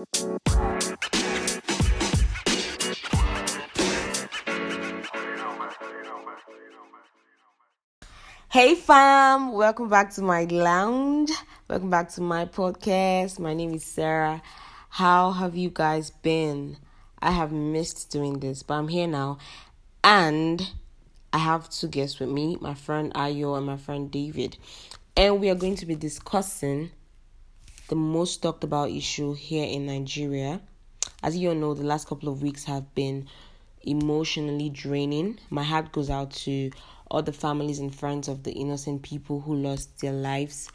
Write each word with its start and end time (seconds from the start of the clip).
Hey 0.00 0.06
fam, 8.76 9.52
welcome 9.52 9.90
back 9.90 10.10
to 10.14 10.22
my 10.22 10.44
lounge. 10.44 11.30
Welcome 11.68 11.90
back 11.90 12.08
to 12.12 12.22
my 12.22 12.46
podcast. 12.46 13.38
My 13.38 13.52
name 13.52 13.74
is 13.74 13.84
Sarah. 13.84 14.40
How 14.88 15.32
have 15.32 15.54
you 15.54 15.68
guys 15.68 16.08
been? 16.08 16.78
I 17.18 17.32
have 17.32 17.52
missed 17.52 18.10
doing 18.10 18.38
this, 18.38 18.62
but 18.62 18.76
I'm 18.76 18.88
here 18.88 19.06
now. 19.06 19.36
And 20.02 20.66
I 21.30 21.38
have 21.38 21.68
two 21.68 21.88
guests 21.88 22.18
with 22.20 22.30
me, 22.30 22.56
my 22.58 22.72
friend 22.72 23.12
Ayo 23.12 23.54
and 23.58 23.66
my 23.66 23.76
friend 23.76 24.10
David. 24.10 24.56
And 25.14 25.40
we 25.40 25.50
are 25.50 25.54
going 25.54 25.76
to 25.76 25.84
be 25.84 25.94
discussing 25.94 26.92
the 27.90 27.96
most 27.96 28.40
talked 28.40 28.62
about 28.62 28.88
issue 28.88 29.34
here 29.34 29.66
in 29.66 29.84
Nigeria. 29.86 30.60
As 31.24 31.36
you 31.36 31.48
all 31.48 31.56
know, 31.56 31.74
the 31.74 31.82
last 31.82 32.06
couple 32.06 32.28
of 32.28 32.40
weeks 32.40 32.62
have 32.62 32.94
been 32.94 33.26
emotionally 33.82 34.70
draining. 34.70 35.40
My 35.50 35.64
heart 35.64 35.90
goes 35.90 36.08
out 36.08 36.30
to 36.44 36.70
all 37.10 37.22
the 37.22 37.32
families 37.32 37.80
and 37.80 37.92
friends 37.92 38.28
of 38.28 38.44
the 38.44 38.52
innocent 38.52 39.02
people 39.02 39.40
who 39.40 39.56
lost 39.56 39.98
their 39.98 40.12
lives 40.12 40.70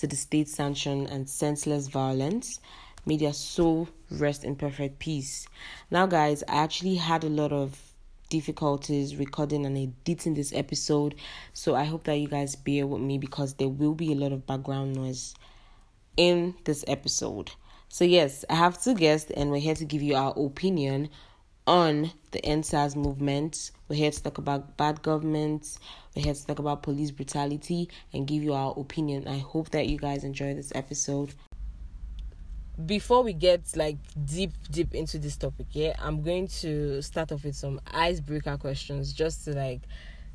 to 0.00 0.06
the 0.06 0.14
state 0.14 0.46
sanctioned 0.46 1.08
and 1.08 1.26
senseless 1.26 1.88
violence. 1.88 2.60
May 3.06 3.16
their 3.16 3.32
soul 3.32 3.88
rest 4.10 4.44
in 4.44 4.54
perfect 4.54 4.98
peace. 4.98 5.48
Now, 5.90 6.04
guys, 6.04 6.42
I 6.46 6.56
actually 6.56 6.96
had 6.96 7.24
a 7.24 7.30
lot 7.30 7.50
of 7.50 7.80
difficulties 8.28 9.16
recording 9.16 9.64
and 9.64 9.78
editing 9.78 10.34
this 10.34 10.52
episode, 10.52 11.14
so 11.54 11.74
I 11.74 11.84
hope 11.84 12.04
that 12.04 12.18
you 12.18 12.28
guys 12.28 12.56
bear 12.56 12.86
with 12.86 13.00
me 13.00 13.16
because 13.16 13.54
there 13.54 13.70
will 13.70 13.94
be 13.94 14.12
a 14.12 14.16
lot 14.16 14.32
of 14.32 14.46
background 14.46 14.96
noise 14.96 15.34
in 16.18 16.54
this 16.64 16.84
episode. 16.86 17.52
So, 17.88 18.04
yes, 18.04 18.44
I 18.50 18.56
have 18.56 18.82
two 18.82 18.94
guests, 18.94 19.30
and 19.30 19.50
we're 19.50 19.60
here 19.60 19.76
to 19.76 19.84
give 19.86 20.02
you 20.02 20.14
our 20.14 20.34
opinion 20.36 21.08
on 21.66 22.10
the 22.32 22.40
EndSARS 22.40 22.96
movement. 22.96 23.70
We're 23.88 23.96
here 23.96 24.10
to 24.10 24.22
talk 24.22 24.36
about 24.36 24.76
bad 24.76 25.00
government. 25.00 25.78
We're 26.14 26.24
here 26.24 26.34
to 26.34 26.46
talk 26.46 26.58
about 26.58 26.82
police 26.82 27.10
brutality 27.10 27.88
and 28.12 28.26
give 28.26 28.42
you 28.42 28.52
our 28.52 28.74
opinion. 28.76 29.26
I 29.26 29.38
hope 29.38 29.70
that 29.70 29.86
you 29.86 29.96
guys 29.96 30.24
enjoy 30.24 30.54
this 30.54 30.72
episode. 30.74 31.34
Before 32.84 33.22
we 33.22 33.32
get 33.32 33.76
like 33.76 33.96
deep, 34.24 34.52
deep 34.70 34.94
into 34.94 35.18
this 35.18 35.36
topic, 35.36 35.66
yeah, 35.70 35.94
I'm 35.98 36.22
going 36.22 36.48
to 36.48 37.00
start 37.00 37.32
off 37.32 37.44
with 37.44 37.56
some 37.56 37.80
icebreaker 37.92 38.56
questions 38.56 39.12
just 39.12 39.44
to 39.44 39.54
like 39.54 39.82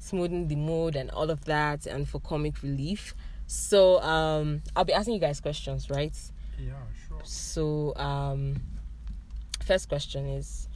smoothen 0.01 0.49
the 0.49 0.55
mood 0.55 0.95
and 0.95 1.09
all 1.11 1.29
of 1.29 1.45
that 1.45 1.85
and 1.85 2.07
for 2.07 2.19
comic 2.19 2.61
relief. 2.63 3.13
So 3.53 4.01
um 4.01 4.63
I'll 4.75 4.83
be 4.83 4.93
asking 4.93 5.13
you 5.13 5.19
guys 5.19 5.39
questions, 5.39 5.87
right? 5.87 6.17
Yeah, 6.57 6.73
sure. 7.07 7.19
So 7.23 7.95
um 7.97 8.55
first 9.63 9.89
question 9.89 10.25
is 10.27 10.67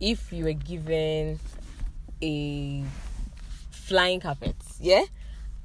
if 0.00 0.32
you 0.32 0.44
were 0.44 0.52
given 0.52 1.38
a 2.20 2.82
flying 3.70 4.18
carpet, 4.18 4.56
yeah, 4.80 5.04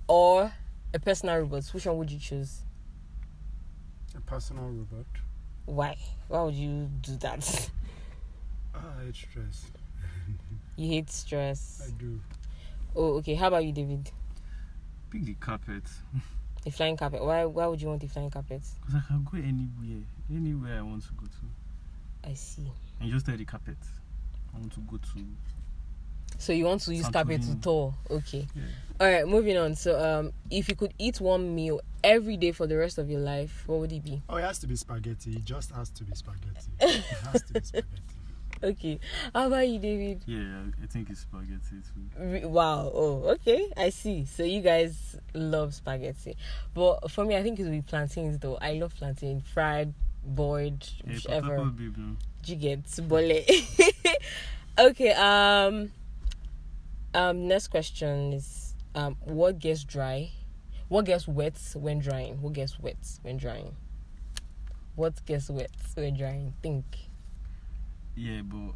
or 0.08 0.54
a 0.94 1.00
personal 1.00 1.38
robot, 1.40 1.64
which 1.74 1.88
one 1.88 1.98
would 1.98 2.12
you 2.12 2.20
choose? 2.20 2.62
A 4.16 4.22
personal 4.22 4.66
robot. 4.66 5.08
Why? 5.66 5.98
Why 6.28 6.44
would 6.44 6.54
you 6.54 6.90
do 7.02 7.16
that? 7.18 7.70
Ah, 8.74 9.02
it's 9.06 9.20
stress. 9.20 9.66
You 10.78 10.88
hate 10.88 11.10
stress. 11.10 11.82
I 11.88 11.92
do. 12.00 12.22
Oh, 12.96 13.16
okay. 13.18 13.36
How 13.36 13.48
about 13.48 13.66
you, 13.66 13.74
David? 13.74 14.10
Pick 15.10 15.26
the 15.26 15.34
carpet. 15.34 15.84
A 16.66 16.72
flying 16.72 16.98
carpet. 16.98 17.24
Why? 17.24 17.46
Why 17.46 17.66
would 17.66 17.82
you 17.82 17.88
want 17.88 18.04
a 18.04 18.08
flying 18.08 18.30
carpet? 18.30 18.62
Because 18.82 18.96
I 18.96 19.08
can 19.08 19.24
go 19.24 19.38
anywhere. 19.38 20.04
Anywhere 20.30 20.80
I 20.80 20.82
want 20.82 21.04
to 21.04 21.14
go 21.14 21.26
to. 21.26 22.30
I 22.30 22.34
see. 22.34 22.72
And 23.00 23.12
just 23.12 23.26
tell 23.26 23.36
the 23.36 23.46
carpet. 23.46 23.78
I 24.54 24.60
want 24.60 24.74
to 24.74 24.80
go 24.82 24.98
to. 24.98 25.26
So 26.38 26.54
you 26.54 26.66
want 26.66 26.82
to 26.82 26.94
use 26.94 27.08
carpet 27.10 27.42
to 27.44 27.56
tour? 27.56 27.94
Okay. 28.10 28.48
Yeah. 28.56 28.64
All 29.00 29.12
right. 29.12 29.28
Moving 29.28 29.58
on. 29.58 29.76
So, 29.76 30.00
um, 30.00 30.34
if 30.50 30.70
you 30.70 30.76
could 30.76 30.94
eat 30.98 31.20
one 31.20 31.54
meal 31.56 31.82
every 32.04 32.38
day 32.38 32.52
for 32.52 32.68
the 32.68 32.78
rest 32.78 32.98
of 32.98 33.10
your 33.10 33.20
life, 33.20 33.64
what 33.66 33.80
would 33.80 33.92
it 33.92 34.04
be? 34.04 34.22
Oh, 34.30 34.38
it 34.38 34.44
has 34.44 34.60
to 34.60 34.68
be 34.68 34.76
spaghetti. 34.76 35.32
It 35.32 35.46
just 35.46 35.72
has 35.72 35.90
to 35.90 36.04
be 36.04 36.16
spaghetti. 36.16 36.68
it 36.80 37.04
has 37.32 37.42
to 37.44 37.54
be 37.54 37.60
spaghetti. 37.62 38.04
Okay. 38.64 39.00
How 39.34 39.48
about 39.48 39.68
you, 39.68 39.80
David? 39.80 40.22
Yeah, 40.28 40.40
I- 40.84 40.88
think 40.88 41.10
it's 41.10 41.22
spaghetti 41.22 41.82
too. 42.42 42.48
Wow. 42.48 42.92
Oh, 42.94 43.24
okay. 43.34 43.72
I 43.78 43.90
see. 43.90 44.26
So 44.26 44.44
you 44.44 44.62
guys 44.62 45.16
love 45.34 45.74
spaghetti, 45.74 46.36
but 46.74 47.10
for 47.10 47.26
me, 47.26 47.36
I 47.36 47.44
think 47.44 47.60
it 47.60 47.64
would 47.64 47.72
be 47.72 47.82
plantains. 47.82 48.38
Though 48.40 48.58
I 48.62 48.74
love 48.74 48.94
plantain, 48.96 49.42
fried, 49.42 49.94
boiled, 50.24 50.88
Yeah, 51.08 51.14
whichever. 51.14 51.72
You 52.46 52.56
get 52.56 53.08
bole. 53.08 53.32
okay. 54.80 55.12
Um. 55.14 55.92
Um. 57.14 57.48
Next 57.48 57.68
question 57.70 58.34
is 58.34 58.76
um. 58.94 59.16
What 59.24 59.60
gets 59.60 59.84
dry? 59.84 60.32
What 60.90 61.06
gets 61.06 61.28
wet 61.28 61.58
when 61.76 62.00
drying? 62.00 62.42
What 62.42 62.54
gets 62.54 62.78
wet 62.80 62.98
when 63.24 63.38
drying? 63.38 63.76
What 64.96 65.26
gets 65.26 65.50
wet 65.50 65.72
when 65.96 66.18
drying? 66.18 66.54
Think. 66.62 66.86
Yeah, 68.22 68.42
but 68.44 68.76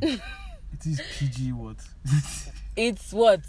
it 0.02 0.86
is 0.86 1.00
PG 1.18 1.52
what? 1.52 1.78
It's 2.76 3.12
what 3.12 3.40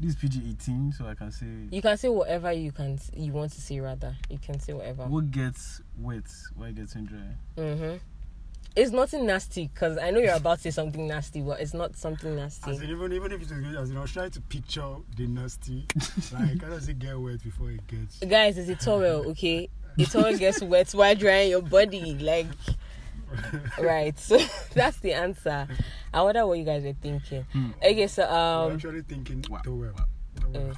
this 0.00 0.10
is 0.10 0.16
PG 0.16 0.56
18, 0.62 0.92
so 0.92 1.06
I 1.06 1.14
can 1.14 1.30
say 1.30 1.46
you 1.70 1.82
can 1.82 1.98
say. 1.98 2.08
Whatever 2.08 2.52
you 2.52 2.72
can. 2.72 2.98
You 3.14 3.32
want 3.32 3.52
to 3.52 3.60
say 3.60 3.80
rather. 3.80 4.16
You 4.30 4.38
can 4.38 4.58
say 4.58 4.72
whatever. 4.72 5.04
what 5.04 5.30
gets 5.30 5.82
wet, 5.98 6.24
why 6.54 6.70
getting 6.70 7.04
dry. 7.04 7.18
Mm-hmm. 7.58 7.96
It's 8.76 8.92
nothing 8.92 9.26
nasty 9.26 9.68
because 9.68 9.98
I 9.98 10.10
know 10.10 10.20
you're 10.20 10.34
about 10.34 10.56
to 10.58 10.62
say 10.64 10.70
something 10.70 11.06
nasty, 11.06 11.42
but 11.42 11.60
it's 11.60 11.74
not 11.74 11.96
something 11.96 12.38
As 12.38 12.60
nasty. 12.66 12.84
in, 12.84 12.90
even 12.90 13.12
even 13.12 13.32
if 13.32 13.42
it's 13.42 13.52
good, 13.52 13.76
as 13.76 13.90
in, 13.90 13.98
I 13.98 14.00
was 14.00 14.12
trying 14.12 14.30
to 14.30 14.40
picture 14.40 14.96
the 15.16 15.26
nasty. 15.26 15.86
like, 16.32 16.62
how 16.62 16.70
does 16.70 16.88
it 16.88 16.98
get 16.98 17.18
wet 17.20 17.42
before 17.42 17.72
it 17.72 17.86
gets? 17.86 18.20
Guys, 18.20 18.56
it's 18.56 18.70
a 18.70 18.74
towel, 18.74 19.30
okay? 19.30 19.68
A 19.98 20.04
towel 20.04 20.34
gets 20.36 20.62
wet 20.62 20.90
while 20.92 21.14
drying 21.14 21.50
your 21.50 21.62
body, 21.62 22.14
like 22.14 22.46
right. 23.80 24.18
So 24.18 24.38
that's 24.74 24.98
the 25.00 25.12
answer. 25.12 25.66
I 26.12 26.22
wonder 26.22 26.46
what 26.46 26.58
you 26.58 26.64
guys 26.64 26.84
were 26.84 26.94
thinking. 26.94 27.46
Hmm. 27.52 27.70
Okay, 27.82 28.06
so 28.06 28.24
I'm 28.24 28.70
um, 28.70 28.72
actually 28.74 29.02
thinking 29.02 29.44
Wow, 29.50 29.58
towel. 29.64 29.76
wow. 29.76 30.52
Towel. 30.52 30.72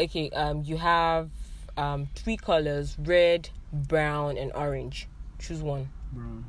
okay, 0.00 0.30
um, 0.30 0.62
you 0.62 0.76
have 0.76 1.30
um 1.76 2.08
three 2.14 2.36
colors: 2.36 2.96
red, 2.98 3.50
brown, 3.72 4.36
and 4.36 4.52
orange. 4.54 5.08
Choose 5.38 5.62
one. 5.62 5.88
Bro. 6.12 6.44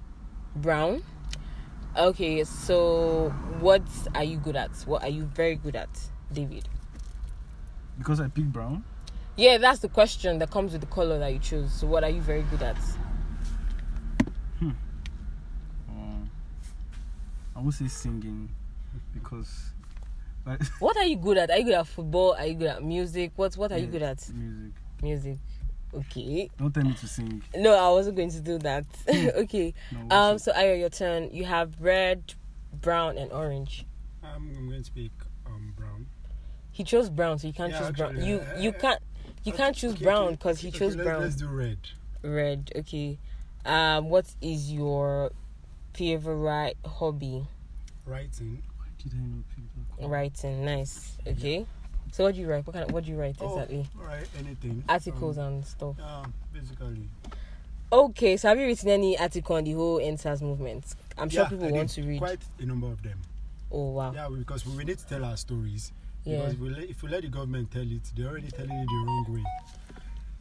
Brown. 0.55 1.03
Okay, 1.95 2.43
so 2.43 3.29
what 3.59 3.81
are 4.13 4.23
you 4.23 4.37
good 4.37 4.55
at? 4.55 4.71
What 4.85 5.01
are 5.03 5.09
you 5.09 5.23
very 5.23 5.55
good 5.55 5.75
at, 5.75 5.89
David? 6.31 6.67
Because 7.97 8.19
I 8.19 8.27
picked 8.27 8.53
brown. 8.53 8.83
Yeah, 9.35 9.57
that's 9.57 9.79
the 9.79 9.89
question 9.89 10.39
that 10.39 10.51
comes 10.51 10.71
with 10.73 10.81
the 10.81 10.87
color 10.87 11.19
that 11.19 11.31
you 11.33 11.39
choose. 11.39 11.71
So, 11.71 11.87
what 11.87 12.03
are 12.03 12.09
you 12.09 12.21
very 12.21 12.43
good 12.43 12.61
at? 12.63 12.77
Um, 15.89 16.29
I 17.57 17.61
would 17.61 17.73
say 17.73 17.87
singing 17.87 18.49
because 19.13 19.71
like 20.45 20.61
What 20.79 20.95
are 20.97 21.05
you 21.05 21.15
good 21.17 21.37
at? 21.37 21.49
Are 21.49 21.57
you 21.57 21.63
good 21.65 21.73
at 21.73 21.87
football? 21.87 22.35
Are 22.35 22.45
you 22.45 22.53
good 22.53 22.67
at 22.67 22.83
music? 22.83 23.31
What 23.35 23.55
What 23.55 23.71
are 23.71 23.79
you 23.79 23.87
good 23.87 24.03
at? 24.03 24.29
Music. 24.31 24.71
Music. 25.01 25.37
Okay. 25.93 26.49
Don't 26.57 26.71
tell 26.73 26.83
me 26.83 26.93
to 26.93 27.07
sing. 27.07 27.41
No, 27.55 27.73
I 27.73 27.89
wasn't 27.91 28.15
going 28.17 28.29
to 28.29 28.41
do 28.41 28.59
that. 28.59 28.85
okay. 29.37 29.73
No, 29.91 30.15
Um. 30.15 30.33
what's 30.33 30.43
So, 30.43 30.51
Ayo, 30.53 30.77
your 30.79 30.89
turn. 30.89 31.29
You 31.31 31.45
have 31.45 31.73
red, 31.79 32.33
brown, 32.73 33.17
and 33.17 33.31
orange. 33.31 33.85
I'm, 34.23 34.55
I'm 34.55 34.69
going 34.69 34.83
to 34.83 34.91
pick 34.91 35.11
um 35.47 35.73
brown. 35.75 36.05
He 36.71 36.83
chose 36.83 37.09
brown, 37.09 37.39
so 37.39 37.47
you 37.47 37.53
can't 37.53 37.71
Yeah, 37.71 37.79
choose 37.79 37.91
brown. 37.91 38.09
actually, 38.11 38.27
You 38.29 38.39
uh, 38.39 38.59
You 38.59 38.71
can't. 38.73 39.01
You 39.43 39.53
can't 39.53 39.75
choose 39.75 39.93
Okay, 39.93 40.03
brown 40.03 40.23
okay, 40.27 40.31
because 40.35 40.59
he 40.59 40.67
okay, 40.67 40.77
chose 40.79 40.95
let's, 40.95 41.07
brown. 41.07 41.21
Let's 41.21 41.35
do 41.35 41.47
red. 41.47 41.79
Red. 42.21 42.71
Okay. 42.75 43.17
Um. 43.65 44.09
What 44.09 44.27
is 44.41 44.71
your 44.71 45.31
favorite 46.01 46.77
hobby? 46.85 47.43
Writing. 48.05 48.61
Why 48.77 48.85
did 49.03 49.13
I 49.13 49.55
pick 49.55 49.99
that? 49.99 50.07
Writing. 50.07 50.63
Nice. 50.65 51.17
Okay. 51.27 51.65
So 52.11 52.23
what 52.23 52.35
do 52.35 52.41
you 52.41 52.47
write? 52.47 52.65
What 52.65 52.73
kind 52.73 52.85
of 52.87 52.91
what 52.93 53.03
do 53.03 53.11
you 53.11 53.17
write 53.17 53.35
Oh, 53.41 53.53
exactly? 53.55 53.85
right. 53.95 54.27
Anything. 54.39 54.83
Articles 54.87 55.37
Um, 55.37 55.45
and 55.45 55.65
stuff. 55.65 55.95
yeah, 55.99 56.25
basically. 56.53 57.09
Okay, 57.91 58.37
so 58.37 58.49
have 58.49 58.59
you 58.59 58.65
written 58.65 58.89
any 58.89 59.17
article 59.17 59.55
on 59.55 59.63
the 59.63 59.71
whole 59.71 59.97
EndSARS 59.99 60.41
movement? 60.41 60.83
I'm 61.17 61.29
sure 61.29 61.43
Yeah, 61.43 61.49
people 61.49 61.71
want 61.71 61.89
to 61.89 62.01
read. 62.03 62.19
Quite 62.19 62.39
a 62.59 62.65
number 62.65 62.87
of 62.87 63.01
them. 63.01 63.19
Oh 63.71 63.91
wow. 63.91 64.13
Yeah, 64.13 64.27
because 64.37 64.65
we 64.65 64.83
need 64.83 64.97
to 64.99 65.07
tell 65.07 65.25
our 65.25 65.37
stories. 65.37 65.91
Yeah. 66.23 66.37
Because 66.39 66.57
we 66.57 66.69
let, 66.69 66.83
if 66.89 67.01
we 67.01 67.09
let 67.09 67.21
the 67.23 67.29
government 67.29 67.71
tell 67.71 67.81
it, 67.89 68.11
they're 68.15 68.27
already 68.27 68.51
telling 68.51 68.71
it 68.71 68.87
the 68.87 69.03
wrong 69.05 69.25
way. 69.29 69.43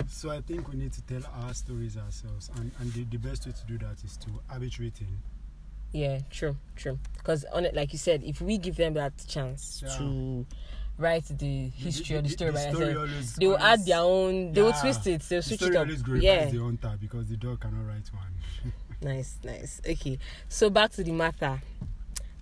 So 0.08 0.30
I 0.30 0.40
think 0.40 0.68
we 0.68 0.76
need 0.76 0.92
to 0.92 1.02
tell 1.02 1.22
our 1.42 1.54
stories 1.54 1.96
ourselves, 1.96 2.50
and, 2.56 2.70
and 2.80 2.92
the, 2.92 3.04
the 3.04 3.16
best 3.18 3.46
way 3.46 3.52
to 3.52 3.66
do 3.66 3.78
that 3.86 4.02
is 4.04 4.16
to 4.18 4.28
have 4.48 4.62
it 4.62 4.78
written. 4.78 5.08
Yeah, 5.92 6.20
true, 6.30 6.56
true. 6.76 6.98
Because 7.16 7.44
on 7.52 7.64
it, 7.64 7.74
like 7.74 7.92
you 7.92 7.98
said, 7.98 8.22
if 8.24 8.40
we 8.40 8.58
give 8.58 8.76
them 8.76 8.94
that 8.94 9.12
chance 9.26 9.82
Yeah. 9.84 9.96
to 9.98 10.46
write 10.98 11.24
the 11.26 11.68
history 11.68 12.16
or 12.16 12.22
the 12.22 12.28
story 12.28 12.52
by 12.52 12.70
themselves, 12.70 13.34
they 13.36 13.46
will 13.46 13.58
add 13.58 13.84
their 13.84 14.00
own. 14.00 14.52
They 14.52 14.62
will 14.62 14.72
twist 14.72 15.06
it. 15.06 15.22
They'll 15.22 15.40
The 15.40 15.42
switch 15.42 15.62
it 15.62 15.76
up. 15.76 15.88
Yeah, 16.20 16.46
the 16.50 16.58
hunter 16.58 16.96
because 17.00 17.28
the 17.28 17.36
dog 17.36 17.60
cannot 17.60 17.86
write 17.86 18.08
one. 18.12 18.72
Nice, 19.02 19.38
nice. 19.44 19.80
Okay, 19.86 20.18
so 20.48 20.70
back 20.70 20.90
to 20.92 21.04
the 21.04 21.12
matter. 21.12 21.60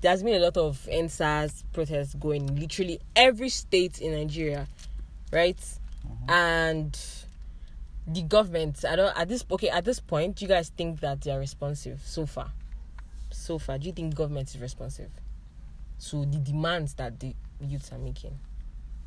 There's 0.01 0.23
been 0.23 0.35
a 0.35 0.39
lot 0.45 0.57
of 0.57 0.87
EndSARS 0.89 1.65
protests 1.73 2.15
going 2.15 2.55
literally 2.61 3.01
every 3.17 3.49
state 3.49 4.01
in 4.01 4.13
Nigeria, 4.13 4.69
right? 5.33 5.59
Uh-huh. 6.05 6.33
And 6.33 6.97
the 8.07 8.23
government, 8.23 8.85
I 8.85 8.95
don't 8.97 9.19
at 9.19 9.29
this 9.29 9.45
okay 9.51 9.69
at 9.71 9.85
this 9.85 9.99
point, 9.99 10.37
do 10.37 10.45
you 10.45 10.49
guys 10.49 10.69
think 10.69 11.01
that 11.01 11.23
they 11.23 11.33
are 11.33 11.41
responsive 11.41 12.01
so 12.05 12.25
far? 12.25 12.53
So 13.45 13.59
far, 13.59 13.77
do 13.77 13.87
you 13.89 13.93
think 13.93 14.15
government 14.15 14.49
is 14.55 14.59
responsive 14.59 15.11
to 16.09 16.25
the 16.25 16.39
demands 16.39 16.95
that 16.95 17.21
the 17.21 17.35
youths 17.61 17.93
are 17.93 17.99
making? 17.99 18.39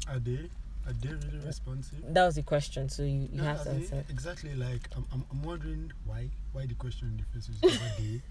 Are 0.08 0.20
they? 0.20 0.48
Are 0.86 0.94
they 1.02 1.10
really 1.10 1.44
responsive? 1.44 1.98
That 2.14 2.24
was 2.28 2.36
the 2.36 2.44
question, 2.44 2.88
so 2.88 3.02
you, 3.02 3.30
you 3.32 3.42
No, 3.42 3.44
have 3.46 3.64
to 3.64 3.70
they- 3.70 3.76
answer. 3.78 4.06
Exactly. 4.10 4.54
Like 4.54 4.90
I'm, 4.96 5.06
I'm, 5.12 5.26
I'm 5.32 5.42
wondering 5.42 5.92
why, 6.06 6.30
why 6.54 6.68
the 6.68 6.76
question 6.76 7.08
in 7.08 7.18
the 7.18 7.24
first 7.34 7.60
place 7.60 7.74
is 7.74 7.82
are 7.82 8.00
they? 8.00 8.22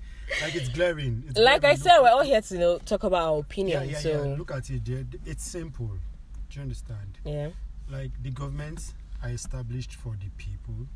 Like 0.43 0.55
it's 0.55 0.69
glaring. 0.69 1.25
It's 1.29 1.37
Like 1.41 1.65
I 1.65 1.75
said, 1.75 1.95
Look- 1.97 2.03
we're 2.05 2.11
all 2.11 2.23
here 2.23 2.41
to 2.41 2.55
you 2.55 2.61
know 2.61 2.79
talk 2.79 3.03
about 3.03 3.23
our 3.33 3.41
opinion. 3.41 3.89
yeah, 3.89 3.99
so 3.99 4.11
yeah. 4.11 4.37
Look 4.39 4.53
at 4.53 4.71
it. 4.71 4.83
It's 5.27 5.43
simple. 5.45 5.89
Do 5.89 6.57
you 6.57 6.63
understand? 6.63 7.19
yeah. 7.25 7.49
Like 7.91 8.13
the 8.23 8.31
governments 8.31 8.95
are 9.25 9.31
established 9.31 9.95
for 9.95 10.15
the 10.23 10.31
people. 10.37 10.87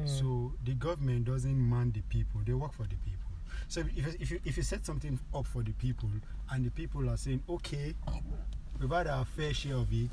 Mm. 0.00 0.08
So 0.08 0.54
the 0.64 0.72
government 0.72 1.26
doesn't 1.26 1.68
man 1.70 1.92
the 1.92 2.00
people; 2.02 2.40
they 2.46 2.54
work 2.54 2.72
for 2.72 2.84
the 2.84 2.96
people. 2.96 3.15
So 3.68 3.80
if 3.96 4.20
if 4.20 4.30
you, 4.30 4.40
if 4.44 4.56
you 4.56 4.62
set 4.62 4.86
something 4.86 5.18
up 5.34 5.46
for 5.46 5.62
the 5.62 5.72
people, 5.72 6.08
and 6.50 6.64
the 6.64 6.70
people 6.70 7.08
are 7.10 7.16
saying, 7.16 7.42
"Okay, 7.48 7.94
we've 8.80 8.90
had 8.90 9.06
our 9.06 9.24
fair 9.24 9.52
share 9.52 9.76
of 9.76 9.92
it, 9.92 10.10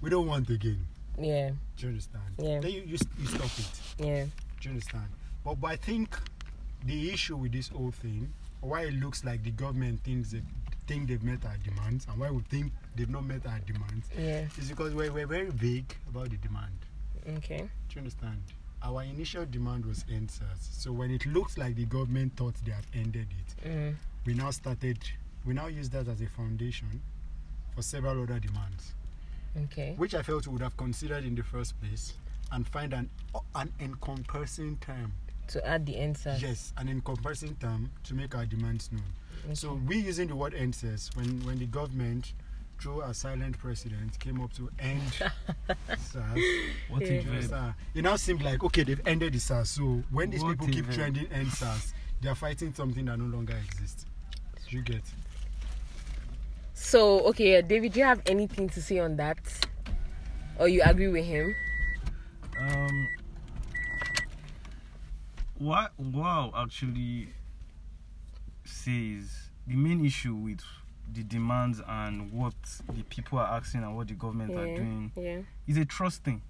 we 0.00 0.10
don't 0.10 0.26
want 0.26 0.48
again," 0.50 0.86
Yeah, 1.18 1.50
do 1.76 1.86
you 1.86 1.88
understand? 1.88 2.24
Yeah. 2.38 2.60
Then 2.60 2.70
you, 2.70 2.82
you, 2.82 2.98
you 3.18 3.26
stop 3.26 3.44
it. 3.58 3.80
yeah, 3.98 4.24
Do 4.24 4.68
you 4.68 4.70
understand? 4.70 5.06
But, 5.44 5.54
but 5.60 5.68
I 5.68 5.76
think 5.76 6.16
the 6.84 7.10
issue 7.10 7.36
with 7.36 7.52
this 7.52 7.68
whole 7.68 7.90
thing, 7.90 8.32
why 8.60 8.82
it 8.82 8.94
looks 8.94 9.24
like 9.24 9.42
the 9.42 9.50
government 9.50 10.02
thinks 10.04 10.32
they 10.32 10.42
think 10.86 11.08
they've 11.08 11.22
met 11.22 11.44
our 11.46 11.56
demands, 11.64 12.06
and 12.10 12.20
why 12.20 12.30
we 12.30 12.42
think 12.42 12.72
they've 12.94 13.08
not 13.08 13.24
met 13.24 13.46
our 13.46 13.58
demands, 13.60 14.08
yeah. 14.18 14.44
is 14.58 14.68
because 14.68 14.94
we're, 14.94 15.12
we're 15.12 15.26
very 15.26 15.50
vague 15.50 15.94
about 16.08 16.30
the 16.30 16.36
demand. 16.36 16.72
Okay. 17.36 17.58
Do 17.88 17.94
you 17.94 17.98
understand? 17.98 18.42
Our 18.82 19.02
initial 19.02 19.44
demand 19.46 19.84
was 19.84 20.04
EndSARS. 20.10 20.58
So 20.72 20.90
when 20.92 21.10
it 21.10 21.26
looks 21.26 21.58
like 21.58 21.74
the 21.76 21.84
government 21.84 22.34
thought 22.36 22.54
they 22.64 22.72
have 22.72 22.86
ended 22.94 23.26
it, 23.38 23.68
Mm. 23.68 23.94
we 24.24 24.34
now 24.34 24.50
started, 24.50 24.98
we 25.44 25.52
now 25.54 25.66
use 25.66 25.90
that 25.90 26.08
as 26.08 26.20
a 26.20 26.26
foundation 26.26 27.00
for 27.74 27.82
several 27.82 28.22
other 28.22 28.38
demands, 28.40 28.94
Okay. 29.64 29.94
which 29.96 30.14
I 30.14 30.22
felt 30.22 30.46
we 30.46 30.52
would 30.54 30.62
have 30.62 30.76
considered 30.76 31.24
in 31.24 31.34
the 31.34 31.42
first 31.42 31.78
place 31.80 32.14
and 32.52 32.66
find 32.66 32.92
an, 32.94 33.10
an 33.54 33.70
encompassing 33.80 34.78
term. 34.78 35.12
To 35.48 35.66
add 35.66 35.84
the 35.84 35.96
answer. 35.96 36.36
Yes, 36.40 36.72
an 36.78 36.88
encompassing 36.88 37.56
term 37.56 37.90
to 38.04 38.14
make 38.14 38.34
our 38.34 38.46
demands 38.46 38.90
known. 38.92 39.02
Okay. 39.44 39.54
So 39.54 39.74
we 39.74 39.98
using 39.98 40.28
the 40.28 40.36
word 40.36 40.54
EndSARS 40.54 41.14
when, 41.16 41.44
when 41.44 41.58
the 41.58 41.66
government, 41.66 42.32
through 42.80 43.02
a 43.02 43.12
silent 43.14 43.58
president, 43.58 44.18
came 44.18 44.40
up 44.40 44.52
to 44.54 44.70
end 44.78 45.02
SARS. 45.98 46.40
What 46.88 47.02
Yeah. 47.02 47.20
a 47.52 47.76
You 47.94 48.00
It 48.00 48.02
now 48.02 48.16
seemed 48.16 48.42
like 48.42 48.62
okay, 48.64 48.82
they've 48.84 49.00
ended 49.06 49.34
the 49.34 49.40
SARS. 49.40 49.70
So 49.70 50.02
when 50.10 50.30
these 50.30 50.42
What 50.42 50.52
people 50.52 50.66
keep 50.66 50.78
even? 50.84 50.94
trending 50.94 51.26
end 51.32 51.52
SARS, 51.52 51.92
they 52.20 52.28
are 52.28 52.34
fighting 52.34 52.72
something 52.74 53.04
that 53.06 53.18
no 53.18 53.24
longer 53.26 53.54
exists. 53.54 54.06
You 54.68 54.82
get? 54.82 55.02
So 56.74 57.20
okay, 57.28 57.60
David, 57.62 57.92
do 57.92 58.00
you 58.00 58.06
have 58.06 58.22
anything 58.26 58.68
to 58.70 58.80
say 58.82 58.98
on 58.98 59.16
that, 59.16 59.38
or 60.58 60.68
you 60.68 60.82
agree 60.84 61.08
with 61.08 61.24
him? 61.24 61.54
Um, 62.58 63.08
what 65.58 65.92
wow 65.98 66.52
actually 66.56 67.28
says 68.64 69.50
the 69.66 69.76
main 69.76 70.04
issue 70.04 70.34
with 70.34 70.60
the 71.12 71.22
demands 71.22 71.80
and 71.86 72.32
what 72.32 72.54
the 72.94 73.02
people 73.04 73.38
are 73.38 73.46
asking 73.56 73.82
and 73.82 73.96
what 73.96 74.08
the 74.08 74.14
government 74.14 74.54
are 74.56 74.66
doing 74.76 75.12
Yeah. 75.16 75.40
is 75.66 75.76
a 75.76 75.84
trust 75.84 76.22
thing, 76.24 76.42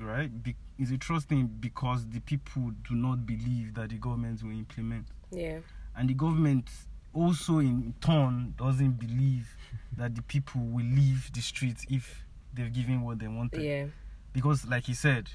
right? 0.00 0.30
Be- 0.42 0.56
is 0.78 0.90
a 0.92 0.98
trust 0.98 1.28
thing 1.28 1.46
because 1.60 2.06
the 2.08 2.20
people 2.20 2.70
do 2.88 2.94
not 2.94 3.26
believe 3.26 3.74
that 3.74 3.90
the 3.90 3.96
government 3.96 4.42
will 4.42 4.52
implement, 4.52 5.06
Yeah. 5.30 5.60
and 5.96 6.08
the 6.08 6.14
government 6.14 6.70
also 7.12 7.58
in 7.58 7.94
turn 8.00 8.54
doesn't 8.56 8.92
believe 9.00 9.56
that 9.96 10.14
the 10.14 10.22
people 10.22 10.60
will 10.60 10.84
leave 10.84 11.32
the 11.32 11.40
streets 11.40 11.84
if 11.90 12.24
they've 12.54 12.72
given 12.72 13.02
what 13.02 13.18
they 13.18 13.26
wanted 13.28 13.60
Yeah. 13.62 13.86
because 14.32 14.66
like 14.66 14.84
he 14.84 14.94
said 14.94 15.28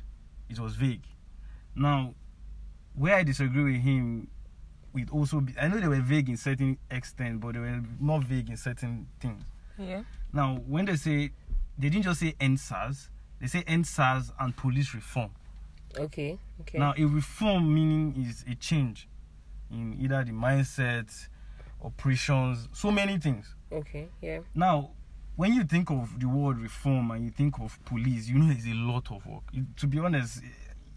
it 0.49 0.59
was 0.59 0.75
vague 0.75 1.01
now 1.75 2.13
where 2.95 3.15
i 3.15 3.23
disagree 3.23 3.73
with 3.73 3.81
him 3.81 4.27
with 4.93 5.09
also 5.11 5.41
be, 5.41 5.53
i 5.59 5.67
know 5.67 5.79
they 5.79 5.87
were 5.87 6.01
vague 6.01 6.29
in 6.29 6.37
certain 6.37 6.77
extent 6.91 7.39
but 7.39 7.53
they 7.53 7.59
were 7.59 7.81
more 7.99 8.21
vague 8.21 8.49
in 8.49 8.57
certain 8.57 9.07
things 9.19 9.43
Yeah. 9.77 10.03
now 10.31 10.55
when 10.67 10.85
they 10.85 10.95
say 10.95 11.31
they 11.77 11.89
didn't 11.89 12.03
just 12.03 12.19
say 12.19 12.35
end 12.39 12.59
SARS, 12.59 13.09
they 13.39 13.47
say 13.47 13.63
end 13.65 13.87
SARS 13.87 14.31
and 14.39 14.55
police 14.55 14.93
reform 14.93 15.31
Okay. 15.99 16.37
Okay. 16.61 16.77
now 16.77 16.93
a 16.97 17.03
reform 17.05 17.73
meaning 17.73 18.15
is 18.27 18.43
a 18.49 18.55
change 18.55 19.07
in 19.71 19.97
either 19.99 20.23
the 20.23 20.31
mindset 20.31 21.09
operations 21.83 22.67
so 22.73 22.91
many 22.91 23.17
things 23.17 23.55
okay. 23.71 24.07
Yeah. 24.21 24.39
now, 24.53 24.91
when 25.35 25.53
you 25.53 25.63
think 25.63 25.89
of 25.89 26.19
the 26.19 26.27
word 26.27 26.59
reform 26.59 27.09
and 27.09 27.25
you 27.25 27.31
think 27.31 27.59
of 27.59 27.83
police, 27.85 28.27
you 28.29 28.37
know 28.37 28.51
it's 28.55 28.67
a 28.67 28.73
lot 28.75 29.09
of 29.11 29.25
work. 29.25 29.41
You- 29.51 29.65
to 29.77 29.87
be 29.87 29.97
honest, 29.97 30.43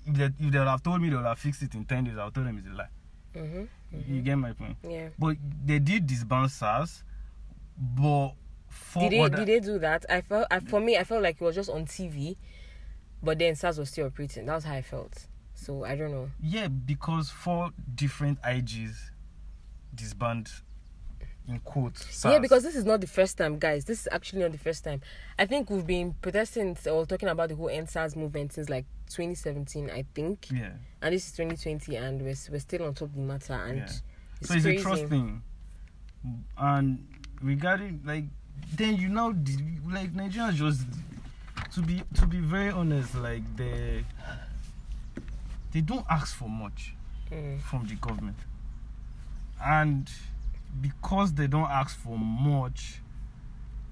if 0.07 0.15
they, 0.15 0.25
if 0.27 0.53
they 0.53 0.59
would 0.59 0.69
have 0.69 0.83
told 0.83 1.01
me 1.01 1.09
they 1.09 1.17
would 1.17 1.25
have 1.25 1.39
fixed 1.39 1.63
it 1.63 1.75
in 1.75 1.87
10 1.87 2.05
days, 2.05 2.19
I 2.19 2.27
would 2.27 2.35
tell 2.35 2.45
them 2.45 2.59
it's 2.59 2.67
a 2.67 2.71
lie. 2.77 2.89
Mhm. 3.37 3.69
You 4.09 4.23
get 4.23 4.37
my 4.37 4.53
point? 4.53 4.77
Yeah. 4.83 5.09
But 5.19 5.37
they 5.65 5.79
did 5.79 6.07
disband 6.07 6.51
SARS, 6.51 7.05
but 7.79 8.33
Did 8.99 9.13
they 9.13 9.21
other, 9.21 9.37
did 9.45 9.49
they 9.49 9.61
do 9.61 9.79
that? 9.79 10.05
I 10.09 10.21
felt 10.23 10.47
I, 10.51 10.61
for 10.61 10.81
me 10.81 10.97
I 10.97 11.05
felt 11.05 11.23
like 11.23 11.37
it 11.41 11.45
was 11.45 11.55
just 11.55 11.71
on 11.71 11.87
TV, 11.87 12.37
but 13.23 13.39
then 13.39 13.55
SARS 13.55 13.79
was 13.79 13.91
still 13.91 14.07
operating. 14.07 14.47
That's 14.47 14.65
how 14.65 14.75
I 14.75 14.83
felt. 14.83 15.27
So 15.55 15.85
I 15.85 15.97
don't 15.97 16.11
know. 16.11 16.31
yeah, 16.43 16.69
because 16.69 17.31
four 17.31 17.71
different 17.95 18.41
IGs 18.43 18.97
disband 19.95 20.51
in 21.49 21.59
quotes. 21.61 22.05
SARS. 22.15 22.33
Yeah, 22.35 22.39
because 22.41 22.63
this 22.65 22.75
is 22.77 22.85
not 22.85 23.01
the 23.01 23.07
first 23.07 23.39
time, 23.39 23.59
guys. 23.59 23.85
This 23.85 24.01
is 24.03 24.09
actually 24.11 24.43
not 24.43 24.53
the 24.53 24.59
first 24.59 24.83
time. 24.85 25.01
I 25.39 25.47
think 25.47 25.71
we've 25.71 25.87
been 25.87 26.15
protesting 26.21 26.77
or 26.91 27.07
talking 27.07 27.29
about 27.29 27.49
the 27.51 27.55
whole 27.57 27.69
EndSARS 27.69 28.17
movement 28.17 28.53
since 28.55 28.69
like 28.69 28.85
2017, 29.11 29.91
I 29.91 30.05
think. 30.15 30.49
yeah, 30.51 30.71
And 31.03 31.15
this 31.15 31.27
is 31.27 31.33
2020, 31.33 31.95
and 31.97 32.21
we're, 32.23 32.35
we're 32.51 32.59
still 32.59 32.83
on 32.85 32.95
top 32.95 33.09
of 33.11 33.15
the 33.15 33.21
matter. 33.21 33.53
And 33.55 33.79
Yeah. 33.79 33.85
it's 33.85 34.03
so 34.49 34.55
it's 34.55 34.65
crazy. 34.65 34.77
a 34.77 34.81
trust 34.83 35.05
thing. 35.07 35.43
And 36.59 37.07
regarding 37.41 38.01
like, 38.05 38.25
then 38.75 38.97
you 38.97 39.09
now 39.09 39.29
like 39.29 40.13
Nigerians 40.15 40.55
just 40.55 40.83
to 41.75 41.83
be 41.83 42.03
to 42.15 42.27
be 42.27 42.39
very 42.41 42.71
honest, 42.71 43.15
like 43.15 43.43
they 43.57 44.05
they 45.73 45.81
don't 45.83 46.05
ask 46.11 46.35
for 46.37 46.49
much 46.49 46.95
Mm. 47.31 47.61
from 47.61 47.87
the 47.89 47.95
government, 47.97 48.37
and 49.65 50.09
because 50.81 51.33
they 51.33 51.47
don't 51.47 51.71
ask 51.71 51.97
for 51.99 52.19
much. 52.19 53.01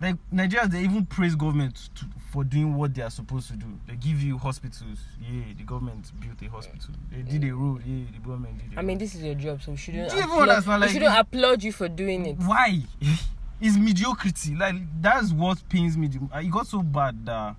Like 0.00 0.16
Nigerians, 0.32 0.70
they 0.70 0.80
even 0.82 1.06
praise 1.06 1.34
government 1.34 1.88
to, 1.94 2.04
for 2.30 2.44
doing 2.44 2.74
what 2.74 2.94
they 2.94 3.02
are 3.02 3.10
supposed 3.10 3.48
to 3.48 3.56
do. 3.56 3.66
They 3.86 3.94
give 3.96 4.20
you 4.22 4.36
hospitals. 4.38 4.98
Yeah, 5.20 5.44
the 5.56 5.62
government 5.62 6.10
built 6.20 6.42
a 6.42 6.52
hospital. 6.54 6.94
They 7.10 7.22
did 7.22 7.44
a 7.48 7.54
road. 7.54 7.82
Yeah, 7.86 8.04
the 8.12 8.18
government 8.18 8.58
did. 8.58 8.76
I 8.78 8.82
mean, 8.82 8.96
road. 8.96 9.00
this 9.00 9.14
is 9.14 9.22
your 9.22 9.34
job, 9.36 9.62
so 9.62 9.70
we 9.70 9.76
shouldn't. 9.76 10.10
Do 10.10 10.16
you 10.16 10.22
applaud, 10.24 10.48
understand, 10.48 10.80
we 10.80 10.86
like, 10.86 10.90
shouldn't 10.90 11.10
this- 11.12 11.20
applaud 11.20 11.62
you 11.62 11.72
for 11.72 11.88
doing 11.88 12.26
it. 12.26 12.36
why 12.38 12.80
it's 13.60 13.76
mediocrity 13.78 14.54
like 14.56 14.74
that's 15.00 15.30
what 15.32 15.66
pains 15.68 15.96
me 15.96 16.08
the- 16.08 16.28
it 16.40 16.50
got 16.50 16.66
so 16.66 16.82
bad 16.82 17.24
that 17.24 17.54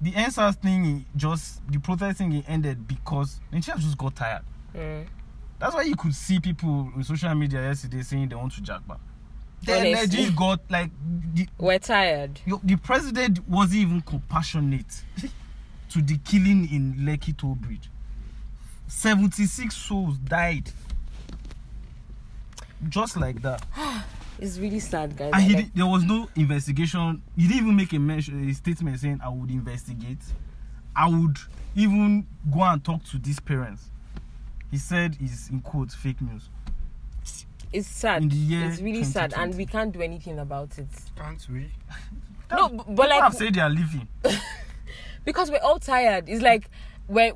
the 0.00 0.12
answers 0.16 0.56
thing 0.56 1.06
just 1.16 1.62
the 1.70 1.78
protesting 1.78 2.32
it 2.32 2.44
ended 2.48 2.86
because 2.88 3.40
Nigerians 3.52 3.78
just 3.80 3.96
got 3.96 4.16
tired 4.16 4.42
Mm. 4.74 5.06
That's 5.62 5.74
why 5.76 5.82
you 5.82 5.94
could 5.94 6.12
see 6.12 6.40
people 6.40 6.90
on 6.96 7.04
social 7.04 7.32
media 7.36 7.62
yesterday 7.62 8.02
saying 8.02 8.28
they 8.28 8.34
want 8.34 8.52
to 8.52 8.60
jack 8.62 8.84
back. 8.88 8.98
The 9.64 9.78
Honestly. 9.78 10.18
energy 10.18 10.30
got 10.36 10.60
like 10.68 10.90
the, 11.34 11.46
We're 11.56 11.78
tired. 11.78 12.40
yo- 12.44 12.60
the 12.64 12.74
president 12.74 13.48
wasn't 13.48 13.76
even 13.82 14.00
compassionate 14.00 15.04
to 15.90 16.02
the 16.02 16.18
killing 16.24 16.68
in 16.72 16.94
Lekki 17.06 17.36
Toll 17.36 17.54
Bridge. 17.54 17.88
76 18.88 19.72
souls 19.76 20.18
died. 20.18 20.68
Just 22.88 23.16
like 23.16 23.40
that. 23.42 23.64
It's 24.40 24.58
really 24.58 24.80
sad, 24.80 25.16
guys. 25.16 25.30
and 25.32 25.52
Like, 25.52 25.72
there 25.74 25.86
was 25.86 26.02
no 26.02 26.28
investigation. 26.34 27.22
He 27.36 27.46
didn't 27.46 27.62
even 27.62 27.76
make 27.76 27.92
a 27.92 27.98
mention 28.00 28.48
a 28.48 28.52
statement 28.52 28.98
saying 28.98 29.20
i 29.22 29.28
would 29.28 29.48
investigate. 29.52 30.18
I 30.96 31.08
would 31.08 31.36
even 31.76 32.26
go 32.52 32.62
and 32.62 32.82
talk 32.82 33.04
to 33.12 33.18
these 33.18 33.38
parents 33.38 33.91
he 34.72 34.78
said 34.78 35.16
is 35.22 35.48
in 35.50 35.60
quotes 35.60 35.94
fake 35.94 36.20
news 36.20 36.48
it's 37.72 37.88
sad. 37.88 38.24
It's 38.30 38.82
really 38.82 39.02
sad, 39.04 39.32
and 39.32 39.52
2020. 39.52 39.56
we 39.56 39.64
can't 39.66 39.92
do 39.92 40.02
anything 40.02 40.38
about 40.40 40.78
it. 40.78 40.88
Can't 41.16 41.48
we? 41.48 41.70
No, 42.50 42.68
but 42.68 42.86
People 42.86 43.08
like 43.08 43.22
have 43.22 43.34
said 43.34 43.54
they 43.54 43.60
are 43.62 43.70
leaving 43.70 44.06
because 45.24 45.50
we're 45.50 45.56
all 45.62 45.78
tired. 45.78 46.28
It's 46.28 46.42
like 46.42 46.68
we're, 47.08 47.32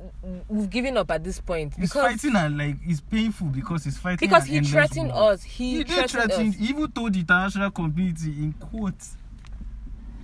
we've 0.47 0.69
given 0.69 0.95
up 0.95 1.09
at 1.09 1.23
this 1.23 1.39
point 1.41 1.73
He's 1.75 1.89
because 1.89 2.11
fighting 2.21 2.35
and 2.35 2.55
like 2.55 2.75
it's 2.85 3.01
painful 3.01 3.47
because 3.47 3.83
he's 3.85 3.97
fighting. 3.97 4.17
because 4.29 4.45
he 4.45 4.59
threatened 4.61 5.09
war. 5.11 5.31
us. 5.31 5.41
He, 5.43 5.77
He 5.77 5.83
threatened, 5.85 6.11
threaten. 6.11 6.49
us. 6.49 6.55
He 6.55 6.65
even 6.67 6.91
told 6.91 7.13
the 7.13 7.19
international 7.21 7.71
community 7.71 8.29
in 8.29 8.53
quotes, 8.53 9.17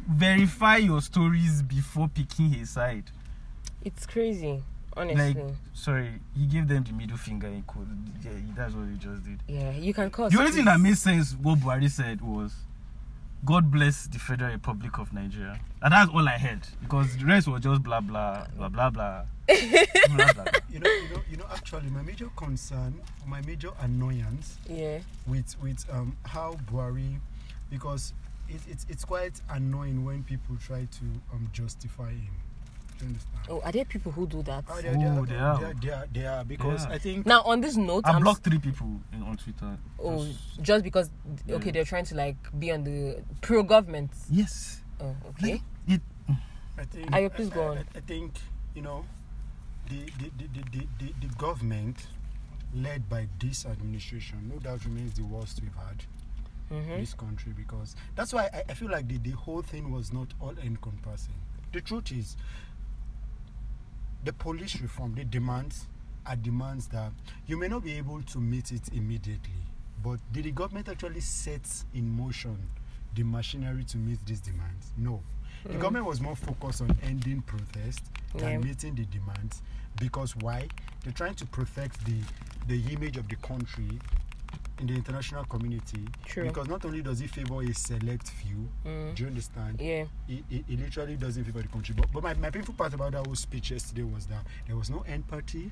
verify 0.08 0.78
your 0.78 1.02
stories 1.02 1.64
before 1.64 2.08
picking 2.08 2.50
his 2.52 2.70
side. 2.70 3.06
It's 3.84 4.06
crazy, 4.06 4.64
honestly. 4.96 5.34
Like, 5.42 5.54
sorry, 5.74 6.20
he 6.36 6.46
gave 6.46 6.68
them 6.68 6.84
the 6.84 6.94
middle 6.94 7.18
finger 7.18 7.48
in 7.48 7.62
quotes. 7.64 7.90
Yeah, 8.24 8.32
that's 8.56 8.74
what 8.74 8.88
he 8.88 8.98
just 8.98 9.24
did. 9.24 9.40
yeah, 9.48 9.72
you 9.72 9.94
can 9.94 10.10
cause. 10.10 10.32
The 10.32 10.40
only 10.40 10.52
thing 10.52 10.66
that 10.66 10.80
made 10.80 10.98
sense 10.98 11.34
what 11.34 11.60
Buhari 11.60 11.90
said 11.90 12.22
was, 12.22 12.54
"God 13.46 13.72
bless 13.72 14.08
the 14.08 14.20
Federal 14.20 14.52
Republic 14.52 14.98
of 15.00 15.12
Nigeria," 15.14 15.60
and 15.82 15.94
that's 15.94 16.10
all 16.12 16.28
I 16.28 16.38
heard 16.38 16.62
because 16.82 17.16
the 17.18 17.26
rest 17.26 17.48
was 17.48 17.62
just 17.62 17.84
blah 17.84 18.02
blah 18.02 18.46
blah 18.58 18.70
blah 18.70 18.90
blah. 18.90 19.22
blah, 20.16 20.34
blah. 20.34 20.46
You 20.72 20.80
know, 20.80 20.90
you 20.90 21.10
know, 21.14 21.22
you 21.32 21.38
know. 21.38 21.46
Actually, 21.52 21.90
my 21.90 22.02
major 22.02 22.30
concern, 22.38 23.02
my 23.28 23.42
major 23.42 23.72
annoyance 23.82 24.58
Yeah. 24.70 25.00
with 25.28 25.56
with 25.62 25.86
um 25.92 26.16
how 26.24 26.56
Buhari, 26.72 27.18
because 27.70 28.14
it, 28.48 28.62
it's 28.70 28.86
it's 28.90 29.04
quite 29.04 29.42
annoying 29.50 30.06
when 30.06 30.24
people 30.24 30.56
try 30.66 30.86
to 31.00 31.04
um 31.34 31.50
justify 31.52 32.12
him. 32.12 32.30
Do 33.04 33.10
you 33.10 33.14
understand? 33.14 33.46
Oh, 33.50 33.62
are 33.66 33.72
there 33.72 33.86
people 33.86 34.12
who 34.12 34.28
do 34.28 34.42
that? 34.44 34.64
Oh, 34.70 34.82
they, 34.82 34.88
are- 34.90 34.94
they, 34.96 35.06
are, 35.06 35.26
they 35.26 35.34
they, 35.34 35.40
are. 35.40 35.54
are, 35.66 35.74
they 35.82 35.90
are 35.90 36.08
they 36.14 36.26
are 36.26 36.44
because 36.46 36.86
Yeah. 36.86 36.94
I 36.94 36.98
think 36.98 37.26
Now, 37.26 37.42
on 37.44 37.62
this 37.62 37.76
note, 37.76 38.06
I 38.06 38.12
I'm 38.14 38.22
blocked 38.24 38.44
three 38.44 38.60
people 38.60 38.88
in, 39.12 39.24
on 39.24 39.38
Twitter. 39.38 39.78
Oh, 40.00 40.26
Just- 40.26 40.62
just 40.62 40.84
because 40.84 41.10
okay, 41.50 41.66
Yeah. 41.66 41.72
they're 41.72 41.84
trying 41.86 42.06
to 42.06 42.16
like 42.16 42.38
be 42.60 42.72
on 42.72 42.84
the 42.84 43.22
pro 43.42 43.64
government. 43.64 44.12
yes. 44.32 44.82
Oh, 45.02 45.16
okay. 45.30 45.62
It, 45.88 46.02
I 46.78 46.86
think 46.86 47.12
Ayo, 47.12 47.34
please 47.34 47.52
I, 47.52 47.56
go 47.56 47.64
on. 47.72 47.78
I, 47.80 47.82
I 47.98 48.00
think 48.02 48.32
you 48.76 48.82
know 48.82 49.04
the 49.90 49.98
the, 50.20 50.32
the, 50.38 50.48
the, 50.54 50.64
the, 50.80 50.88
the 51.00 51.28
the 51.28 51.36
government 51.36 52.08
led 52.74 53.08
by 53.10 53.28
this 53.40 53.66
administration 53.66 54.50
no 54.52 54.58
doubt 54.60 54.84
remains 54.86 55.14
the 55.14 55.24
worst 55.24 55.62
we've 55.62 55.76
had 55.76 56.04
in 56.72 56.84
hmm 56.84 57.00
this 57.02 57.14
country 57.14 57.52
because 57.56 57.96
that's 58.16 58.34
why 58.34 58.50
I, 58.54 58.64
I 58.70 58.74
feel 58.74 58.90
like 58.90 59.08
the, 59.08 59.18
the 59.20 59.32
whole 59.32 59.62
thing 59.62 59.92
was 59.92 60.12
not 60.14 60.28
all 60.40 60.56
encompassing. 60.64 61.36
The 61.74 61.82
truth 61.82 62.12
is 62.12 62.36
the 64.24 64.34
police 64.34 64.80
reform, 64.82 65.16
the 65.16 65.24
demands 65.26 65.88
are 66.26 66.36
demands 66.38 66.88
that 66.88 67.12
you 67.48 67.58
may 67.58 67.68
not 67.68 67.84
be 67.84 67.94
able 67.94 68.22
to 68.22 68.38
meet 68.40 68.72
it 68.72 68.82
immediately. 68.94 69.52
But 70.04 70.20
did 70.32 70.46
the 70.46 70.52
government 70.52 70.88
actually 70.90 71.20
set 71.22 71.62
in 71.94 72.10
motion 72.10 72.58
the 73.16 73.24
machinery 73.24 73.84
to 73.86 73.98
meet 73.98 74.26
these 74.26 74.40
demands? 74.40 74.92
No. 74.98 75.22
The 75.66 75.74
hmm. 75.74 75.80
government 75.80 76.06
was 76.06 76.22
more 76.22 76.36
focused 76.36 76.82
on 76.82 76.98
ending 77.04 77.42
protest 77.42 78.02
than 78.36 78.52
Yeah. 78.52 78.58
meeting 78.58 78.96
the 78.96 79.06
demands 79.06 79.62
because 80.00 80.36
why? 80.38 80.68
They're 81.04 81.14
trying 81.14 81.36
to 81.36 81.46
protect 81.46 82.04
the 82.06 82.18
the 82.68 82.82
image 82.94 83.18
of 83.18 83.28
the 83.28 83.36
country 83.38 84.00
in 84.80 84.88
the 84.88 84.94
international 84.94 85.46
community. 85.46 86.08
True. 86.26 86.48
Because 86.48 86.68
not 86.68 86.84
only 86.86 87.02
does 87.02 87.22
it 87.22 87.30
favor 87.30 87.62
a 87.62 87.74
select 87.74 88.30
few, 88.30 88.70
Mm. 88.86 89.16
do 89.16 89.24
you 89.24 89.30
understand? 89.30 89.80
Yeah. 89.80 90.06
It, 90.28 90.44
it, 90.50 90.66
it 90.70 90.80
literally 90.80 91.16
doesn't 91.16 91.44
favor 91.44 91.62
the 91.62 91.68
country. 91.68 91.96
But, 91.98 92.12
but 92.12 92.24
my, 92.24 92.34
my 92.36 92.50
painful 92.50 92.74
part 92.74 92.94
about 92.94 93.12
that 93.14 93.26
whole 93.26 93.36
speech 93.36 93.72
yesterday 93.72 94.04
was 94.04 94.26
that 94.28 94.46
there 94.68 94.76
was 94.76 94.90
no 94.90 95.04
empathy, 95.08 95.72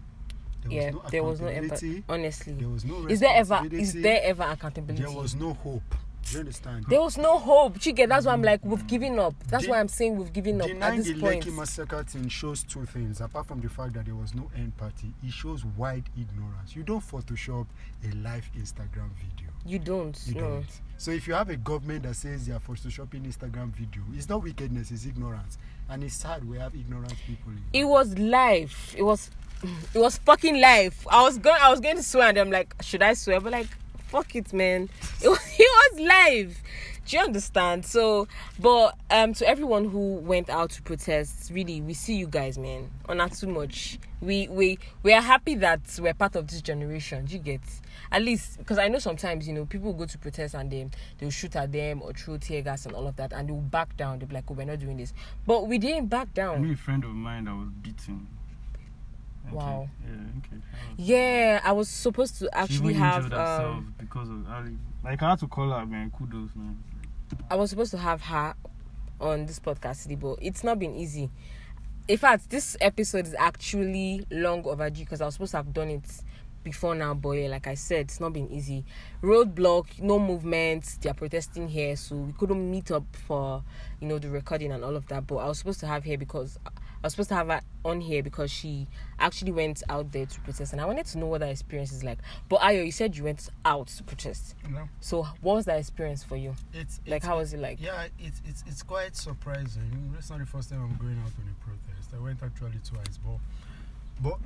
there 0.64 0.72
yeah. 0.72 0.86
was 0.92 0.94
no 0.94 1.10
there 1.10 1.24
was 1.24 1.42
no 1.42 1.48
empathy. 1.48 2.04
Honestly, 2.08 2.54
there 2.54 2.70
was 2.70 2.86
no 2.86 3.08
is 3.08 3.20
there 3.20 3.36
ever 3.36 3.62
is 3.72 3.94
there 3.94 4.22
ever 4.24 4.44
accountability? 4.44 5.04
there 5.04 5.12
was 5.12 5.34
no 5.36 5.54
hope. 5.54 5.96
Do 6.24 6.34
you 6.34 6.40
understand? 6.40 6.86
There 6.88 7.02
was 7.02 7.18
no 7.18 7.40
hope. 7.40 7.78
Chike, 7.80 8.08
that's 8.08 8.26
why 8.26 8.34
I'm 8.34 8.44
like, 8.44 8.64
we've 8.64 8.86
given 8.88 9.20
up. 9.20 9.34
That's 9.48 9.66
De- 9.66 9.70
why 9.70 9.80
I'm 9.80 9.88
saying 9.88 10.18
we've 10.18 10.32
given 10.32 10.62
up 10.62 10.70
at 10.70 10.98
this 10.98 11.08
the 11.08 11.20
point. 11.20 11.46
Lekki 11.46 11.56
massacre 11.56 12.04
thing 12.04 12.30
shows 12.30 12.64
two 12.64 12.86
things. 12.86 13.22
Apart 13.22 13.48
from 13.48 13.60
the 13.62 13.70
fact 13.70 13.94
that 13.94 14.06
there 14.06 14.16
was 14.16 14.34
no 14.34 14.50
empathy, 14.56 15.14
it 15.24 15.34
shows 15.34 15.66
wide 15.66 16.06
ignorance. 16.16 16.76
You 16.76 16.84
don't 16.84 17.02
Photoshop 17.02 17.66
a 18.04 18.16
live 18.18 18.50
Instagram 18.58 19.10
video. 19.16 19.52
You 19.66 19.80
don't. 19.80 20.20
You 20.26 20.36
no. 20.36 20.42
don't. 20.42 20.82
So 20.98 21.12
if 21.12 21.28
you 21.28 21.34
have 21.34 21.50
a 21.50 21.58
government 21.58 22.04
that 22.04 22.16
says 22.16 22.46
they 22.46 22.54
are 22.54 22.60
photoshopping 22.60 23.26
Instagram 23.26 23.74
video, 23.74 24.04
it's 24.14 24.30
not 24.30 24.44
wickedness, 24.44 24.92
it's 24.92 25.06
ignorance. 25.06 25.58
And 25.90 26.04
it's 26.04 26.16
sad 26.16 26.48
we 26.48 26.58
have 26.58 26.76
ignorant 26.76 27.16
people. 27.26 27.54
It 27.74 27.86
was 27.86 28.18
live. 28.18 28.96
It 28.98 29.04
was 29.04 29.30
it 29.94 30.00
was 30.00 30.18
fucking 30.20 30.60
live. 30.60 31.08
I 31.10 31.24
was 31.24 31.38
going 31.38 31.60
I 31.62 31.70
was 31.70 31.80
going 31.80 31.98
to 31.98 32.04
swear 32.04 32.30
and 32.30 32.38
I'm 32.38 32.52
like, 32.52 32.76
should 32.82 33.02
I 33.02 33.14
swear? 33.14 33.40
But 33.40 33.52
like, 33.52 33.68
fuck 34.12 34.36
it, 34.36 34.52
man. 34.54 34.90
It 35.22 35.30
was 35.30 35.40
it 35.58 35.94
was 35.94 36.00
live. 36.02 36.62
Do 37.08 37.18
you 37.18 37.24
understand? 37.24 37.86
So 37.86 38.28
but 38.60 38.98
um 39.10 39.34
to 39.34 39.48
everyone 39.48 39.86
who 39.90 40.16
went 40.16 40.50
out 40.50 40.72
to 40.72 40.82
protest, 40.82 41.50
really 41.52 41.82
we 41.82 41.94
see 41.94 42.16
you 42.16 42.28
guys, 42.28 42.58
man. 42.58 42.92
Or 43.08 43.16
not 43.16 43.32
too 43.34 43.48
much. 43.48 43.98
We 44.22 44.48
we 44.50 44.78
we 45.02 45.14
are 45.14 45.22
happy 45.22 45.56
that 45.56 45.80
we're 46.00 46.14
part 46.14 46.36
of 46.36 46.48
this 46.48 46.62
generation. 46.62 47.26
Do 47.26 47.34
you 47.34 47.40
get 47.40 47.62
at 48.12 48.22
least 48.22 48.58
because 48.58 48.78
I 48.78 48.90
know 48.90 49.00
sometimes 49.00 49.48
you 49.48 49.54
know 49.54 49.66
people 49.66 49.94
go 49.94 50.06
to 50.06 50.18
protest 50.18 50.54
and 50.54 50.70
they 50.70 50.88
they'll 51.18 51.32
shoot 51.32 51.56
at 51.56 51.72
them 51.72 52.02
or 52.02 52.12
throw 52.12 52.38
tear 52.38 52.62
gas 52.62 52.86
and 52.86 52.94
all 52.94 53.08
of 53.08 53.16
that 53.16 53.32
and 53.32 53.48
they'll 53.48 53.56
back 53.56 53.96
down. 53.96 54.20
They'll 54.20 54.28
be 54.28 54.36
like, 54.36 54.44
oh, 54.50 54.54
we're 54.54 54.66
not 54.66 54.80
doing 54.80 54.98
this. 54.98 55.14
But 55.48 55.68
we 55.68 55.78
didn't 55.78 56.08
back 56.08 56.28
I 56.34 56.36
down. 56.36 56.62
knew 56.62 56.74
a 56.74 56.76
friend 56.76 57.04
of 57.06 57.12
mine 57.12 57.46
that 57.46 57.56
was 57.56 57.70
beaten. 57.82 58.28
Okay. 59.48 59.56
Wow. 59.56 59.90
Yeah, 60.06 60.14
okay. 60.38 60.62
Yeah, 60.98 61.62
I 61.64 61.72
was 61.72 61.90
supposed 61.90 62.38
to 62.40 62.50
actually 62.58 62.94
have 62.94 63.34
um 63.34 63.96
because 64.12 64.30
of 64.30 64.46
Ali. 64.50 64.78
Like 65.04 65.22
I 65.22 65.32
had 65.32 65.40
to 65.40 65.48
call 65.48 65.70
her, 65.70 65.86
man. 65.86 66.12
Kudos, 66.18 66.50
man. 66.56 66.78
I 67.50 67.56
was 67.56 67.70
supposed 67.70 67.92
to 67.92 67.98
have 67.98 68.22
her 68.24 68.54
on 69.20 69.46
this 69.46 69.60
podcast 69.60 70.04
today, 70.04 70.16
but 70.16 70.38
it's 70.42 70.64
not 70.64 70.80
been 70.80 70.96
easy. 70.96 71.30
In 72.08 72.18
fact, 72.18 72.50
this 72.50 72.76
episode 72.82 73.28
is 73.28 73.36
actually 73.38 74.26
long 74.32 74.66
overdue 74.66 75.04
because 75.04 75.22
I 75.22 75.26
was 75.26 75.36
supposed 75.36 75.52
to 75.52 75.58
have 75.58 75.74
done 75.74 75.90
it 75.90 76.04
before 76.64 76.94
now, 76.94 77.14
but 77.14 77.32
yeah, 77.32 77.48
like 77.48 77.68
I 77.68 77.76
said, 77.76 78.02
it's 78.02 78.20
not 78.20 78.34
been 78.34 78.52
easy. 78.52 78.84
Roadblock, 79.24 80.02
no 80.02 80.20
movement. 80.20 80.98
They 81.02 81.10
are 81.10 81.14
protesting 81.14 81.70
here, 81.70 81.96
so 81.96 82.16
we 82.16 82.34
couldn't 82.34 82.70
meet 82.70 82.92
up 82.92 83.06
for 83.28 83.64
you 84.00 84.08
know 84.08 84.20
the 84.20 84.30
recording 84.30 84.72
and 84.72 84.84
all 84.84 84.96
of 84.96 85.08
that. 85.08 85.26
But 85.26 85.38
I 85.38 85.48
was 85.48 85.60
supposed 85.60 85.80
to 85.82 85.88
have 85.88 86.04
her 86.06 86.18
because 86.18 86.60
I 87.04 87.08
was 87.08 87.14
supposed 87.14 87.30
to 87.30 87.36
have 87.36 87.48
her 87.48 87.62
on 87.84 88.00
here 88.00 88.22
because 88.22 88.52
she 88.52 88.88
actually 89.18 89.52
went 89.52 89.82
out 89.90 90.12
there 90.12 90.28
to 90.28 90.40
protest, 90.42 90.72
and 90.72 90.80
I 90.82 90.86
wanted 90.86 91.08
to 91.08 91.18
know 91.18 91.26
what 91.26 91.40
that 91.40 91.50
experience 91.50 91.92
is 91.92 92.04
like. 92.04 92.20
But 92.48 92.60
Ayo, 92.62 92.86
you 92.86 92.92
said 92.92 93.18
you 93.18 93.24
went 93.24 93.50
out 93.66 93.88
to 93.88 94.04
protest. 94.04 94.54
Know? 94.70 94.88
So 95.00 95.24
what 95.42 95.56
was 95.56 95.66
that 95.66 95.80
experience 95.80 96.24
for 96.24 96.36
you? 96.38 96.54
It's, 96.74 97.00
Like, 97.08 97.18
it's- 97.18 97.26
how 97.26 97.38
was 97.38 97.54
it 97.54 97.60
like? 97.60 97.82
Yeah, 97.82 98.08
it's 98.20 98.42
it's 98.46 98.64
it's 98.68 98.84
quite 98.84 99.16
surprising. 99.16 100.14
It's 100.18 100.30
not 100.30 100.40
the 100.40 100.46
first 100.46 100.70
time 100.70 100.82
I'm 100.84 100.96
going 100.98 101.18
out 101.20 101.32
on 101.40 101.50
a 101.50 101.66
protest. 101.66 102.14
I 102.16 102.20
went 102.24 102.44
actually 102.44 102.80
twice, 102.88 103.18
but 103.26 103.40
but 104.22 104.38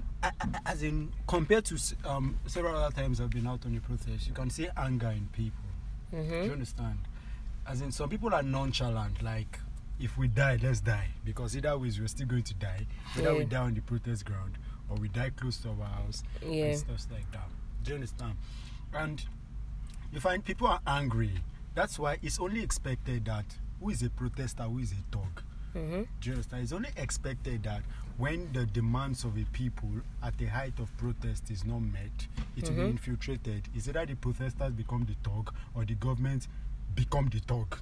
as 0.65 0.81
in 0.83 1.11
compared 1.27 1.65
to 1.65 1.77
um, 2.05 2.39
several 2.47 2.77
other 2.77 2.95
times 2.95 3.19
I've 3.19 3.29
been 3.31 3.47
out 3.47 3.65
on 3.65 3.75
a 3.75 3.81
protest, 3.81 4.27
you 4.27 4.33
can 4.33 4.49
see 4.49 4.69
anger 4.77 5.09
in 5.09 5.27
people. 5.33 5.59
Do 6.11 6.17
you 6.17 6.23
Mm-hmm. 6.23 6.51
understand? 6.53 6.99
As 7.67 7.81
in, 7.81 7.91
some 7.91 8.07
people 8.09 8.33
are 8.33 8.43
nonchalant. 8.43 9.21
Like, 9.21 9.59
if 9.99 10.17
we 10.17 10.27
die, 10.27 10.59
let's 10.61 10.81
die 10.81 11.07
because 11.23 11.55
either 11.55 11.77
ways 11.77 11.99
we're 11.99 12.07
still 12.07 12.27
going 12.27 12.43
to 12.43 12.53
die. 12.55 12.85
Either 13.17 13.35
we 13.35 13.45
die 13.45 13.59
on 13.61 13.73
the 13.73 13.81
protest 13.81 14.25
ground 14.25 14.57
or 14.89 14.97
we 14.97 15.07
die 15.09 15.29
close 15.31 15.57
to 15.57 15.69
our 15.69 15.87
house 15.87 16.23
Yeah. 16.41 16.65
and 16.65 16.77
stuff 16.77 17.05
like 17.11 17.31
that. 17.31 17.47
Do 17.83 17.91
you 17.91 17.95
understand? 17.95 18.35
And 18.93 19.23
you 20.11 20.19
find 20.19 20.43
people 20.43 20.67
are 20.67 20.81
angry. 20.85 21.31
That's 21.75 21.97
why 21.99 22.17
it's 22.21 22.39
only 22.39 22.61
expected 22.61 23.25
that 23.25 23.45
who 23.81 23.89
is 23.89 24.01
a 24.03 24.09
protester, 24.09 24.63
who 24.63 24.79
is 24.79 24.91
a 24.93 25.15
thug. 25.15 25.41
Mm-hmm. 25.75 26.01
Do 26.21 26.29
you 26.29 26.31
understand? 26.33 26.63
It's 26.63 26.71
only 26.71 26.89
expected 26.95 27.63
that 27.63 27.81
when 28.17 28.49
the 28.53 28.65
demands 28.65 29.25
of 29.25 29.37
a 29.37 29.43
people 29.51 29.89
at 30.23 30.37
the 30.37 30.45
height 30.45 30.79
of 30.79 30.95
protest 30.97 31.51
is 31.51 31.65
not 31.65 31.79
met, 31.81 32.27
it 32.55 32.63
will 32.63 32.71
be 32.71 32.81
Mhm. 32.83 32.89
infiltrated. 32.91 33.67
Is 33.75 33.89
either 33.89 34.05
the 34.05 34.15
protesters 34.15 34.71
become 34.71 35.03
the 35.05 35.15
thug 35.29 35.53
or 35.73 35.83
the 35.83 35.95
government 35.95 36.47
become 36.95 37.27
the 37.27 37.39
thug. 37.39 37.77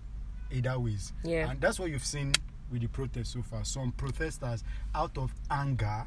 Either 0.52 0.80
ways. 0.80 1.14
Yeah. 1.24 1.50
And 1.50 1.60
that's 1.62 1.80
what 1.80 1.90
you've 1.90 2.06
seen 2.06 2.34
with 2.72 2.82
the 2.82 2.88
protest 2.88 3.34
so 3.34 3.42
far. 3.42 3.64
Some 3.66 3.92
protesters, 3.94 4.64
out 4.94 5.18
of 5.18 5.34
anger, 5.50 6.06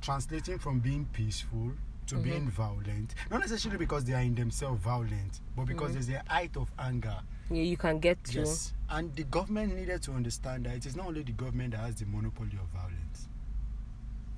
translating 0.00 0.58
from 0.58 0.80
being 0.80 1.06
peaceful 1.12 1.72
to 2.06 2.16
Mhm. 2.16 2.22
being 2.24 2.50
violent. 2.50 3.14
Not 3.30 3.40
necessarily 3.40 3.78
because 3.78 4.04
they 4.04 4.14
are 4.14 4.22
in 4.22 4.34
themselves 4.34 4.82
violent, 4.82 5.40
but 5.54 5.66
because 5.66 5.90
Mhm. 5.90 5.94
there's 5.94 6.08
a 6.08 6.22
height 6.28 6.56
of 6.56 6.70
anger 6.78 7.22
Yeah, 7.50 7.62
you 7.62 7.76
can 7.76 7.98
get 7.98 8.22
to. 8.24 8.40
Yes, 8.40 8.72
and 8.88 9.14
the 9.16 9.24
government 9.24 9.74
needed 9.74 10.02
to 10.02 10.12
understand 10.12 10.66
that 10.66 10.76
it 10.76 10.86
is 10.86 10.94
not 10.96 11.06
only 11.06 11.22
the 11.22 11.32
government 11.32 11.72
that 11.72 11.80
has 11.80 11.96
the 11.96 12.06
monopoly 12.06 12.56
of 12.56 12.68
violence. 12.68 13.28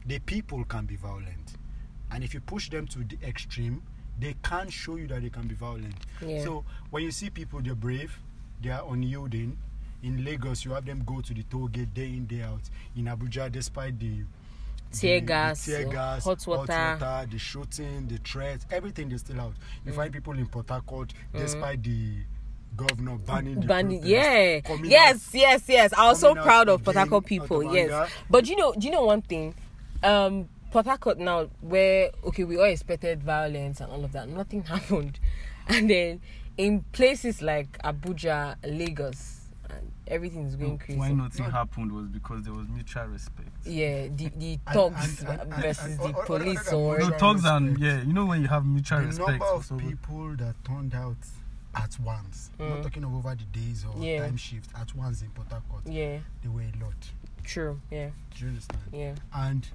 The 0.06 0.18
people 0.18 0.64
can 0.64 0.86
be 0.86 0.96
violent, 0.96 1.56
and 2.10 2.24
if 2.24 2.34
you 2.34 2.40
push 2.40 2.70
them 2.70 2.86
to 2.88 3.04
the 3.04 3.18
extreme, 3.22 3.82
they 4.18 4.34
can 4.42 4.68
show 4.70 4.96
you 4.96 5.06
that 5.08 5.22
they 5.22 5.30
can 5.30 5.46
be 5.46 5.54
violent. 5.54 5.94
Yeah. 6.20 6.42
So 6.42 6.64
when 6.90 7.02
you 7.04 7.10
see 7.12 7.30
people, 7.30 7.60
they're 7.60 7.74
brave, 7.74 8.18
they 8.62 8.70
are 8.70 8.84
unyielding. 8.92 9.56
In 10.02 10.24
Lagos, 10.24 10.64
you 10.64 10.72
have 10.72 10.84
them 10.84 11.02
go 11.06 11.20
to 11.20 11.32
the 11.32 11.42
toll 11.44 11.68
gate 11.68 11.94
day 11.94 12.06
in 12.06 12.26
day 12.26 12.42
out. 12.42 12.60
In 12.96 13.04
Abuja, 13.04 13.50
despite 13.50 13.98
the 13.98 14.24
Tear 14.92 15.20
gas, 15.20 15.64
tear 15.64 15.86
uh, 15.88 15.90
gas, 15.90 16.24
hot 16.24 16.46
water. 16.46 17.26
the 17.30 17.38
shooting, 17.38 18.08
the 18.08 18.18
threats, 18.18 18.66
everything 18.70 19.10
is 19.12 19.20
still 19.20 19.40
out. 19.40 19.54
You 19.86 19.92
find 19.92 20.12
people 20.12 20.34
in 20.34 20.46
Port 20.46 20.68
Harcourt, 20.68 21.14
despite 21.34 21.82
the 21.82 22.16
governor 22.76 23.16
banning 23.16 23.60
the 23.60 23.66
Banning, 23.66 24.00
protest, 24.02 24.10
yeah, 24.10 24.78
yes, 24.84 25.28
yes, 25.32 25.62
yes. 25.66 25.92
I 25.94 26.08
was 26.08 26.20
so 26.20 26.34
proud 26.34 26.68
of 26.68 26.84
Port 26.84 26.96
Harcourt 26.96 27.24
people. 27.24 27.74
Yes, 27.74 28.10
but 28.28 28.46
you 28.48 28.56
know, 28.56 28.74
do 28.74 28.86
you 28.86 28.92
know 28.92 29.04
one 29.04 29.22
thing? 29.22 29.54
um 30.02 30.48
Port 30.70 30.86
Harcourt 30.86 31.18
now 31.18 31.48
where 31.60 32.10
okay 32.24 32.44
we 32.44 32.56
all 32.56 32.64
expected 32.64 33.22
violence 33.22 33.80
and 33.80 33.90
all 33.92 34.04
of 34.04 34.12
that 34.12 34.28
nothing 34.28 34.62
happened 34.74 35.18
and 35.68 35.88
then 35.88 36.20
in 36.62 36.82
places 36.92 37.42
like 37.42 37.78
Abuja 37.82 38.56
Lagos 38.64 39.40
and 39.70 39.90
everything's 40.06 40.54
going 40.56 40.78
crazy 40.78 40.98
Why 40.98 41.10
nothing 41.12 41.50
happened 41.50 41.90
was 41.92 42.06
because 42.08 42.42
there 42.44 42.52
was 42.52 42.68
mutual 42.68 43.06
respect. 43.06 43.48
yeah 43.64 44.08
the 44.08 44.28
the 44.36 44.58
thugs 44.72 45.20
and- 45.20 45.28
and- 45.40 45.52
and- 45.52 45.62
versus 45.62 45.84
and- 45.86 45.98
the 45.98 46.02
or- 46.04 46.08
or- 46.14 46.20
or- 46.22 46.26
police 46.26 46.72
or- 46.72 46.96
or 46.96 47.10
No 47.10 47.18
thugs 47.18 47.44
and 47.44 47.78
yeah, 47.78 48.02
you 48.02 48.12
know 48.12 48.26
when 48.26 48.42
you 48.42 48.48
have 48.48 48.64
mutual 48.66 49.00
the 49.00 49.06
respect. 49.06 49.28
number 49.30 49.44
of 49.46 49.64
somebody. 49.64 49.90
people 49.90 50.36
that 50.36 50.54
turned 50.64 50.94
out 50.94 51.16
at 51.74 51.98
once, 52.00 52.50
not 52.58 52.82
talking 52.82 53.02
of 53.02 53.14
over 53.14 53.34
the 53.34 53.44
days 53.44 53.84
or 53.86 53.94
Mm. 53.94 54.04
Yeah. 54.04 54.20
time 54.26 54.36
shift, 54.36 54.70
at 54.74 54.94
once 54.94 55.22
in 55.22 55.30
Port 55.30 55.50
Harcourt, 55.50 55.86
yeah 55.86 56.18
they 56.42 56.48
were 56.48 56.60
a 56.62 56.72
lot. 56.84 57.10
true 57.44 57.80
yeah 57.90 58.10
Do 58.34 58.44
you 58.44 58.48
understand? 58.50 58.82
yeah 58.92 59.14
And 59.32 59.66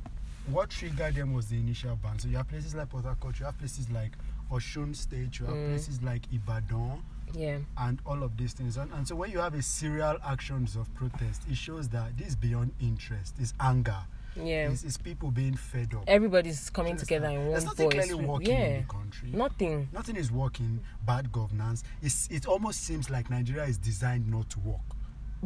what 0.48 0.70
triggered 0.70 1.16
them 1.16 1.34
was 1.34 1.48
the 1.48 1.58
initial 1.60 1.96
ban. 1.98 2.20
So 2.20 2.28
you 2.30 2.38
have 2.38 2.48
places 2.48 2.74
like 2.76 2.88
Port 2.90 3.04
Harcourt, 3.04 3.40
you 3.40 3.46
have 3.46 3.58
places 3.58 3.90
like 3.90 4.12
Oshun 4.52 4.96
State, 4.96 5.40
you 5.40 5.46
have 5.46 5.56
Mm. 5.56 5.68
places 5.70 6.02
like 6.02 6.24
Ibadan, 6.34 7.02
yeah 7.34 7.58
and 7.78 8.02
all 8.06 8.24
of 8.24 8.38
these 8.38 8.54
things. 8.54 8.78
And, 8.78 8.92
and 8.94 9.08
so 9.08 9.16
when 9.16 9.32
you 9.32 9.40
have 9.40 9.54
a 9.54 9.62
serial 9.62 10.18
actions 10.26 10.76
of 10.76 10.94
protest, 10.96 11.42
it 11.50 11.58
shows 11.58 11.90
that 11.90 12.18
this 12.18 12.30
is 12.30 12.36
beyond 12.36 12.72
interest, 12.80 13.36
it's 13.40 13.54
anger, 13.60 13.98
yeah 14.36 14.70
it's, 14.70 14.84
it's 14.84 14.98
people 14.98 15.32
being 15.32 15.56
fed 15.56 15.94
up. 15.94 16.04
everybody's 16.08 16.70
coming 16.70 16.96
together 16.96 17.28
in 17.28 17.40
one 17.40 17.50
There's 17.52 17.66
nothing 17.66 17.90
voice 17.92 18.06
clearly 18.08 18.26
working 18.26 18.50
yeah 18.50 18.66
in 18.66 18.82
the 18.88 18.94
country. 18.94 19.30
nothing 19.34 19.90
Nothing 19.92 20.16
is 20.16 20.32
working. 20.32 20.80
Bad 21.06 21.32
governance. 21.32 21.84
It's, 22.02 22.28
it 22.30 22.46
almost 22.46 22.84
seems 22.84 23.10
like 23.10 23.30
Nigeria 23.30 23.66
is 23.66 23.78
designed 23.78 24.28
not 24.30 24.50
to 24.52 24.60
work. 24.60 24.82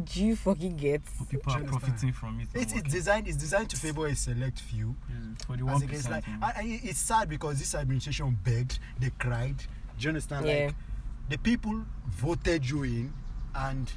Do 0.04 0.24
you 0.24 0.36
fucking 0.36 0.76
get 0.76 1.02
People 1.28 1.52
are 1.52 1.56
understand? 1.58 1.82
profiting 1.82 2.12
from 2.12 2.40
it. 2.40 2.48
and 2.54 2.62
It's, 2.62 2.72
it's 2.72 2.92
designed. 2.92 3.28
It's 3.28 3.36
designed 3.36 3.68
to 3.70 3.76
favor 3.76 4.06
a 4.06 4.14
select 4.16 4.60
few. 4.60 4.96
Yeah, 5.08 5.16
for 5.46 5.56
the 5.56 5.64
one 5.64 5.82
against 5.82 6.10
like, 6.10 6.26
and, 6.26 6.42
and 6.42 6.80
it's 6.82 6.98
sad 6.98 7.28
because 7.28 7.58
this 7.58 7.74
administration 7.74 8.38
begged, 8.42 8.78
they 8.98 9.10
cried. 9.18 9.58
Do 9.58 9.64
you 10.04 10.08
understand? 10.08 10.46
Yeah. 10.46 10.66
Like 10.66 10.74
the 11.28 11.38
people 11.38 11.84
voted 12.08 12.68
you 12.68 12.82
in, 12.84 13.12
and 13.54 13.90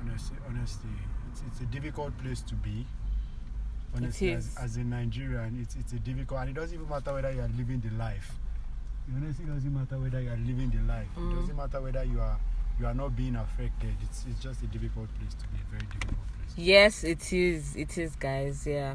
honestly, 0.00 0.36
honestly, 0.48 0.90
it's, 1.30 1.42
it's 1.48 1.60
a 1.60 1.66
difficult 1.66 2.16
place 2.18 2.40
to 2.42 2.54
be. 2.54 2.86
Honestly, 3.96 4.32
as, 4.32 4.56
as 4.60 4.76
a 4.76 4.80
Nigerian, 4.84 5.58
it's 5.62 5.76
it's 5.76 5.92
a 5.92 5.98
difficult, 6.00 6.40
and 6.40 6.50
it 6.50 6.54
doesn't 6.54 6.74
even 6.74 6.88
matter 6.88 7.12
whether 7.14 7.30
you 7.30 7.40
are 7.40 7.50
living 7.56 7.80
the 7.80 7.90
life. 7.96 8.32
It 9.06 9.14
honestly 9.16 9.44
doesn't 9.44 9.72
matter 9.72 9.98
whether 9.98 10.20
you 10.20 10.30
are 10.30 10.36
living 10.38 10.70
the 10.70 10.82
life. 10.92 11.06
Mm. 11.16 11.32
It 11.32 11.40
doesn't 11.40 11.56
matter 11.56 11.80
whether 11.80 12.02
you 12.04 12.20
are 12.20 12.38
you 12.78 12.86
are 12.86 12.94
not 12.94 13.16
being 13.16 13.36
affected. 13.36 13.94
It's 14.02 14.24
it's 14.28 14.40
just 14.40 14.62
a 14.62 14.66
difficult 14.66 15.08
place 15.18 15.34
to 15.34 15.46
be. 15.48 15.58
A 15.58 15.70
very 15.70 15.86
difficult 15.92 16.18
place. 16.36 16.54
Yes, 16.56 17.04
it 17.04 17.32
is. 17.32 17.76
It 17.76 17.96
is, 17.98 18.16
guys. 18.16 18.66
Yeah. 18.66 18.94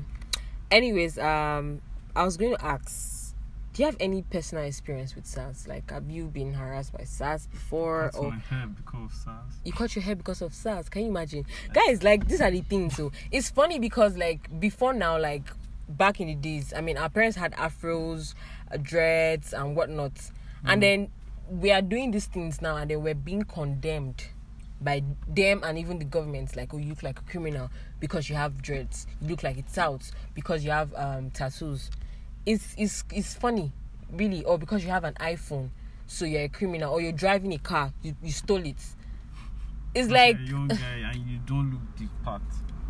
Anyways, 0.72 1.18
um, 1.18 1.82
I 2.16 2.24
was 2.24 2.38
going 2.38 2.56
to 2.56 2.66
ask, 2.66 3.34
do 3.74 3.82
you 3.82 3.86
have 3.88 3.98
any 4.00 4.22
personal 4.22 4.64
experience 4.66 5.16
with 5.16 5.26
SARS? 5.26 5.68
Like, 5.68 5.90
have 5.92 6.10
you 6.10 6.26
been 6.26 6.54
harassed 6.54 6.94
by 6.94 7.06
SARS 7.06 7.48
before, 7.48 8.12
Cut 8.14 8.20
or 8.20 8.30
my 8.32 8.38
hair 8.38 8.68
because 8.68 9.12
of 9.12 9.14
SARS. 9.14 9.54
you 9.64 9.72
cut 9.74 9.96
your 9.96 10.04
hair 10.04 10.16
because 10.16 10.42
of 10.42 10.54
SARS? 10.54 10.90
Can 10.90 11.04
you 11.04 11.10
imagine, 11.10 11.46
guys? 11.74 12.04
Like, 12.04 12.28
these 12.28 12.42
are 12.42 12.52
the 12.52 12.62
things. 12.62 12.96
So 12.96 13.12
it's 13.32 13.50
funny 13.50 13.80
because, 13.80 14.16
like, 14.18 14.60
before 14.60 14.94
now, 14.94 15.18
like 15.18 15.44
back 15.88 16.20
in 16.22 16.28
the 16.28 16.36
days, 16.36 16.74
I 16.76 16.82
mean, 16.82 16.98
our 16.98 17.10
parents 17.10 17.36
had 17.38 17.54
afros, 17.54 18.36
uh, 18.72 18.78
dreads, 18.82 19.54
and 19.54 19.76
whatnot, 19.76 20.12
and 20.66 20.84
then 20.84 21.10
we 21.50 21.72
are 21.72 21.82
doing 21.82 22.12
these 22.12 22.26
things 22.26 22.62
now, 22.62 22.78
and 22.78 22.90
then 22.90 23.02
we're 23.04 23.16
being 23.16 23.44
condemned 23.44 24.24
by 24.82 25.04
them 25.28 25.62
and 25.66 25.78
even 25.78 26.00
the 26.00 26.06
government 26.06 26.56
like 26.56 26.74
oh 26.74 26.78
you 26.78 26.88
look 26.88 27.04
like 27.04 27.20
a 27.20 27.24
criminal 27.24 27.70
because 28.00 28.30
you 28.30 28.36
have 28.36 28.62
dreads. 28.62 29.08
You 29.22 29.28
look 29.28 29.44
like 29.44 29.58
it's 29.58 29.78
out 29.78 30.10
because 30.34 30.64
you 30.64 30.72
have 30.72 30.94
um 30.96 31.32
tattoos. 31.32 31.92
It's 32.46 32.74
it's 32.78 33.04
it's 33.12 33.34
funny 33.34 33.72
really 34.14 34.44
or 34.46 34.58
because 34.58 34.84
you 34.84 34.90
have 34.90 35.04
an 35.04 35.14
iphone 35.20 35.70
so 36.08 36.26
you're 36.26 36.42
a 36.44 36.50
criminal 36.50 36.92
or 36.92 37.00
you're 37.00 37.12
driving 37.12 37.54
a 37.54 37.60
car 37.60 37.94
you, 38.02 38.16
you 38.24 38.32
stole 38.32 38.66
it. 38.66 38.78
It's 39.94 40.10
like 40.10 40.38
a 40.38 40.42
young 40.44 40.68
guy 40.68 41.12
and 41.12 41.28
you 41.30 41.40
don't 41.46 41.72
look 41.72 41.82
the 41.98 42.08
part. 42.24 42.42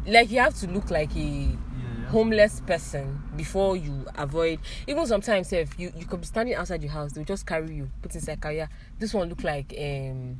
Like 0.08 0.32
you 0.32 0.40
have 0.40 0.54
to 0.56 0.68
look 0.68 0.90
like 0.92 1.16
a 1.16 1.20
Yeah, 1.20 2.10
homeless 2.10 2.62
person 2.62 3.22
before 3.36 3.76
you 3.78 4.06
avoid 4.16 4.60
even 4.88 5.06
sometimes 5.06 5.52
if 5.54 5.78
you 5.80 5.92
you 5.96 6.06
could 6.06 6.22
be 6.22 6.28
standing 6.28 6.56
outside 6.56 6.82
your 6.82 6.92
house 6.92 7.12
they'll 7.14 7.24
just 7.24 7.46
carry 7.46 7.76
you 7.76 7.90
put 8.02 8.14
inside 8.16 8.42
car 8.42 8.52
yeah. 8.52 8.68
This 8.98 9.14
one 9.14 9.30
look 9.30 9.44
like 9.44 9.74
um 9.80 10.38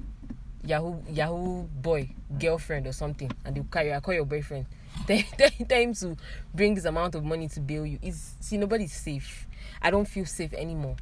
yahoo 0.64 0.98
yahoo 1.10 1.64
boy 1.64 2.10
girlfriend 2.38 2.86
or 2.88 2.92
something 2.92 3.32
and 3.46 3.56
they'll 3.56 3.64
carry 3.66 3.90
you 3.90 3.94
I 3.94 4.00
call 4.00 4.14
your 4.14 4.26
boyfriend. 4.26 4.66
Tell, 5.08 5.20
tell, 5.38 5.50
tell 5.68 5.82
him 5.82 5.94
to 5.96 6.18
bring 6.54 6.76
this 6.76 6.86
amount 6.86 7.16
of 7.16 7.24
money 7.24 7.48
to 7.50 7.60
bail 7.60 7.86
you. 7.86 8.00
It's 8.02 8.36
see 8.40 8.58
nobody's 8.58 8.92
safe. 8.94 9.48
I 9.82 9.92
don't 9.92 10.08
feel 10.08 10.26
safe 10.26 10.54
anymore. 10.54 10.96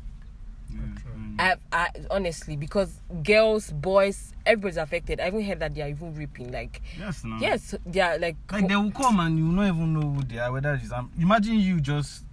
I, 1.39 1.55
I 1.71 1.89
honestly 2.09 2.55
because 2.57 2.99
girls 3.23 3.71
boys 3.71 4.33
everybody's 4.45 4.77
affected 4.77 5.19
i 5.19 5.27
even 5.27 5.43
heard 5.43 5.59
that 5.59 5.75
they 5.75 5.83
are 5.83 5.89
even 5.89 6.15
raping 6.15 6.51
like 6.51 6.81
yes, 6.97 7.23
no. 7.23 7.37
yes 7.39 7.75
they 7.85 7.99
are 7.99 8.17
like, 8.17 8.35
Like 8.51 8.67
they 8.67 8.75
will 8.75 8.91
come 8.91 9.19
and 9.19 9.37
you 9.37 9.45
not 9.45 9.67
even 9.67 9.93
know 9.93 10.09
who 10.09 10.23
they 10.23 10.39
are. 10.39 10.51
Whether 10.51 10.73
it's 10.81 10.91
um, 10.91 11.11
imagine 11.19 11.59
you 11.59 11.79
just 11.79 12.23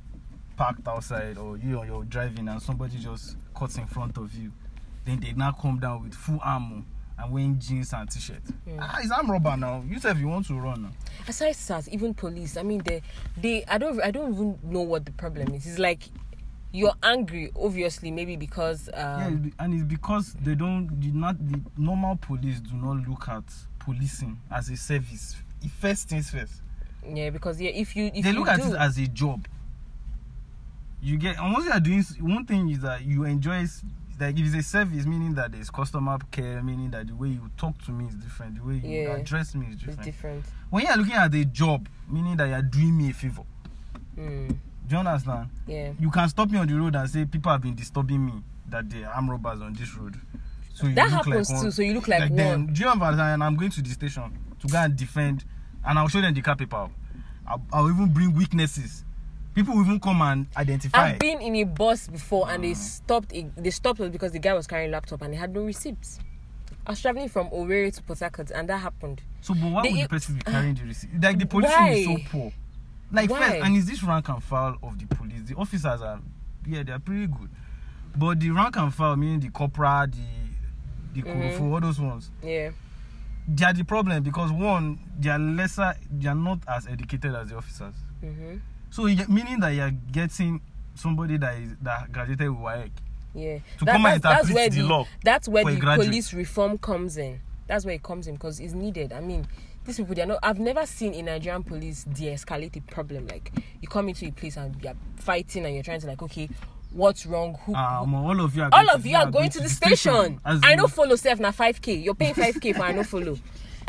parked 0.56 0.86
outside 0.88 1.36
or 1.36 1.56
you 1.58 1.78
or 1.78 1.86
you're 1.86 2.04
driving 2.04 2.48
and 2.48 2.62
somebody 2.62 2.98
just 2.98 3.36
cuts 3.54 3.76
in 3.76 3.86
front 3.86 4.16
of 4.16 4.32
you, 4.34 4.52
then 5.04 5.20
they 5.20 5.32
now 5.32 5.52
come 5.52 5.78
down 5.78 6.02
with 6.02 6.14
full 6.14 6.38
armor 6.42 6.82
and 7.18 7.32
wearing 7.32 7.58
jeans 7.58 7.92
and 7.92 8.10
t-shirt. 8.10 8.42
Ah, 8.78 8.98
it's 9.00 9.10
arm 9.12 9.30
robber 9.30 9.56
now. 9.56 9.82
You 9.88 9.98
say 10.00 10.10
if 10.10 10.18
you 10.18 10.28
want 10.28 10.46
to 10.46 10.54
run 10.54 10.82
now. 10.82 10.90
aside 11.28 11.54
SARS, 11.54 11.88
even 11.88 12.12
police, 12.14 12.56
I 12.56 12.62
mean, 12.62 12.82
they, 12.84 13.02
they, 13.36 13.64
I 13.66 13.78
don't, 13.78 14.00
I 14.02 14.10
don't 14.10 14.32
even 14.34 14.58
know 14.64 14.82
what 14.82 15.04
the 15.04 15.12
problem 15.12 15.54
is. 15.54 15.66
It's 15.66 15.78
like 15.78 16.08
you're 16.74 16.94
angry, 17.04 17.52
obviously, 17.58 18.10
maybe 18.10 18.34
because, 18.36 18.90
yeah, 18.92 19.26
um, 19.28 19.52
and 19.60 19.74
it's 19.74 19.84
because 19.84 20.34
they 20.42 20.54
don't. 20.56 20.88
The 21.00 21.08
not 21.12 21.36
the 21.38 21.60
normal 21.78 22.16
police 22.16 22.58
do 22.60 22.74
not 22.74 23.08
look 23.08 23.28
at 23.28 23.44
policing 23.78 24.38
as 24.50 24.68
a 24.70 24.76
service. 24.76 25.36
First 25.80 26.08
things 26.08 26.30
first. 26.30 26.62
yeah, 27.08 27.30
because 27.30 27.60
yeah, 27.60 27.70
if 27.70 27.94
you, 27.96 28.10
if 28.14 28.24
they 28.24 28.32
you 28.32 28.38
look 28.38 28.48
at 28.48 28.60
do, 28.60 28.74
it 28.74 28.76
as 28.76 28.98
a 28.98 29.06
job. 29.06 29.46
You 31.00 31.16
get 31.16 31.36
once 31.40 31.64
you 31.66 31.70
are 31.72 31.80
doing 31.80 32.02
one 32.20 32.44
thing 32.44 32.68
is 32.70 32.80
that 32.80 33.02
you 33.04 33.24
enjoy 33.24 33.66
like 34.18 34.38
if 34.38 34.46
it's 34.46 34.54
a 34.54 34.62
service, 34.62 35.06
meaning 35.06 35.34
that 35.34 35.52
there's 35.52 35.70
customer 35.70 36.18
care, 36.30 36.62
meaning 36.62 36.90
that 36.90 37.06
the 37.06 37.14
way 37.14 37.28
you 37.28 37.50
talk 37.56 37.80
to 37.84 37.92
me 37.92 38.06
is 38.06 38.14
different, 38.14 38.56
the 38.56 38.64
way 38.64 38.74
you 38.74 39.02
Yeah. 39.02 39.16
address 39.16 39.54
me 39.54 39.66
is 39.68 39.76
different. 39.76 40.02
different. 40.02 40.44
When 40.70 40.84
you 40.84 40.90
are 40.90 40.96
looking 40.96 41.14
at 41.14 41.34
a 41.34 41.44
job, 41.44 41.88
meaning 42.08 42.36
that 42.36 42.48
you 42.48 42.54
are 42.54 42.62
doing 42.62 42.96
me 42.96 43.10
a 43.10 43.12
favor. 43.12 43.42
Mm, 44.16 44.56
Do 44.86 44.96
you 44.96 44.98
understand? 45.00 45.48
yeah, 45.66 45.92
You 45.98 46.10
can 46.10 46.28
stop 46.28 46.50
me 46.50 46.58
on 46.58 46.66
the 46.66 46.74
road 46.74 46.94
and 46.94 47.08
say 47.08 47.24
people 47.24 47.50
have 47.52 47.62
been 47.62 47.74
disturbing 47.74 48.24
me 48.26 48.32
that 48.68 48.88
they 48.90 49.02
are 49.04 49.12
armed 49.14 49.30
robbers 49.30 49.60
on 49.62 49.72
this 49.74 49.94
road. 49.96 50.16
So 50.74 50.88
that 50.88 51.10
happens 51.10 51.48
like 51.50 51.56
one, 51.56 51.64
too. 51.66 51.70
So 51.70 51.82
you 51.82 51.94
look 51.94 52.08
like, 52.08 52.20
like 52.20 52.34
them. 52.36 52.64
one. 52.66 52.74
Do 52.74 52.82
you 52.82 52.88
understand? 52.88 53.20
And 53.20 53.44
I'm 53.44 53.56
going 53.56 53.70
to 53.70 53.82
the 53.82 53.90
station 53.90 54.24
to 54.60 54.66
go 54.68 54.78
and 54.78 54.96
defend, 54.96 55.44
and 55.84 55.98
I'll 55.98 56.08
show 56.08 56.20
them 56.20 56.34
the 56.34 56.42
car 56.42 56.56
paper. 56.56 56.88
I'll, 57.46 57.62
I'll 57.72 57.88
even 57.90 58.12
bring 58.12 58.34
witnesses. 58.34 59.04
People 59.54 59.74
will 59.76 59.84
even 59.84 60.00
come 60.00 60.20
and 60.22 60.46
identify. 60.56 61.10
I've 61.12 61.18
been 61.20 61.40
in 61.40 61.54
a 61.56 61.64
bus 61.64 62.08
before 62.08 62.50
and 62.50 62.58
Ah. 62.58 62.66
they 62.66 62.74
stopped. 62.74 63.32
A, 63.32 63.46
they 63.56 63.70
stopped 63.70 64.00
us 64.00 64.10
because 64.10 64.32
the 64.32 64.38
guy 64.40 64.52
was 64.52 64.66
carrying 64.66 64.90
laptop 64.90 65.22
and 65.22 65.32
they 65.32 65.36
had 65.38 65.54
no 65.54 65.62
receipts. 65.62 66.18
I 66.86 66.90
was 66.90 67.00
traveling 67.00 67.28
from 67.28 67.48
Owerri 67.50 67.94
to 67.94 68.02
Port 68.02 68.18
Harcourt 68.18 68.50
and 68.50 68.68
that 68.68 68.78
happened. 68.78 69.22
so, 69.40 69.54
but 69.54 69.70
why 69.70 69.82
They- 69.82 69.92
would 69.92 70.00
the 70.04 70.08
person 70.08 70.34
be 70.34 70.40
carrying 70.42 70.74
the 70.74 70.84
receipt? 70.84 71.10
Like 71.22 71.38
the 71.38 71.46
policing 71.46 71.86
is 71.86 72.04
so 72.06 72.16
poor. 72.30 72.52
Like 73.12 73.30
Why? 73.30 73.38
first, 73.50 73.64
and 73.64 73.76
is 73.76 73.86
this 73.86 74.02
rank 74.02 74.28
and 74.28 74.42
file 74.42 74.76
of 74.82 74.98
the 74.98 75.06
police? 75.14 75.42
The 75.46 75.54
officers 75.56 76.00
are, 76.02 76.20
yeah, 76.66 76.82
they 76.82 76.92
are 76.92 76.98
pretty 76.98 77.26
good, 77.26 77.50
but 78.16 78.40
the 78.40 78.50
rank 78.50 78.76
and 78.76 78.92
file, 78.92 79.16
meaning 79.16 79.40
the 79.40 79.50
corporal, 79.50 80.06
the 80.06 80.18
the 81.14 81.22
Mhm. 81.22 81.52
mm 81.58 81.72
all 81.72 81.80
those 81.80 82.00
ones, 82.00 82.30
Yeah, 82.42 82.70
they 83.46 83.64
are 83.64 83.72
the 83.72 83.84
problem 83.84 84.22
because 84.24 84.50
one, 84.50 84.98
they 85.18 85.30
are 85.30 85.38
lesser, 85.38 85.94
they 86.10 86.28
are 86.28 86.34
not 86.34 86.58
as 86.66 86.88
educated 86.88 87.32
as 87.36 87.50
the 87.50 87.56
officers. 87.56 87.94
hmm 88.20 88.56
So 88.90 89.04
meaning 89.28 89.60
that 89.60 89.70
you 89.70 89.82
are 89.82 89.90
getting 89.90 90.60
somebody 90.96 91.36
that 91.36 91.56
is 91.58 91.76
that 91.82 92.10
graduated 92.10 92.48
with 92.50 92.58
WAEC. 92.58 92.90
yeah. 93.34 93.58
To 93.78 93.84
come 93.84 94.06
and 94.06 94.20
that's, 94.20 94.22
that's 94.22 94.48
interpret 94.48 94.54
where 94.56 94.70
the 94.70 94.76
the, 94.82 94.86
law 94.88 95.06
that's 95.22 95.46
where 95.48 95.64
the 95.64 95.76
graduate. 95.76 96.08
police 96.08 96.32
reform 96.34 96.78
comes 96.78 97.16
in. 97.16 97.38
That's 97.68 97.84
where 97.84 97.94
it 97.94 98.02
comes 98.02 98.26
in 98.26 98.34
because 98.34 98.58
it's 98.60 98.74
needed. 98.74 99.12
I 99.12 99.20
mean, 99.20 99.46
these 99.84 99.96
people 99.98 100.14
they're 100.14 100.26
not. 100.26 100.38
I've 100.42 100.58
never 100.58 100.86
seen 100.86 101.12
in 101.14 101.26
Nigerian 101.26 101.62
police 101.62 102.04
de-escalate 102.04 102.76
a 102.76 102.80
problem. 102.82 103.26
Like 103.26 103.52
you 103.80 103.88
come 103.88 104.08
into 104.08 104.26
a 104.26 104.30
place 104.30 104.56
and 104.56 104.74
you're 104.82 104.94
fighting 105.16 105.64
and 105.66 105.74
you're 105.74 105.84
trying 105.84 106.00
to 106.00 106.06
like, 106.06 106.22
okay, 106.22 106.48
what's 106.92 107.26
wrong? 107.26 107.58
Who? 107.66 107.74
Um, 107.74 108.14
all 108.14 108.40
of 108.40 108.56
you 108.56 108.62
are 108.62 108.70
all 108.72 108.84
going 108.84 108.94
of 108.94 109.02
to- 109.02 109.08
you 109.08 109.16
are 109.16 109.30
going 109.30 109.50
to 109.50 109.60
the 109.60 109.68
station. 109.68 110.40
As 110.44 110.60
I 110.62 110.74
don't 110.76 110.90
follow 110.90 111.16
self 111.16 111.38
na 111.40 111.50
5k. 111.52 112.02
You're 112.02 112.14
paying 112.14 112.34
5k 112.34 112.76
for 112.76 112.82
I 112.82 112.92
don't 112.92 113.04
follow. 113.04 113.38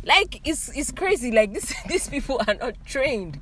Like 0.03 0.41
it's 0.47 0.69
it's 0.77 0.91
crazy. 0.91 1.31
Like 1.31 1.53
this 1.53 1.73
these 1.88 2.10
people 2.10 2.41
are 2.47 2.53
not 2.53 2.75
trained. 2.86 3.39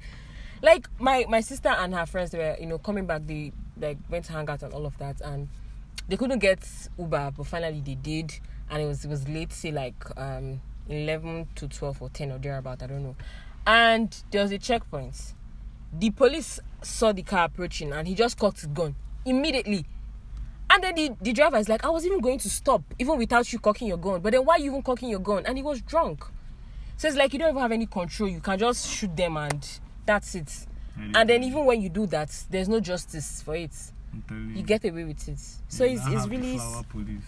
Like 0.61 0.87
my 0.99 1.25
my 1.27 1.41
sister 1.41 1.69
and 1.69 1.93
her 1.93 2.05
friends 2.05 2.31
they 2.31 2.37
were 2.37 2.55
you 2.59 2.67
know 2.67 2.77
coming 2.77 3.05
back. 3.05 3.25
They 3.25 3.51
like 3.79 3.97
went 4.09 4.25
to 4.25 4.33
hang 4.33 4.49
out 4.49 4.63
and 4.63 4.73
all 4.73 4.85
of 4.85 4.97
that, 4.99 5.19
and 5.21 5.49
they 6.07 6.15
couldn't 6.17 6.39
get 6.39 6.59
Uber, 6.97 7.31
but 7.35 7.47
finally 7.47 7.81
they 7.81 7.95
did, 7.95 8.39
and 8.69 8.81
it 8.81 8.85
was 8.85 9.03
it 9.03 9.09
was 9.09 9.27
late, 9.27 9.51
say 9.51 9.71
like 9.71 9.95
um 10.17 10.61
11 10.89 11.47
to 11.55 11.67
12 11.67 12.01
or 12.01 12.09
10 12.09 12.31
or 12.31 12.37
thereabout. 12.39 12.81
I 12.83 12.87
don't 12.87 13.03
know. 13.03 13.15
And 13.65 14.15
there 14.31 14.41
was 14.43 14.51
a 14.51 14.57
checkpoint. 14.57 15.33
the 15.97 16.09
police 16.09 16.59
saw 16.81 17.11
the 17.11 17.21
car 17.23 17.45
approaching 17.45 17.93
and 17.93 18.07
he 18.07 18.15
just 18.15 18.37
cocked 18.37 18.57
his 18.61 18.67
gun 18.67 18.95
immediately. 19.25 19.85
And 20.69 20.83
then 20.83 20.95
the, 20.95 21.11
the 21.21 21.33
driver 21.33 21.57
is 21.57 21.69
like, 21.69 21.85
I 21.85 21.89
was 21.89 22.05
even 22.05 22.19
going 22.19 22.39
to 22.39 22.49
stop, 22.49 22.81
even 22.97 23.17
without 23.17 23.51
you 23.53 23.59
cocking 23.59 23.87
your 23.87 23.97
gun. 23.97 24.21
But 24.21 24.31
then 24.33 24.43
why 24.43 24.57
you 24.57 24.65
even 24.71 24.81
cocking 24.81 25.09
your 25.09 25.19
gun? 25.19 25.45
And 25.45 25.55
he 25.57 25.63
was 25.63 25.81
drunk. 25.81 26.25
So 26.97 27.07
it's 27.07 27.17
like 27.17 27.31
you 27.33 27.39
don't 27.39 27.49
even 27.49 27.61
have 27.61 27.71
any 27.71 27.85
control. 27.85 28.27
You 28.29 28.39
can 28.39 28.57
just 28.57 28.89
shoot 28.89 29.15
them 29.15 29.37
and 29.37 29.67
that's 30.05 30.35
it. 30.35 30.65
And 31.15 31.29
then 31.29 31.43
even 31.43 31.65
when 31.65 31.81
you 31.81 31.89
do 31.89 32.05
that, 32.07 32.29
there's 32.49 32.69
no 32.69 32.79
justice 32.79 33.41
for 33.41 33.55
it. 33.55 33.71
I'm 34.29 34.53
You 34.55 34.61
get 34.63 34.83
away 34.85 35.03
with 35.05 35.27
it. 35.27 35.39
So 35.67 35.85
Yeah, 35.85 35.93
it's, 35.93 36.07
it's 36.07 36.27
really 36.27 36.57
flower 36.57 36.83
police. 36.89 37.23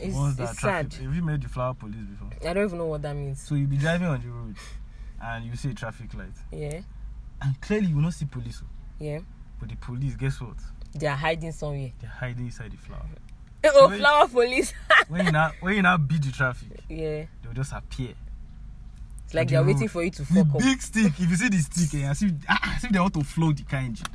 It's, 0.00 0.14
What's 0.14 0.36
that 0.36 0.50
it's 0.50 0.60
sad. 0.60 0.90
traffic? 0.90 1.06
Have 1.06 1.14
you 1.16 1.22
met 1.22 1.40
the 1.42 1.48
flower 1.48 1.74
police 1.74 1.96
before? 1.96 2.28
I 2.48 2.52
don't 2.52 2.64
even 2.64 2.78
know 2.78 2.86
what 2.86 3.02
that 3.02 3.14
means. 3.16 3.40
So 3.40 3.54
you 3.54 3.66
be 3.66 3.76
driving 3.76 4.08
on 4.08 4.20
the 4.20 4.28
road 4.28 4.56
and 5.22 5.44
you 5.44 5.56
see 5.56 5.70
a 5.70 5.74
traffic 5.74 6.12
light, 6.14 6.28
Yeah, 6.52 6.80
and 7.42 7.60
clearly 7.60 7.86
you 7.88 7.94
will 7.96 8.02
not 8.02 8.14
see 8.14 8.26
police. 8.26 8.62
oh. 8.64 8.68
yeah. 8.98 9.20
But 9.58 9.70
the 9.70 9.76
police, 9.76 10.14
guess 10.16 10.38
what? 10.40 10.56
They 10.94 11.06
are 11.06 11.16
hiding 11.16 11.52
somewhere. 11.52 11.92
They're 12.00 12.10
hiding 12.10 12.46
inside 12.46 12.72
the 12.72 12.76
flower. 12.78 13.06
Oh, 13.68 13.88
Wait. 13.88 13.98
flower 13.98 14.28
police. 14.28 14.72
when 15.08 15.26
you 15.26 15.32
now 15.32 15.50
when 15.60 15.74
you 15.74 15.82
now 15.82 15.96
beat 15.96 16.22
the 16.22 16.30
traffic, 16.30 16.68
yeah. 16.88 17.24
they'll 17.42 17.52
just 17.52 17.72
appear. 17.72 18.14
It's 19.24 19.34
like 19.34 19.48
the 19.48 19.54
they're 19.54 19.64
road. 19.64 19.74
waiting 19.74 19.88
for 19.88 20.04
you 20.04 20.10
to 20.10 20.18
The 20.22 20.26
fuck 20.44 20.54
up. 20.54 20.58
big 20.60 20.80
stick. 20.80 21.12
If 21.18 21.28
you 21.30 21.34
see 21.36 21.48
the 21.48 21.58
stick, 21.58 22.00
eh, 22.00 22.06
as 22.08 22.22
if, 22.22 22.30
ah, 22.48 22.74
as 22.76 22.84
if 22.84 22.92
they 22.92 23.00
want 23.00 23.14
to 23.14 23.24
flow 23.24 23.50
the 23.52 23.64
engine, 23.76 24.06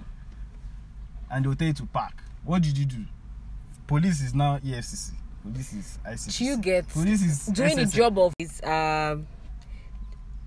and 1.29 1.43
they'll 1.43 1.55
tell 1.55 1.67
you 1.67 1.73
to 1.73 1.85
park. 1.87 2.13
What 2.45 2.61
did 2.61 2.77
you 2.77 2.85
do? 2.85 3.03
Police 3.87 4.21
is 4.21 4.33
now 4.33 4.57
EFCC. 4.59 5.11
Police 5.41 5.73
is 5.73 5.99
ICC. 6.06 6.38
Do 6.38 6.45
you 6.45 6.58
get 6.58 6.88
Police 6.89 7.21
is 7.23 7.45
doing 7.47 7.75
the 7.75 7.86
job 7.86 8.17
of 8.19 8.34
is 8.39 8.62
um 8.63 9.27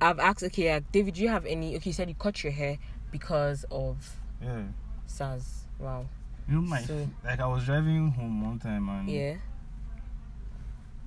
I've 0.01 0.19
asked 0.19 0.43
okay 0.45 0.71
uh, 0.71 0.81
David 0.93 1.15
do 1.15 1.23
you 1.23 1.29
have 1.29 1.47
any 1.47 1.77
okay 1.77 1.91
you 1.91 1.93
said 1.95 2.09
you 2.09 2.15
cut 2.15 2.43
your 2.45 2.53
hair 2.53 2.79
because 3.11 3.65
of 3.71 3.97
Yeah. 4.43 4.63
SARS 5.07 5.65
wow 5.79 6.07
You 6.49 6.57
know, 6.57 6.61
my 6.63 6.83
So- 6.83 7.09
like 7.25 7.41
I 7.41 7.47
was 7.47 7.65
driving 7.65 8.11
home 8.13 8.43
one 8.45 8.59
time 8.59 8.89
and 8.89 9.09
yeah 9.09 9.35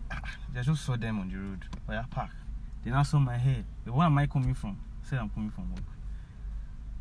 I 0.12 0.62
just 0.62 0.86
saw 0.86 0.96
them 0.96 1.20
on 1.20 1.30
the 1.30 1.36
road. 1.38 1.66
Like 1.88 2.00
I 2.00 2.06
park. 2.10 2.32
They 2.84 2.92
now 2.92 3.04
saw 3.04 3.20
my 3.20 3.38
hair. 3.38 3.64
They, 3.86 3.92
Where 3.92 4.06
am 4.06 4.18
I 4.18 4.26
coming 4.28 4.54
from? 4.54 4.78
I 5.04 5.10
said 5.10 5.20
I'm 5.20 5.30
coming 5.30 5.52
from 5.52 5.70
work. 5.72 5.84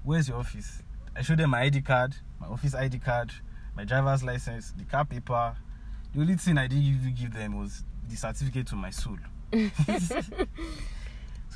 Where's 0.03 0.29
your 0.29 0.39
office? 0.39 0.83
I 1.15 1.23
showed 1.23 1.39
them 1.39 1.51
my 1.51 1.63
ID 1.63 1.81
card, 1.83 2.15
my 2.41 2.49
office 2.49 2.75
ID 2.75 2.99
card, 2.99 3.31
my 3.77 3.85
driver's 3.85 4.23
license, 4.23 4.73
the 4.77 4.85
car 4.85 5.05
paper. 5.05 5.57
The 6.17 6.23
only 6.23 6.37
thing 6.37 6.57
I 6.57 6.67
didn't 6.67 6.83
even 6.85 7.15
give 7.15 7.35
them 7.35 7.59
was 7.59 7.85
the 8.09 8.17
certificate 8.17 8.67
to 8.69 8.75
my 8.75 8.89
soul. 8.89 9.19
so 9.53 9.59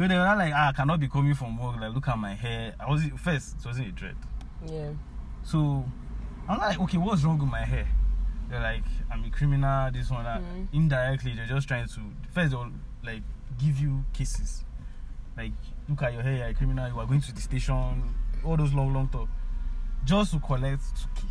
they 0.06 0.14
were 0.14 0.22
like, 0.36 0.52
ah, 0.54 0.68
I 0.68 0.72
cannot 0.72 1.00
be 1.00 1.08
coming 1.08 1.32
from 1.32 1.56
work. 1.56 1.80
Like, 1.80 1.94
look 1.94 2.06
at 2.08 2.18
my 2.18 2.34
hair. 2.34 2.74
I 2.78 2.90
was 2.90 3.02
first, 3.16 3.56
it 3.58 3.64
wasn't 3.64 3.88
a 3.88 3.92
dread. 3.92 4.16
yeah 4.66 4.90
So 5.44 5.82
I'm 6.46 6.58
like, 6.58 6.78
okay, 6.78 6.98
what's 6.98 7.24
wrong 7.24 7.38
with 7.38 7.48
my 7.48 7.64
hair? 7.64 7.88
They're 8.50 8.60
like, 8.60 8.84
I'm 9.10 9.24
a 9.24 9.30
criminal, 9.30 9.90
this 9.92 10.10
one, 10.10 10.24
that. 10.24 10.42
Mhm. 10.42 10.68
Indirectly, 10.74 11.32
they're 11.34 11.46
just 11.46 11.66
trying 11.66 11.88
to 11.88 12.00
first 12.30 12.50
they'll 12.50 12.70
like 13.02 13.22
give 13.58 13.78
you 13.78 14.04
cases. 14.12 14.62
Like, 15.38 15.52
look 15.88 16.02
at 16.02 16.12
your 16.12 16.20
hair, 16.22 16.36
you're 16.36 16.48
a 16.48 16.54
criminal, 16.54 16.86
you 16.86 16.98
are 17.00 17.06
going 17.06 17.22
to 17.22 17.32
the 17.34 17.40
station, 17.40 18.14
all 18.44 18.58
those 18.58 18.74
long, 18.74 18.92
long 18.92 19.08
talk. 19.08 19.28
Just 20.04 20.32
to 20.32 20.40
collect 20.40 20.82
2K. 20.82 21.24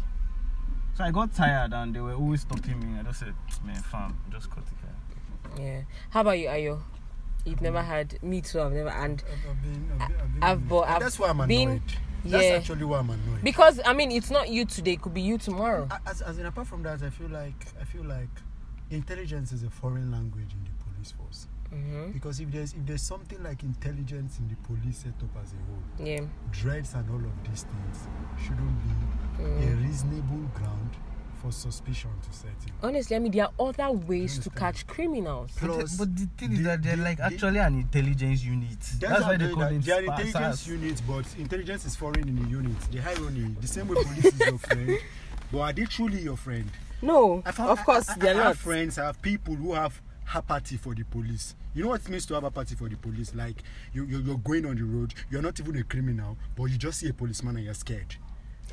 So 1.00 1.06
I 1.06 1.12
got 1.12 1.34
tired 1.34 1.72
and 1.72 1.96
they 1.96 2.02
were 2.02 2.14
always 2.14 2.42
stopping 2.42 2.78
me. 2.78 3.00
I 3.00 3.04
just 3.04 3.20
said, 3.22 3.34
man, 3.64 3.82
fam, 3.84 4.18
just 4.34 4.50
cut 4.52 4.66
the 4.66 4.74
car. 4.74 5.58
yeah 5.66 5.82
how 6.10 6.20
about 6.20 6.38
you 6.38 6.48
Ayo 6.50 6.82
you've 7.46 7.62
never 7.62 7.82
had 7.82 8.22
me 8.22 8.42
too 8.42 8.60
I've 8.60 8.74
never 8.74 8.90
and 8.90 9.24
I've, 9.26 9.50
I've 9.50 9.64
been, 9.64 9.92
I've 9.94 10.08
been, 10.10 10.44
I've 10.44 10.68
been 10.70 10.78
I've 10.84 11.00
that's 11.00 11.18
why 11.18 11.30
I'm 11.30 11.48
been- 11.48 11.70
annoyed. 11.70 11.82
That's 12.26 12.44
yeah. 12.44 12.50
actually 12.50 12.84
why 12.84 12.98
I'm 13.00 13.10
annoyed. 13.10 13.42
because 13.46 13.80
I 13.86 13.94
mean 13.94 14.12
it's 14.12 14.30
not 14.30 14.50
you 14.50 14.66
today 14.66 14.92
it 14.94 15.02
could 15.02 15.14
be 15.14 15.22
you 15.22 15.38
tomorrow 15.38 15.88
as, 16.06 16.22
as 16.22 16.38
in 16.38 16.46
apart 16.46 16.68
from 16.68 16.84
that, 16.84 17.02
I 17.02 17.10
feel 17.10 17.30
like 17.30 17.66
I 17.80 17.86
feel 17.86 18.04
like 18.04 18.28
intelligence 18.92 19.54
is 19.54 19.64
a 19.64 19.70
foreign 19.70 20.12
language 20.12 20.52
in 20.52 20.66
the 20.66 20.79
police 21.00 21.12
force. 21.12 21.48
mm-hmm. 21.74 22.12
Because 22.12 22.40
if 22.40 22.52
there's 22.52 22.74
if 22.74 22.86
there's 22.86 23.02
something 23.02 23.42
like 23.44 23.64
intelligence 23.64 24.40
in 24.40 24.48
the 24.50 24.56
police 24.68 25.00
setup 25.00 25.30
as 25.42 25.54
a 25.54 25.56
whole, 25.68 26.08
yeah 26.08 26.22
dreads 26.52 26.94
and 26.94 27.10
all 27.10 27.18
of 27.18 27.50
these 27.50 27.64
things 27.64 28.08
shouldn't 28.42 28.78
be 28.84 29.44
a 29.44 29.48
Mm. 29.48 29.84
reasonable 29.88 30.50
ground 30.54 30.90
for 31.42 31.50
suspicion 31.54 32.10
to 32.22 32.38
set 32.38 32.50
in. 32.68 32.74
honestly 32.84 33.16
I 33.16 33.20
mean 33.20 33.32
there 33.32 33.46
are 33.46 33.54
other 33.68 33.90
ways 33.92 34.38
to 34.40 34.50
catch 34.50 34.86
criminals 34.86 35.52
Plus, 35.56 35.96
but 35.98 36.14
the 36.14 36.28
thing 36.38 36.52
is 36.52 36.58
the- 36.58 36.64
that 36.66 36.84
they're 36.84 36.98
the- 36.98 37.04
like 37.04 37.18
the- 37.20 37.24
actually 37.24 37.60
an 37.60 37.76
intelligence 37.76 38.44
unit. 38.44 38.80
That's, 39.00 39.22
why 39.24 39.38
they 39.38 39.48
call 39.50 39.60
them 39.70 39.80
they 39.80 39.92
are 39.94 40.02
intelligence 40.02 40.34
SARS. 40.34 40.68
units, 40.68 41.00
but 41.02 41.26
intelligence 41.38 41.86
is 41.86 41.96
foreign 41.96 42.28
in 42.28 42.36
the 42.44 42.50
unit. 42.50 42.78
The 42.92 43.00
irony, 43.00 43.56
the 43.62 43.68
same 43.68 43.88
way 43.88 44.04
police 44.04 44.26
is 44.26 44.40
your 44.42 44.58
friend, 44.58 44.98
but 45.52 45.60
are 45.60 45.72
they 45.74 45.86
truly 45.86 46.22
your 46.22 46.36
friend? 46.38 46.70
no 47.02 47.42
I 47.46 47.52
found- 47.54 47.70
of 47.70 47.86
course 47.86 48.10
I, 48.10 48.14
I, 48.14 48.18
they're 48.18 48.34
I 48.34 48.38
not 48.38 48.46
have 48.48 48.58
friends, 48.60 48.98
I 49.00 49.06
have 49.06 49.22
people 49.22 49.56
who 49.56 49.74
have 49.76 50.02
apathy 50.34 50.78
for 50.78 50.94
the 50.96 51.04
police. 51.04 51.56
You 51.74 51.84
know 51.84 51.90
what 51.90 52.02
it 52.02 52.10
means 52.10 52.26
to 52.28 52.34
have 52.36 52.44
apathy 52.46 52.76
for 52.76 52.90
the 52.90 52.96
police? 52.98 53.34
Like 53.36 53.64
you, 53.94 54.06
you 54.06 54.20
you're 54.20 54.38
going 54.38 54.66
on 54.66 54.76
the 54.76 54.84
road, 54.84 55.14
you're 55.30 55.42
not 55.42 55.60
even 55.60 55.78
a 55.78 55.84
criminal, 55.84 56.38
but 56.56 56.66
you 56.66 56.78
just 56.78 57.00
see 57.00 57.10
a 57.10 57.14
policeman 57.14 57.56
and 57.58 57.66
you're 57.66 57.74
scared. 57.74 58.16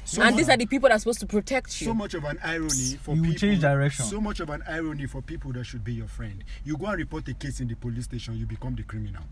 So 0.05 0.23
and 0.23 0.31
much- 0.33 0.39
these 0.39 0.49
are 0.49 0.57
the 0.57 0.67
people 0.67 0.89
that 0.89 0.97
are 0.97 0.99
supposed 0.99 1.21
to 1.21 1.27
protect 1.27 1.81
you 1.81 1.87
so 1.89 1.95
much 1.95 2.15
of 2.15 2.25
an 2.25 2.39
irony 2.43 2.97
for 3.03 3.15
You 3.17 3.23
people. 3.23 3.39
change 3.39 3.61
direction. 3.61 4.05
So 4.07 4.21
much 4.21 4.41
of 4.41 4.51
an 4.51 4.63
irony 4.69 5.07
for 5.07 5.21
people 5.23 5.53
that 5.55 5.65
should 5.65 5.83
be 5.85 5.95
your 5.95 6.07
friend. 6.09 6.45
You 6.65 6.77
go 6.77 6.87
and 6.87 6.99
report 6.99 7.27
a 7.29 7.35
case 7.35 7.61
in 7.61 7.69
the 7.69 7.75
police 7.75 8.05
station, 8.05 8.37
you 8.39 8.47
become 8.47 8.75
the 8.77 8.85
criminal. 8.85 9.23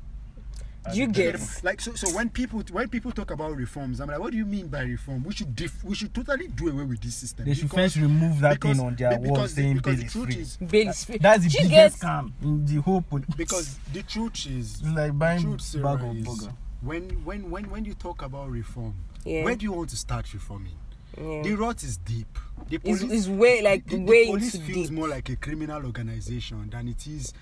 Do 0.93 0.99
you 0.99 1.07
get 1.07 1.41
like 1.63 1.81
so 1.81 1.95
so 1.95 2.15
when 2.15 2.29
people 2.29 2.63
when 2.71 2.89
people 2.89 3.11
talk 3.11 3.31
about 3.31 3.57
reforms 3.57 4.01
i'm 4.01 4.09
like 4.09 4.19
what 4.19 4.33
do 4.33 4.37
you 4.37 4.45
mean 4.45 4.69
by 4.69 4.83
reform 4.83 5.25
we 5.25 5.33
should 5.33 5.57
def- 5.57 5.83
we 5.83 5.95
should 5.95 6.13
totally 6.13 6.47
do 6.49 6.69
away 6.69 6.85
with 6.85 7.01
this 7.01 7.15
system 7.15 7.47
They 7.47 7.55
should 7.55 7.71
because- 7.71 7.95
first 7.95 7.97
remove 7.97 8.41
that 8.41 8.55
because- 8.61 8.77
thing 8.77 8.87
on 8.87 8.95
their 8.97 9.19
because 9.19 9.31
wall 9.31 9.43
the- 9.43 9.49
saying 9.49 9.77
because 9.77 9.97
bail 9.97 10.01
the 10.01 10.05
is 10.07 10.13
truth 10.13 10.27
free. 10.27 10.43
is- 10.43 10.57
bail 10.59 10.89
is 10.89 11.05
free 11.05 11.19
That's 11.19 11.45
the 11.45 11.51
you 11.51 11.69
biggest 11.69 12.01
scam 12.03 12.33
in 12.43 12.67
the 12.67 12.81
whole 12.83 13.01
police. 13.01 13.27
because 13.37 13.79
the 13.95 14.03
truth 14.03 14.47
is 14.47 14.81
it's 14.81 14.83
like 14.91 15.19
buying 15.19 15.41
truth, 15.43 15.61
Sarah, 15.63 15.97
bag 15.97 16.05
of 16.11 16.17
is 16.17 16.25
burger. 16.27 16.53
when 16.83 17.03
when 17.25 17.51
when 17.51 17.71
when 17.71 17.85
you 17.87 17.95
talk 17.95 18.21
about 18.23 18.51
reform 18.51 18.95
Yeah. 19.25 19.45
where 19.45 19.57
do 19.57 19.65
you 19.65 19.73
want 19.73 19.89
to 19.91 19.97
start 19.97 20.33
reforming 20.35 20.75
Yeah. 21.17 21.43
the 21.43 21.55
rot 21.55 21.83
is 21.83 21.97
deep 21.97 22.39
the 22.69 22.79
police 22.79 23.03
it's 23.03 23.27
way, 23.29 23.63
like, 23.63 23.87
the, 23.87 23.97
the 23.97 24.03
way 24.05 24.27
police 24.27 24.55
into 24.55 24.67
feels 24.67 24.89
deep. 24.89 24.99
more 24.99 25.09
like 25.09 25.29
a 25.31 25.37
criminal 25.37 25.85
organization 25.87 26.69
than 26.71 26.89
it 26.89 27.07
is 27.07 27.33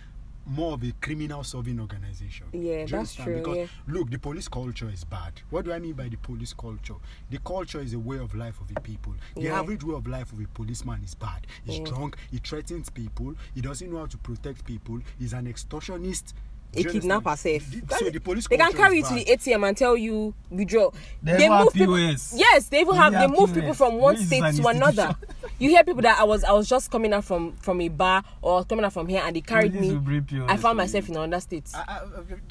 more 0.47 0.75
of 0.75 0.83
a 0.83 0.93
criminal 1.01 1.45
solving 1.45 1.79
organization. 1.81 2.47
Yeah, 2.53 2.85
that's 2.87 3.15
true, 3.15 3.37
because 3.37 3.57
yeah. 3.57 3.67
look 3.87 4.11
the 4.11 4.19
police 4.19 4.49
culture 4.49 4.89
is 4.91 5.05
bad. 5.05 5.33
What 5.51 5.65
do 5.65 5.73
i 5.73 5.79
mean 5.79 5.93
by 5.93 6.09
the 6.09 6.17
police 6.17 6.53
culture? 6.53 6.95
The 7.31 7.39
culture 7.39 7.81
is 7.81 7.93
a 7.95 7.99
way 7.99 8.19
of 8.19 8.35
life 8.35 8.61
of 8.61 8.69
the 8.73 8.81
people. 8.81 9.15
The 9.37 9.43
Yeah. 9.43 9.61
average 9.61 9.85
way 9.85 9.95
of 9.95 10.07
life 10.07 10.33
of 10.33 10.41
a 10.41 10.47
policeman 10.49 11.03
is 11.05 11.15
bad. 11.15 11.47
He's 11.65 11.79
Yeah. 11.79 11.85
drunk 11.85 12.17
he 12.31 12.39
threatens 12.39 12.91
people 12.91 13.35
he 13.55 13.61
doesn't 13.61 13.91
know 13.91 13.99
how 13.99 14.07
to 14.07 14.19
protect 14.19 14.65
people 14.65 15.01
he's 15.19 15.33
an 15.33 15.47
extortionist 15.47 16.35
a 16.75 17.37
safe. 17.37 17.87
The- 17.89 17.97
so 17.97 18.11
the 18.11 18.21
police 18.21 18.49
they 18.49 18.57
can 18.57 18.73
carry 18.73 18.99
you 18.99 19.05
to 19.05 19.15
the. 19.15 19.25
ATM 19.25 19.69
and 19.69 19.77
tell 19.77 19.97
you 19.97 20.35
withdraw. 20.51 20.91
They 21.23 21.37
They 21.37 21.45
have 21.45 21.65
move 21.65 21.73
people. 21.75 21.97
POS. 21.97 22.35
Yes, 22.37 22.69
they 22.69 22.81
even 22.81 22.95
They 22.95 23.01
have. 23.01 23.13
They 23.13 23.19
have 23.19 23.31
move 23.31 23.51
POS. 23.51 23.55
people 23.55 23.75
from 23.75 23.99
one 23.99 24.17
state 24.17 24.43
an 24.43 24.55
to 24.57 24.67
another. 24.69 25.17
You 25.59 25.71
hear 25.71 25.85
people 25.85 26.03
that 26.03 26.19
I 26.19 26.25
was 26.25 26.45
I 26.45 26.53
was 26.53 26.69
just 26.69 26.91
coming 26.91 27.13
out 27.13 27.25
from 27.25 27.53
from 27.57 27.81
a 27.81 27.89
bar 27.89 28.25
or 28.41 28.65
coming 28.65 28.85
out 28.85 28.93
from 28.93 29.07
here 29.09 29.23
and 29.25 29.37
they 29.37 29.41
carried 29.41 29.75
me. 29.75 29.99
I 30.49 30.57
found 30.57 30.79
myself 30.79 31.09
in 31.09 31.17
another 31.17 31.41
state. 31.41 31.71
I, 31.75 32.01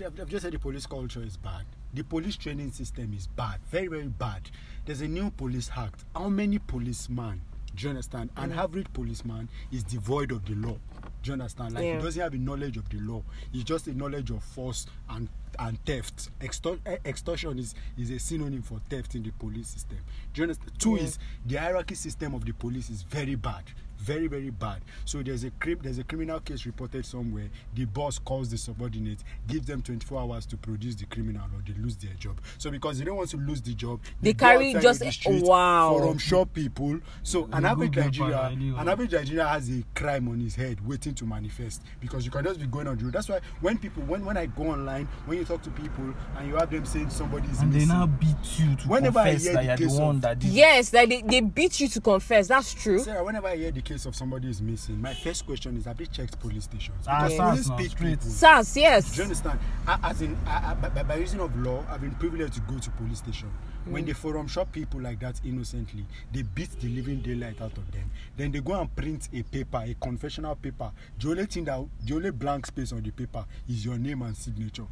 I've 0.06 0.30
just 0.30 0.44
said 0.44 0.54
the 0.54 0.60
police 0.60 0.86
culture 0.86 1.24
is 1.24 1.38
bad. 1.38 1.66
The 1.94 2.04
police 2.04 2.38
training 2.38 2.72
system 2.72 3.14
is 3.14 3.28
bad, 3.28 3.60
very, 3.70 3.88
very 3.88 4.08
bad. 4.08 4.50
There's 4.86 5.02
a 5.02 5.08
new 5.10 5.30
police 5.32 5.70
act. 5.76 6.06
How 6.16 6.30
many 6.30 6.58
policemen, 6.58 7.42
do 7.76 7.84
you 7.84 7.90
understand? 7.90 8.30
An 8.38 8.52
average 8.52 8.88
policeman 8.94 9.50
is 9.72 9.84
devoid 9.84 10.32
of 10.32 10.46
the 10.46 10.56
law. 10.56 10.78
Do 11.24 11.28
you 11.30 11.34
understand? 11.34 11.74
Like 11.76 11.84
Yeah. 11.84 11.98
he 11.98 12.02
doesn't 12.04 12.22
have 12.22 12.34
a 12.34 12.38
knowledge 12.38 12.78
of 12.78 12.90
the 12.90 13.00
law. 13.00 13.24
It's 13.54 13.64
just 13.64 13.88
a 13.88 13.94
knowledge 13.94 14.30
of 14.32 14.44
force 14.44 14.86
and 15.10 15.30
and 15.60 15.78
theft. 15.86 16.30
Extor- 16.42 16.80
eh, 16.86 16.98
extortion 17.06 17.60
is, 17.60 17.76
is 17.98 18.10
a 18.10 18.18
synonym 18.20 18.62
for 18.62 18.80
theft 18.90 19.16
in 19.16 19.24
the 19.24 19.32
police 19.32 19.68
system. 19.68 19.98
Do 20.34 20.42
you 20.42 20.44
understand? 20.44 20.72
Two 20.80 20.96
Yeah. 20.96 21.04
is 21.04 21.20
the 21.46 21.58
hierarchy 21.58 21.96
system 21.96 22.34
of 22.34 22.46
the 22.46 22.54
police 22.54 22.90
is 22.90 23.02
very 23.04 23.36
bad 23.36 23.64
very 24.02 24.28
very 24.28 24.50
bad 24.50 24.82
so 25.06 25.22
there's 25.22 25.44
a 25.44 25.52
crim- 25.52 25.80
there's 25.82 26.00
a 26.00 26.04
criminal 26.04 26.40
case 26.40 26.66
reported 26.66 27.06
somewhere 27.06 27.48
the 27.76 27.86
boss 27.86 28.18
calls 28.20 28.50
the 28.50 28.58
subordinate 28.58 29.20
gives 29.48 29.66
them 29.68 29.82
24 29.82 30.22
hours 30.22 30.46
to 30.46 30.58
produce 30.58 30.96
the 30.96 31.06
criminal 31.06 31.44
or 31.56 31.62
they 31.66 31.80
lose 31.82 31.96
their 31.98 32.14
job 32.16 32.40
so 32.58 32.72
because 32.72 32.98
they 32.98 33.06
don't 33.06 33.18
want 33.18 33.30
to 33.30 33.38
lose 33.38 33.62
the 33.62 33.74
job 33.74 34.00
They 34.22 34.34
go 34.34 34.48
carry 34.48 34.74
just- 34.74 35.00
the 35.02 35.12
street 35.12 35.44
wow. 35.44 35.98
for 36.00 36.20
sure 36.20 36.46
people 36.46 37.00
so 37.24 37.48
an 37.54 37.66
average 37.66 37.96
nigeria 37.96 38.42
an 38.48 38.90
average 38.90 39.12
nigeria 39.14 39.48
has 39.48 39.70
a 39.70 39.84
crime 39.94 40.28
on 40.28 40.40
his 40.40 40.56
head 40.56 40.86
waiting 40.88 41.14
to 41.16 41.26
manifest 41.26 41.84
because 42.00 42.26
you 42.26 42.32
can 42.32 42.44
just 42.44 42.60
be 42.60 42.66
going 42.66 42.88
on 42.88 42.98
the 42.98 43.04
road 43.04 43.14
that's 43.14 43.30
why 43.30 43.40
when 43.62 43.78
people 43.78 44.02
when 44.04 44.26
when 44.26 44.38
i 44.38 44.46
go 44.48 44.64
online 44.64 45.08
when 45.26 45.38
you 45.38 45.46
talk 45.46 45.62
to 45.62 45.70
people 45.72 46.14
and 46.38 46.48
you 46.48 46.56
have 46.56 46.70
them 46.72 46.86
saying 46.86 47.10
somebody 47.10 47.48
is 47.50 47.60
And 47.60 47.72
they 47.72 47.80
missing 47.80 47.90
now 47.90 48.08
beat 48.08 48.60
you 48.60 48.76
to 48.78 48.88
Whenever 48.88 49.20
I 49.20 49.32
confess 49.32 49.44
hear 49.44 49.54
that 49.54 49.78
the 49.78 49.84
you're 49.84 49.92
the 49.94 50.02
one 50.02 50.16
of- 50.16 50.22
that 50.24 50.40
did. 50.40 50.50
yes, 50.52 50.94
like 50.94 51.10
they, 51.10 51.22
they 51.22 51.42
beat 51.42 51.80
you 51.80 51.88
to 51.90 52.02
confess. 52.02 52.48
That's 52.48 52.74
true. 52.74 53.00
Sarah, 53.00 53.24
whenever 53.24 53.48
I 53.48 53.56
hear 53.56 53.72
the 53.72 53.82
case 53.92 54.06
of 54.06 54.16
somebody 54.16 54.50
is 54.50 54.62
missing, 54.62 55.02
my 55.02 55.14
first 55.14 55.46
question 55.46 55.76
is: 55.78 55.86
Have 55.86 55.98
they 55.98 56.06
checked 56.06 56.40
police 56.40 56.64
stations? 56.64 57.06
Ah, 57.08 57.24
Because 57.24 57.38
SARS 57.38 57.50
police 57.52 57.70
now, 57.70 57.78
pick 57.78 57.96
people. 57.98 58.30
SARS, 58.30 58.78
yes. 58.78 59.12
Do 59.12 59.18
you 59.18 59.24
understand? 59.24 59.60
I, 59.88 60.00
as 60.10 60.22
in, 60.22 60.38
I, 60.46 60.72
I, 60.72 60.74
by, 60.76 60.90
by- 60.90 61.04
by 61.04 61.16
reason 61.18 61.40
of 61.42 61.56
law, 61.60 61.84
I've 61.90 62.02
been 62.02 62.16
privileged 62.16 62.54
to 62.54 62.62
go 62.62 62.80
to 62.80 62.90
police 62.92 63.20
station. 63.20 63.52
When 63.86 64.06
they 64.06 64.14
forum 64.14 64.48
shop 64.48 64.72
people 64.72 65.02
like 65.02 65.20
that 65.22 65.42
innocently, 65.44 66.06
they 66.32 66.44
beat 66.44 66.70
the 66.80 66.88
living 66.90 67.20
daylight 67.22 67.60
out 67.62 67.76
of 67.78 67.92
them. 67.92 68.12
Then 68.38 68.52
they 68.52 68.60
go 68.62 68.80
and 68.80 68.96
print 68.96 69.28
a 69.34 69.42
paper, 69.42 69.84
a 69.84 69.96
confessional 69.96 70.56
paper. 70.56 70.92
The 71.20 71.30
only 71.32 71.46
thing 71.48 71.66
that, 71.66 71.84
the 72.06 72.16
only 72.16 72.30
blank 72.30 72.68
space 72.68 72.92
on 72.94 73.02
the 73.02 73.10
paper 73.10 73.44
is 73.68 73.84
your 73.84 73.98
name 73.98 74.22
and 74.22 74.38
signature. 74.38 74.86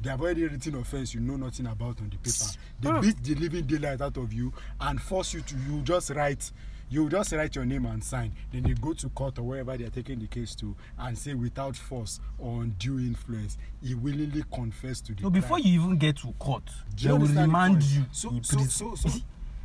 They 0.00 0.10
have 0.10 0.20
already 0.22 0.44
written 0.46 0.76
offense 0.76 1.12
you 1.12 1.20
know 1.20 1.36
nothing 1.36 1.66
about 1.66 2.00
on 2.00 2.10
the 2.10 2.16
paper. 2.18 2.52
They 2.80 3.00
beat 3.08 3.24
the 3.24 3.34
living 3.34 3.66
daylight 3.66 4.00
out 4.00 4.16
of 4.16 4.32
you 4.32 4.52
and 4.80 5.02
force 5.02 5.34
you 5.34 5.40
to 5.40 5.56
you 5.68 5.80
just 5.82 6.10
write 6.10 6.52
you 6.90 7.08
just 7.08 7.32
write 7.32 7.54
your 7.54 7.64
name 7.64 7.86
and 7.86 8.02
sign. 8.02 8.32
Then 8.52 8.62
they 8.62 8.72
go 8.74 8.92
to 8.94 9.08
court 9.10 9.38
or 9.38 9.42
wherever 9.42 9.76
they 9.76 9.84
are 9.84 9.90
taking 9.90 10.18
the 10.18 10.26
case 10.26 10.54
to 10.56 10.74
and 10.98 11.16
say 11.16 11.34
without 11.34 11.76
force 11.76 12.20
or 12.38 12.62
undue 12.62 12.98
influence, 12.98 13.58
he 13.82 13.94
willingly 13.94 14.42
confessed 14.52 15.06
to 15.06 15.14
the 15.14 15.22
So 15.22 15.30
before 15.30 15.58
crime. 15.58 15.62
you 15.72 15.80
even 15.82 15.96
get 15.98 16.16
to 16.18 16.32
court, 16.38 16.62
they 17.00 17.10
will 17.12 17.18
the 17.26 17.40
remand 17.42 17.82
you 17.82 18.04
So, 18.12 18.30
so, 18.42 18.56
prison. 18.56 18.68
so, 18.70 18.94
so, 18.94 19.08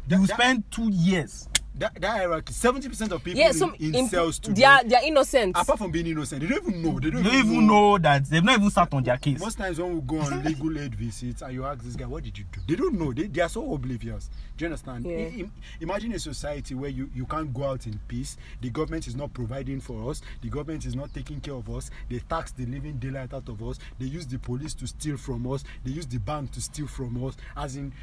you 0.09 0.25
that, 0.27 0.29
spend 0.35 0.63
two 0.71 0.89
years. 0.91 1.47
That, 1.75 1.99
that 1.99 2.11
hierarchy, 2.17 2.53
seventy 2.53 2.87
percent 2.87 3.11
of 3.11 3.23
people 3.23 3.39
Yeah, 3.39 3.47
in, 3.47 3.53
some 3.53 3.75
in 3.79 3.95
in, 3.95 4.07
cells 4.07 4.39
today, 4.39 4.61
they 4.61 4.63
are 4.65 4.83
they 4.83 4.95
are 4.95 5.03
innocent. 5.03 5.57
apart 5.57 5.79
from 5.79 5.91
being 5.91 6.07
innocent, 6.07 6.41
they 6.41 6.47
don't 6.47 6.67
even 6.67 6.81
know. 6.81 6.99
They 6.99 7.09
don't, 7.09 7.23
You 7.23 7.31
don't 7.31 7.45
even 7.47 7.67
know 7.67 7.97
that 7.97 8.25
they've 8.25 8.43
not 8.43 8.57
even 8.59 8.69
sat 8.69 8.93
on 8.93 9.03
their 9.03 9.17
case. 9.17 9.39
Most 9.39 9.57
times 9.57 9.79
when 9.79 9.95
we 9.95 10.01
go 10.01 10.19
on 10.19 10.43
legal 10.43 10.77
aid 10.79 10.93
visits 10.95 11.41
and 11.41 11.53
you 11.53 11.65
ask 11.65 11.83
this 11.83 11.95
guy, 11.95 12.05
what 12.05 12.23
did 12.23 12.37
you 12.37 12.45
do? 12.51 12.59
They 12.67 12.75
don't 12.75 12.93
know. 12.99 13.11
They, 13.11 13.23
they 13.27 13.41
are 13.41 13.49
so 13.49 13.73
oblivious. 13.73 14.29
Do 14.55 14.65
you 14.65 14.67
understand? 14.67 15.05
Yeah. 15.05 15.17
I- 15.17 15.39
im- 15.39 15.51
imagine 15.81 16.11
a 16.13 16.19
society 16.19 16.75
where 16.75 16.89
you, 16.91 17.09
you 17.15 17.25
can't 17.25 17.51
go 17.53 17.63
out 17.63 17.87
in 17.87 17.99
peace. 18.07 18.37
The 18.61 18.69
government 18.69 19.07
is 19.07 19.15
not 19.15 19.33
providing 19.33 19.79
for 19.81 20.09
us. 20.11 20.21
The 20.41 20.49
government 20.49 20.85
is 20.85 20.95
not 20.95 21.13
taking 21.13 21.39
care 21.39 21.55
of 21.55 21.69
us. 21.69 21.89
They 22.09 22.19
tax 22.19 22.51
the 22.51 22.65
living 22.67 22.97
daylight 22.97 23.33
out 23.33 23.49
of 23.49 23.63
us. 23.63 23.79
They 23.99 24.05
use 24.05 24.27
the 24.27 24.37
police 24.37 24.73
to 24.75 24.87
steal 24.87 25.17
from 25.17 25.51
us. 25.51 25.63
They 25.83 25.91
use 25.91 26.05
the 26.05 26.19
bank 26.19 26.51
to 26.51 26.61
steal 26.61 26.87
from 26.87 27.23
us. 27.25 27.35
As 27.57 27.75
in, 27.75 27.93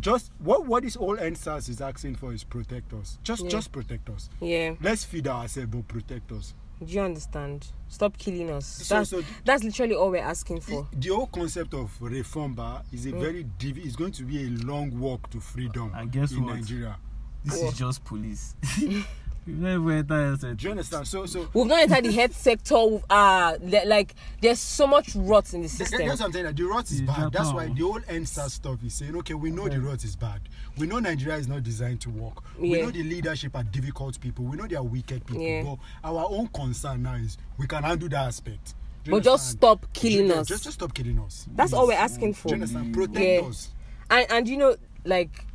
just 0.00 0.30
what 0.38 0.66
what 0.66 0.82
this 0.82 0.96
all 0.96 1.16
NSAS 1.16 1.68
is 1.68 1.80
asking 1.80 2.16
for 2.16 2.32
is 2.32 2.44
protect 2.44 2.92
us. 2.92 3.18
Just 3.22 3.44
Yeah. 3.44 3.48
just 3.50 3.72
protect 3.72 4.08
us. 4.10 4.28
yeah. 4.40 4.74
Let's 4.80 5.04
feed 5.04 5.26
ourselves, 5.28 5.70
but 5.70 5.88
protect 5.88 6.32
us. 6.32 6.54
Do 6.84 6.92
you 6.92 7.00
understand? 7.00 7.72
Stop 7.88 8.18
killing 8.18 8.50
us. 8.50 8.66
So- 8.66 8.96
that's 8.96 9.10
so- 9.10 9.22
that's 9.46 9.64
literally 9.64 9.94
all 9.94 10.10
we're 10.10 10.22
asking 10.22 10.60
for. 10.60 10.86
the 10.92 11.08
whole 11.08 11.26
concept 11.28 11.72
of 11.72 11.90
reform 12.00 12.54
bar 12.54 12.82
is 12.92 13.06
a 13.06 13.12
Mm. 13.12 13.20
very 13.20 13.44
div- 13.58 13.78
it's 13.78 13.96
going 13.96 14.12
to 14.12 14.24
be 14.24 14.44
a 14.44 14.50
long 14.66 14.98
walk 15.00 15.30
to 15.30 15.40
freedom 15.40 15.90
And 15.94 16.12
guess 16.12 16.32
in 16.32 16.44
what? 16.44 16.56
Nigeria. 16.56 16.98
This 17.44 17.62
Yeah. 17.62 17.68
is 17.68 17.78
just 17.78 18.04
police. 18.04 18.56
You've 19.46 19.58
never 19.60 19.92
entered 19.92 20.42
a 20.44 20.54
Do 20.54 20.64
you 20.64 20.70
understand? 20.72 21.06
So 21.06 21.24
so 21.26 21.48
We've 21.54 21.66
not 21.66 21.78
entered 21.78 22.04
the 22.04 22.12
health 22.12 22.34
sector. 22.36 22.84
We've, 22.84 23.04
uh, 23.08 23.56
like 23.86 24.14
there's 24.40 24.58
so 24.58 24.86
much 24.88 25.14
rot 25.14 25.54
in 25.54 25.62
the 25.62 25.68
th- 25.68 25.78
th- 25.78 25.88
system. 25.90 26.08
that's 26.08 26.20
what 26.20 26.26
I'm 26.26 26.32
saying. 26.32 26.44
That 26.46 26.56
the 26.56 26.64
rot 26.64 26.90
is 26.90 27.00
bad. 27.02 27.32
That's 27.32 27.52
why 27.52 27.66
the 27.68 27.82
whole 27.82 28.00
NSAS 28.00 28.50
stuff 28.50 28.82
is 28.84 28.94
saying, 28.94 29.14
okay, 29.18 29.34
we 29.34 29.50
know 29.50 29.68
the 29.68 29.80
rot 29.80 30.02
is 30.02 30.16
bad. 30.16 30.40
We 30.76 30.88
know 30.88 30.98
Nigeria 30.98 31.36
is 31.38 31.46
not 31.46 31.62
designed 31.62 32.00
to 32.02 32.10
work. 32.10 32.42
We 32.58 32.76
Yeah. 32.76 32.86
know 32.86 32.90
the 32.90 33.04
leadership 33.04 33.54
are 33.54 33.62
difficult 33.62 34.20
people. 34.20 34.44
We 34.46 34.56
know 34.56 34.66
they 34.66 34.76
are 34.76 34.82
wicked 34.82 35.24
people. 35.24 35.42
Yeah. 35.42 35.62
But 35.62 35.78
our 36.10 36.26
own 36.28 36.48
concern 36.48 37.04
now 37.04 37.14
is 37.14 37.38
we 37.56 37.68
can 37.68 37.84
handle 37.84 38.08
that 38.08 38.26
aspect. 38.26 38.74
Do 39.04 39.12
you 39.12 39.16
But 39.18 39.22
just 39.24 39.50
stop 39.52 39.86
killing 39.92 40.32
us. 40.32 40.48
Just, 40.48 40.64
just 40.64 40.74
stop 40.74 40.92
killing 40.92 41.20
us. 41.20 41.46
That's 41.54 41.72
all 41.72 41.86
we're 41.86 41.92
asking 41.94 42.32
Do 42.32 42.34
for. 42.34 42.48
you 42.48 42.54
understand? 42.54 42.92
Protect 42.92 43.20
Yeah. 43.44 43.48
us. 43.48 43.68
And 44.10 44.26
and 44.28 44.48
you 44.48 44.56
know, 44.56 44.74
like 45.04 45.45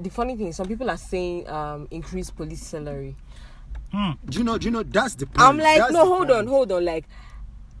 the 0.00 0.10
funny 0.10 0.36
thing, 0.36 0.48
is 0.48 0.56
some 0.56 0.66
people 0.66 0.90
are 0.90 0.96
saying 0.96 1.48
um 1.48 1.88
increase 1.90 2.30
police 2.30 2.62
salary. 2.62 3.16
Hmm. 3.92 4.12
Do 4.28 4.38
you 4.38 4.44
know? 4.44 4.58
Do 4.58 4.66
you 4.66 4.70
know? 4.70 4.82
That's 4.82 5.14
the 5.14 5.26
point. 5.26 5.40
I'm 5.40 5.58
like, 5.58 5.78
That's 5.78 5.92
no, 5.92 6.00
the 6.00 6.06
hold 6.06 6.30
on, 6.30 6.46
hold 6.46 6.72
on. 6.72 6.84
Like, 6.84 7.04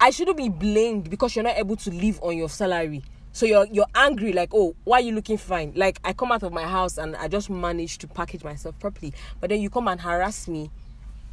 I 0.00 0.10
shouldn't 0.10 0.36
be 0.36 0.48
blamed 0.48 1.10
because 1.10 1.36
you're 1.36 1.44
not 1.44 1.56
able 1.58 1.76
to 1.76 1.90
live 1.90 2.18
on 2.22 2.36
your 2.36 2.48
salary. 2.48 3.02
So 3.32 3.46
you're 3.46 3.66
you're 3.66 3.86
angry, 3.94 4.32
like, 4.32 4.50
oh, 4.54 4.74
why 4.84 4.98
are 4.98 5.02
you 5.02 5.12
looking 5.12 5.36
fine? 5.36 5.72
Like, 5.76 6.00
I 6.04 6.12
come 6.12 6.32
out 6.32 6.42
of 6.42 6.52
my 6.52 6.64
house 6.64 6.98
and 6.98 7.14
I 7.16 7.28
just 7.28 7.50
managed 7.50 8.00
to 8.00 8.08
package 8.08 8.42
myself 8.42 8.78
properly, 8.78 9.12
but 9.40 9.50
then 9.50 9.60
you 9.60 9.70
come 9.70 9.86
and 9.86 10.00
harass 10.00 10.48
me 10.48 10.70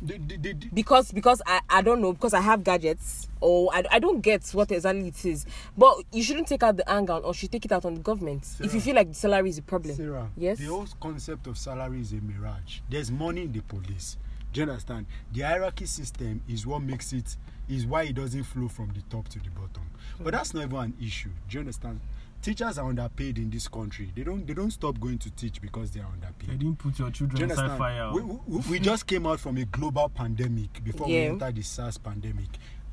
The- 0.05 0.17
the- 0.17 0.37
the- 0.37 0.53
the- 0.53 0.69
because 0.73 1.11
because 1.11 1.41
I, 1.45 1.61
I 1.69 1.81
don't 1.81 2.01
know 2.01 2.13
because 2.13 2.33
I 2.33 2.41
have 2.41 2.63
gadgets 2.63 3.27
or 3.41 3.69
I, 3.73 3.83
I 3.91 3.99
don't 3.99 4.21
get 4.21 4.47
what 4.51 4.71
exactly 4.71 5.07
it 5.07 5.25
is. 5.25 5.45
But 5.77 5.97
you 6.11 6.23
shouldn't 6.23 6.47
take 6.47 6.63
out 6.63 6.77
the 6.77 6.89
anger 6.89 7.13
or 7.13 7.33
should 7.33 7.51
take 7.51 7.65
it 7.65 7.71
out 7.71 7.85
on 7.85 7.95
the 7.95 7.99
government 8.01 8.43
if 8.59 8.73
you 8.73 8.79
Sarah. 8.79 8.81
feel 8.81 8.95
like 8.95 9.07
the 9.09 9.13
salary 9.15 9.49
is 9.49 9.57
a 9.57 9.61
problem. 9.63 9.95
Sarah, 9.95 10.29
yes. 10.37 10.57
the 10.59 10.65
whole 10.65 10.87
concept 11.01 11.47
of 11.47 11.57
salary 11.57 12.01
is 12.01 12.11
a 12.11 12.15
mirage. 12.17 12.79
There's 12.89 13.11
money 13.11 13.43
in 13.43 13.51
the 13.51 13.61
police. 13.61 14.17
Do 14.53 14.61
you 14.61 14.67
understand? 14.69 15.05
The 15.33 15.41
hierarchy 15.41 15.85
system 15.85 16.41
is 16.47 16.65
what 16.65 16.81
makes 16.81 17.11
it, 17.11 17.35
is 17.67 17.85
why 17.85 18.03
it 18.03 18.15
doesn't 18.15 18.43
flow 18.43 18.69
from 18.69 18.89
the 18.93 19.01
top 19.13 19.27
to 19.29 19.39
the 19.39 19.49
bottom. 19.49 19.83
But 20.19 20.31
that's 20.31 20.53
not 20.53 20.63
even 20.63 20.77
an 20.79 20.93
issue. 21.01 21.29
Do 21.49 21.55
you 21.55 21.59
understand? 21.59 21.99
Teachers 22.45 22.77
are 22.77 22.87
underpaid 22.87 23.39
in 23.39 23.49
this 23.49 23.67
country. 23.67 24.11
They 24.15 24.23
don't 24.23 24.45
they 24.45 24.53
don't 24.53 24.69
stop 24.69 24.99
going 24.99 25.17
to 25.17 25.31
teach 25.31 25.59
because 25.59 25.89
they 25.89 25.99
are 25.99 26.07
They 26.21 26.27
underpaid. 26.27 26.59
didn't 26.59 26.77
put 26.77 26.99
your 26.99 27.09
Do 27.09 27.23
you 27.23 27.29
children 27.31 27.49
inside 27.49 27.77
fire. 27.77 28.11
We, 28.13 28.21
we, 28.21 28.59
we 28.69 28.79
just 28.79 29.07
came 29.07 29.25
out 29.25 29.39
from 29.39 29.57
a 29.57 29.65
global 29.65 30.09
pandemic 30.09 30.83
before 30.83 31.07
we 31.07 31.13
Yeah. 31.15 31.29
entered 31.31 31.55
the 31.55 31.63
SARS 31.63 31.97
pandemic. 31.97 32.49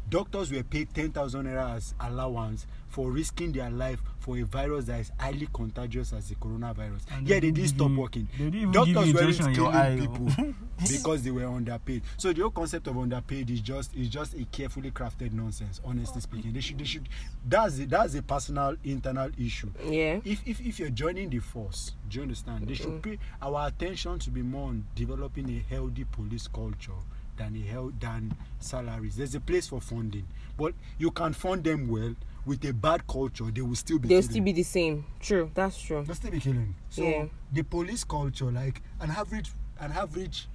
Doctors 0.08 0.50
were 0.52 0.62
paid 0.62 0.92
10,000 0.94 1.44
naira 1.46 1.76
as 1.76 1.94
allowance 2.00 2.66
for 2.88 3.10
risking 3.10 3.52
their 3.52 3.70
life 3.70 4.00
for 4.20 4.36
a 4.38 4.42
virus 4.42 4.86
that 4.86 5.00
is 5.00 5.12
highly 5.18 5.48
contagious 5.52 6.12
as 6.14 6.28
the 6.30 6.34
coronavirus. 6.36 7.02
And 7.12 7.26
yeah, 7.28 7.34
they 7.36 7.40
they 7.40 7.50
didn't 7.52 7.68
stop 7.68 7.90
you- 7.90 8.00
working. 8.00 8.28
they 8.38 8.50
didn't 8.50 8.72
Doctors 8.72 8.96
weren't 8.96 9.08
injection 9.20 9.48
in 9.50 9.54
your 9.54 9.70
killing 9.72 9.76
eye, 9.76 10.00
people 10.00 10.54
because 10.88 11.22
they 11.22 11.30
were 11.30 11.46
underpaid. 11.46 12.02
So 12.16 12.32
the 12.32 12.42
whole 12.42 12.50
concept 12.50 12.86
of 12.86 12.96
underpaid 12.98 13.50
is 13.50 13.60
just 13.60 13.94
is 13.96 14.08
just 14.08 14.34
a 14.34 14.44
carefully 14.46 14.90
crafted 14.90 15.32
nonsense. 15.32 15.80
Honestly 15.84 16.16
oh. 16.16 16.20
speaking, 16.20 16.52
they 16.52 16.60
should 16.60 16.78
they 16.78 16.84
should 16.84 17.08
that's 17.48 17.78
a, 17.78 17.86
that's 17.86 18.14
a 18.14 18.22
personal 18.22 18.76
internal 18.84 19.30
issue 19.38 19.70
Yeah. 19.84 20.20
if 20.24 20.46
if 20.46 20.60
if 20.60 20.78
you're 20.78 20.90
joining 20.90 21.30
the 21.30 21.38
force 21.40 21.92
do 22.08 22.16
you 22.18 22.22
understand 22.22 22.66
they 22.68 22.74
should 22.74 22.88
mm. 22.88 23.02
pay 23.02 23.18
our 23.40 23.66
attention 23.68 24.18
to 24.20 24.30
be 24.30 24.42
more 24.42 24.68
on 24.68 24.84
developing 24.94 25.48
a 25.50 25.74
healthy 25.74 26.04
police 26.04 26.46
culture 26.48 26.92
than 27.36 27.56
a 27.56 27.60
hel- 27.70 27.92
than 27.98 28.34
salaries 28.60 29.16
there's 29.16 29.34
a 29.34 29.40
place 29.40 29.66
for 29.68 29.80
funding 29.80 30.26
but 30.56 30.72
you 30.98 31.10
can 31.10 31.32
fund 31.32 31.64
them 31.64 31.88
well 31.88 32.14
with 32.46 32.64
a 32.64 32.72
bad 32.72 33.06
culture 33.06 33.44
they 33.52 33.60
will 33.62 33.74
still 33.74 33.98
be 33.98 34.08
They'll 34.08 34.18
killing. 34.20 34.30
still 34.30 34.44
be 34.44 34.52
the 34.52 34.62
same. 34.64 35.04
True, 35.20 35.50
that's 35.54 35.80
true. 35.80 36.04
they'll 36.04 36.14
still 36.14 36.30
be 36.30 36.40
killing 36.40 36.74
so 36.90 37.02
Yeah. 37.02 37.26
the 37.52 37.62
police 37.62 38.04
culture 38.04 38.50
like 38.50 38.82
an 39.00 39.10
average 39.10 39.50
an 39.80 39.92
average 39.92 40.46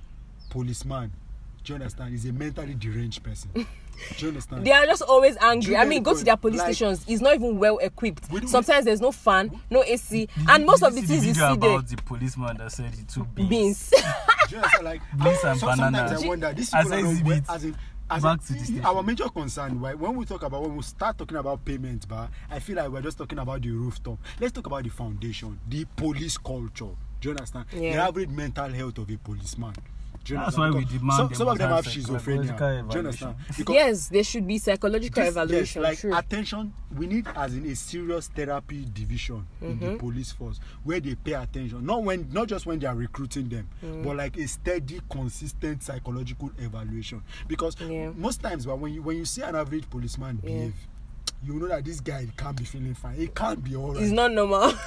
policeman 0.50 1.12
do 1.64 1.74
you 1.74 1.76
understand 1.76 2.14
is 2.14 2.26
a 2.26 2.32
mentally 2.34 2.74
deranged 2.76 3.22
person 3.24 3.50
do 3.54 3.66
you 4.20 4.28
understand 4.30 4.64
They 4.66 4.72
are 4.72 4.86
just 4.86 5.02
always 5.02 5.36
angry. 5.38 5.76
I 5.76 5.84
mean, 5.86 6.04
go 6.04 6.16
to 6.16 6.24
their 6.24 6.38
police 6.38 6.60
like- 6.60 6.76
stations. 6.76 7.04
It's 7.08 7.20
not 7.20 7.34
even 7.34 7.58
well 7.58 7.80
equipped. 7.80 8.30
We 8.32 8.46
Sometimes 8.46 8.86
there's 8.86 9.02
no 9.02 9.12
fan, 9.12 9.60
no 9.72 9.84
AC, 9.84 10.28
Did 10.28 10.50
and 10.50 10.66
most 10.68 10.84
of 10.84 10.94
the 10.94 11.02
things 11.02 11.26
you 11.26 11.34
see 11.34 11.40
there, 11.40 11.50
about 11.52 11.88
the 11.88 11.96
policeman 11.98 12.58
that 12.58 12.72
said 12.72 12.94
he 12.94 13.02
took 13.06 13.34
beans. 13.34 13.50
beans. 13.50 13.94
Understand? 14.54 14.84
Like, 14.86 15.02
Beans 15.18 15.44
and 15.44 15.60
so- 15.60 15.68
sometimes 15.68 15.80
bananas. 15.80 16.24
I 16.24 16.28
wonder, 16.28 16.54
these 16.54 16.72
As 16.76 16.86
people 16.86 17.00
are 17.00 17.14
not 17.14 17.24
well, 17.26 17.42
as 17.50 17.64
in, 17.64 17.76
as 18.12 18.22
Back 18.24 18.40
in, 18.40 18.46
to 18.46 18.54
the 18.54 18.60
station. 18.60 18.86
our 18.86 19.02
major 19.02 19.30
concern, 19.30 19.80
right? 19.82 19.98
When 19.98 20.16
we 20.16 20.26
talk 20.26 20.44
about 20.44 20.62
when 20.62 20.76
we 20.76 20.84
start 20.84 21.18
talking 21.18 21.38
about 21.38 21.66
payments, 21.66 22.06
but 22.06 22.30
I 22.52 22.60
feel 22.60 22.76
like 22.76 22.90
we're 22.90 23.02
just 23.02 23.18
talking 23.18 23.40
about 23.40 23.64
the 23.64 23.72
rooftop. 23.72 24.20
Let's 24.40 24.54
talk 24.54 24.68
about 24.68 24.84
the 24.84 24.90
foundation, 24.92 25.60
the 25.68 25.86
police 25.96 26.38
culture. 26.38 26.94
Do 27.20 27.30
you 27.30 27.32
understand? 27.32 27.66
The 27.72 27.80
Yeah. 27.82 28.08
average 28.08 28.30
mental 28.30 28.70
health 28.70 29.00
of 29.00 29.10
a 29.10 29.18
policeman. 29.18 29.74
That's 30.36 30.58
why 30.58 30.70
we 30.70 30.86
demand 30.86 31.14
some, 31.18 31.34
some 31.34 31.48
of 31.48 31.58
them 31.58 31.70
have 31.70 31.86
schizophrenia. 31.86 32.42
Do 32.42 32.48
you 32.48 32.54
evaluation. 32.54 32.98
understand? 33.00 33.36
Because 33.58 33.76
yes, 33.76 34.08
there 34.10 34.24
should 34.24 34.46
be 34.48 34.58
psychological 34.58 35.24
this- 35.24 35.32
evaluation. 35.32 35.82
Yes, 35.82 35.90
like 35.90 36.00
true. 36.00 36.16
attention. 36.18 36.74
We 36.98 37.08
need 37.08 37.28
as 37.36 37.54
in 37.56 37.66
a 37.66 37.76
serious 37.76 38.28
therapy 38.28 38.86
division 38.94 39.46
in 39.62 39.78
Mm-hmm. 39.80 39.86
the 39.94 39.98
police 39.98 40.32
force 40.32 40.60
where 40.84 41.00
they 41.00 41.16
pay 41.16 41.34
attention. 41.34 41.86
Not 41.86 42.04
when, 42.04 42.28
not 42.32 42.48
just 42.48 42.66
when 42.66 42.80
they 42.80 42.88
are 42.88 42.96
recruiting 42.96 43.50
them, 43.50 43.68
Mm. 43.84 44.04
but 44.04 44.16
like 44.18 44.38
a 44.38 44.48
steady, 44.48 45.00
consistent 45.10 45.84
psychological 45.84 46.52
evaluation. 46.58 47.22
Because 47.48 47.76
Yeah. 47.80 48.12
most 48.16 48.42
times, 48.42 48.66
but 48.66 48.80
when 48.80 48.94
you 48.94 49.02
when 49.02 49.18
you 49.18 49.26
see 49.26 49.42
an 49.44 49.56
average 49.56 49.90
policeman 49.90 50.40
Yeah. 50.44 50.50
behave, 50.50 50.74
you 51.44 51.54
know 51.54 51.68
that 51.68 51.86
this 51.86 52.00
guy 52.00 52.28
can't 52.36 52.58
be 52.58 52.64
feeling 52.64 52.96
fine. 52.96 53.16
He 53.16 53.28
can't 53.28 53.64
be 53.64 53.76
alright. 53.76 54.02
it's 54.02 54.12
not 54.12 54.32
normal. 54.32 54.74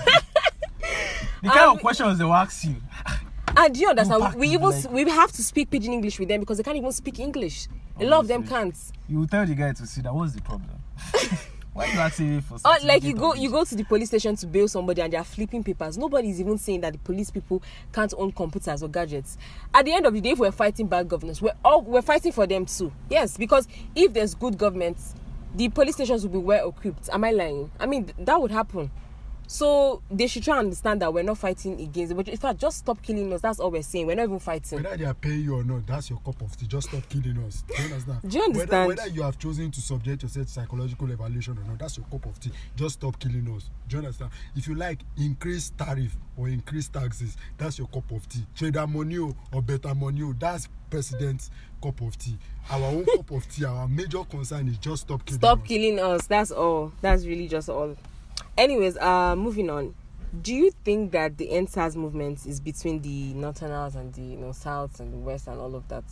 The 1.43 1.49
kind 1.49 1.71
Um, 1.71 1.77
of 1.77 1.81
questions 1.81 2.19
they 2.19 2.25
will 2.25 2.35
ask 2.35 2.65
you. 2.65 2.77
and 3.65 3.75
do 3.75 3.81
you 3.81 3.89
understand? 3.89 4.35
We 4.37 4.49
even 4.49 4.71
like- 4.71 4.91
we 4.91 5.09
have 5.11 5.33
to 5.33 5.43
speak 5.43 5.71
pidgin 5.71 5.93
English 5.93 6.19
with 6.19 6.29
them 6.29 6.41
because 6.41 6.57
they 6.57 6.63
can't 6.63 6.77
even 6.77 6.93
speak 6.93 7.19
English. 7.19 7.69
A 7.99 8.05
lot 8.05 8.21
of 8.21 8.29
them 8.29 8.47
can't. 8.47 8.77
You 9.09 9.19
will 9.21 9.27
tell 9.27 9.45
the 9.45 9.55
guy 9.55 9.73
to 9.73 9.87
see 9.87 10.01
that. 10.03 10.15
What's 10.15 10.33
the 10.33 10.43
problem? 10.43 10.71
Why 11.73 11.87
you 11.87 12.01
asking 12.01 12.35
me 12.35 12.41
for 12.41 12.57
oh, 12.65 12.77
Or 12.83 12.87
like 12.87 13.05
you 13.05 13.15
go 13.15 13.35
you 13.35 13.49
go 13.49 13.63
to 13.65 13.75
the 13.77 13.85
police 13.85 14.09
station 14.09 14.35
to 14.37 14.47
bail 14.47 14.67
somebody 14.67 15.03
and 15.03 15.13
they 15.13 15.17
are 15.17 15.25
flipping 15.25 15.63
papers. 15.63 15.97
Nobody's 15.97 16.41
even 16.41 16.59
saying 16.59 16.81
that 16.81 16.95
the 16.95 16.99
police 16.99 17.31
people 17.31 17.63
can't 17.93 18.13
own 18.17 18.33
computers 18.33 18.83
or 18.83 18.89
gadgets. 18.89 19.39
At 19.73 19.85
the 19.85 19.93
end 19.93 20.05
of 20.05 20.13
the 20.13 20.21
day, 20.21 20.31
if 20.31 20.39
we're 20.41 20.51
fighting 20.51 20.89
bad 20.89 21.09
governance, 21.09 21.41
we're 21.41 21.55
all 21.65 21.83
we're 21.83 22.03
fighting 22.03 22.33
for 22.33 22.47
them 22.47 22.67
too. 22.67 22.93
Yes, 23.09 23.37
because 23.37 23.69
if 23.95 24.13
there's 24.13 24.35
good 24.35 24.59
government, 24.59 24.99
the 25.55 25.69
police 25.69 25.95
stations 25.95 26.25
will 26.25 26.33
be 26.33 26.39
well 26.39 26.71
equipped. 26.71 27.09
Am 27.13 27.23
I 27.23 27.31
lying? 27.31 27.71
I 27.79 27.87
mean 27.87 28.05
th- 28.07 28.17
that 28.19 28.41
would 28.41 28.51
happen. 28.51 28.91
So 29.51 30.01
they 30.09 30.29
should 30.29 30.45
try 30.45 30.59
and 30.59 30.67
understand 30.67 31.03
that 31.03 31.13
we're 31.13 31.25
not 31.25 31.37
fighting 31.37 31.73
against 31.81 32.13
it. 32.13 32.15
But 32.15 32.29
in 32.29 32.37
fact, 32.37 32.61
just 32.61 32.79
stop 32.79 33.03
killing 33.03 33.33
us. 33.33 33.41
That's 33.41 33.59
all 33.59 33.73
we're 33.73 33.83
saying. 33.83 34.07
We're 34.07 34.15
not 34.15 34.23
even 34.23 34.39
fighting. 34.39 34.81
Whether 34.81 34.97
they 34.97 35.05
are 35.05 35.13
paying 35.13 35.41
you 35.41 35.57
or 35.57 35.65
not, 35.65 35.89
that's 35.89 36.09
your 36.09 36.21
cup 36.21 36.41
of 36.41 36.57
tea. 36.57 36.69
Just 36.69 36.89
stop 36.91 37.03
killing 37.09 37.37
us. 37.45 37.65
Do 37.67 37.83
you 37.83 37.89
understand? 37.89 38.19
Do 38.29 38.39
you 38.39 38.45
understand? 38.45 38.87
Whether, 38.87 39.03
whether 39.03 39.09
you 39.13 39.23
have 39.23 39.41
chosen 39.41 39.73
to 39.73 39.81
subject 39.81 40.23
yourself 40.23 40.47
to 40.47 40.53
psychological 40.53 41.11
evaluation 41.11 41.59
or 41.59 41.65
not, 41.65 41.81
that's 41.81 41.97
your 41.97 42.07
cup 42.07 42.27
of 42.27 42.39
tea. 42.39 42.53
Just 42.77 43.01
stop 43.01 43.19
killing 43.19 43.53
us. 43.57 43.69
Do 43.89 43.97
you 43.97 44.03
understand? 44.05 44.31
If 44.55 44.69
you 44.69 44.77
like, 44.77 45.01
increase 45.19 45.71
tariff 45.71 46.17
or 46.37 46.47
increase 46.47 46.87
taxes. 46.87 47.37
That's 47.59 47.77
your 47.77 47.89
cup 47.89 48.09
of 48.13 48.29
tea. 48.29 48.47
Trader 48.55 48.87
money 48.87 49.19
or 49.19 49.63
better 49.63 49.97
money 49.97 50.33
that's 50.39 50.69
president's 50.89 51.51
cup 51.83 52.01
of 52.03 52.17
tea. 52.17 52.39
Our 52.71 52.85
own 52.85 53.05
cup 53.17 53.29
of 53.33 53.49
tea, 53.49 53.65
our 53.65 53.89
major 53.89 54.23
concern 54.23 54.69
is 54.69 54.79
just 54.79 55.03
stop 55.03 55.25
killing 55.27 55.41
Stop 55.41 55.63
us. 55.63 55.67
killing 55.67 55.99
us. 55.99 56.27
That's 56.29 56.53
all. 56.53 56.93
That's 57.01 57.27
really 57.27 57.49
just 57.49 57.69
all. 57.69 57.97
Anyways, 58.61 58.99
uh, 58.99 59.35
moving 59.37 59.71
on. 59.71 59.95
Do 60.43 60.55
you 60.55 60.71
think 60.85 61.13
that 61.13 61.39
the 61.39 61.49
EndSARS 61.49 61.97
movement 61.97 62.45
is 62.45 62.61
between 62.61 63.01
the 63.01 63.33
Northerners 63.33 63.97
and 63.97 64.13
the 64.13 64.21
you 64.21 64.37
know 64.37 64.53
South 64.53 65.01
and 65.01 65.11
the 65.13 65.17
West 65.17 65.49
and 65.49 65.59
all 65.59 65.75
of 65.75 65.89
that? 65.89 66.05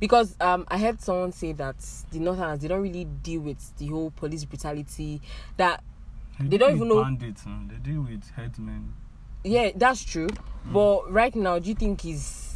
Because 0.00 0.34
um, 0.40 0.66
I 0.68 0.78
heard 0.78 1.00
someone 1.00 1.30
say 1.30 1.52
that 1.52 1.76
the 2.10 2.18
Northerners 2.18 2.58
they 2.58 2.66
don't 2.68 2.82
really 2.82 3.04
deal 3.04 3.40
with 3.42 3.74
the 3.78 3.86
whole 3.86 4.10
police 4.10 4.44
brutality. 4.44 5.22
That 5.58 5.82
They 6.40 6.58
don't 6.58 6.74
even 6.74 6.88
know- 6.88 7.04
bandits. 7.04 7.44
They 7.68 7.76
deal 7.76 8.02
with 8.02 8.28
headsmen. 8.34 8.94
yeah, 9.44 9.70
that's 9.76 10.02
true. 10.04 10.28
But 10.72 11.10
right 11.10 11.34
now, 11.36 11.60
do 11.60 11.68
you 11.68 11.76
think 11.76 12.04
is 12.04 12.51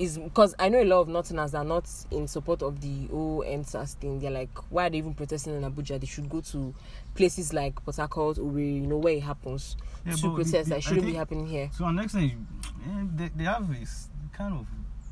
is 0.00 0.16
because 0.18 0.54
I 0.58 0.68
know 0.70 0.80
a 0.82 0.84
lot 0.84 1.00
of 1.00 1.08
Northerners 1.08 1.54
are 1.54 1.64
not 1.64 1.88
in 2.10 2.26
support 2.26 2.62
of 2.62 2.80
the 2.80 3.06
whole 3.08 3.44
EndSARS 3.46 3.94
thing. 3.96 4.18
They're 4.18 4.30
like, 4.30 4.48
why 4.70 4.86
are 4.86 4.90
they 4.90 4.98
even 4.98 5.12
protesting 5.14 5.54
in 5.54 5.62
Abuja? 5.70 6.00
They 6.00 6.06
should 6.06 6.28
go 6.28 6.40
to 6.40 6.74
places 7.14 7.52
like 7.52 7.74
Port 7.84 7.96
Harcourt 7.96 8.38
or 8.38 8.58
you 8.58 8.86
know 8.86 8.96
where 8.96 9.14
it 9.14 9.22
happens 9.22 9.76
Yeah, 10.06 10.14
to 10.14 10.22
but 10.22 10.28
the- 10.28 10.34
protest. 10.36 10.68
the- 10.68 10.74
that 10.76 10.82
shouldn't 10.82 11.06
be 11.06 11.14
happening 11.14 11.46
here. 11.46 11.68
So 11.74 11.90
next 11.90 12.14
thing, 12.14 12.46
eh, 12.88 13.04
they, 13.14 13.28
they 13.36 13.44
have 13.44 13.68
this 13.68 14.08
kind 14.32 14.54
of 14.54 14.66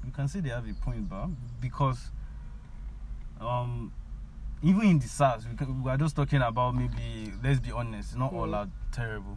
you 0.07 0.11
can 0.12 0.27
say 0.27 0.40
they 0.40 0.48
have 0.48 0.66
a 0.68 0.72
point, 0.74 1.07
but 1.09 1.27
because 1.61 2.11
um 3.40 3.92
even 4.62 4.83
in 4.88 4.98
the 4.98 5.07
SARS, 5.07 5.46
we, 5.48 5.57
can, 5.57 5.83
we 5.85 5.90
are 5.90 5.96
just 5.96 6.16
talking 6.16 6.40
about 6.42 6.74
maybe 6.74 7.31
let's 7.44 7.61
be 7.61 7.70
honest, 7.70 8.16
not 8.16 8.33
all 8.33 8.48
Mm. 8.48 8.57
are 8.57 8.68
terrible. 8.90 9.37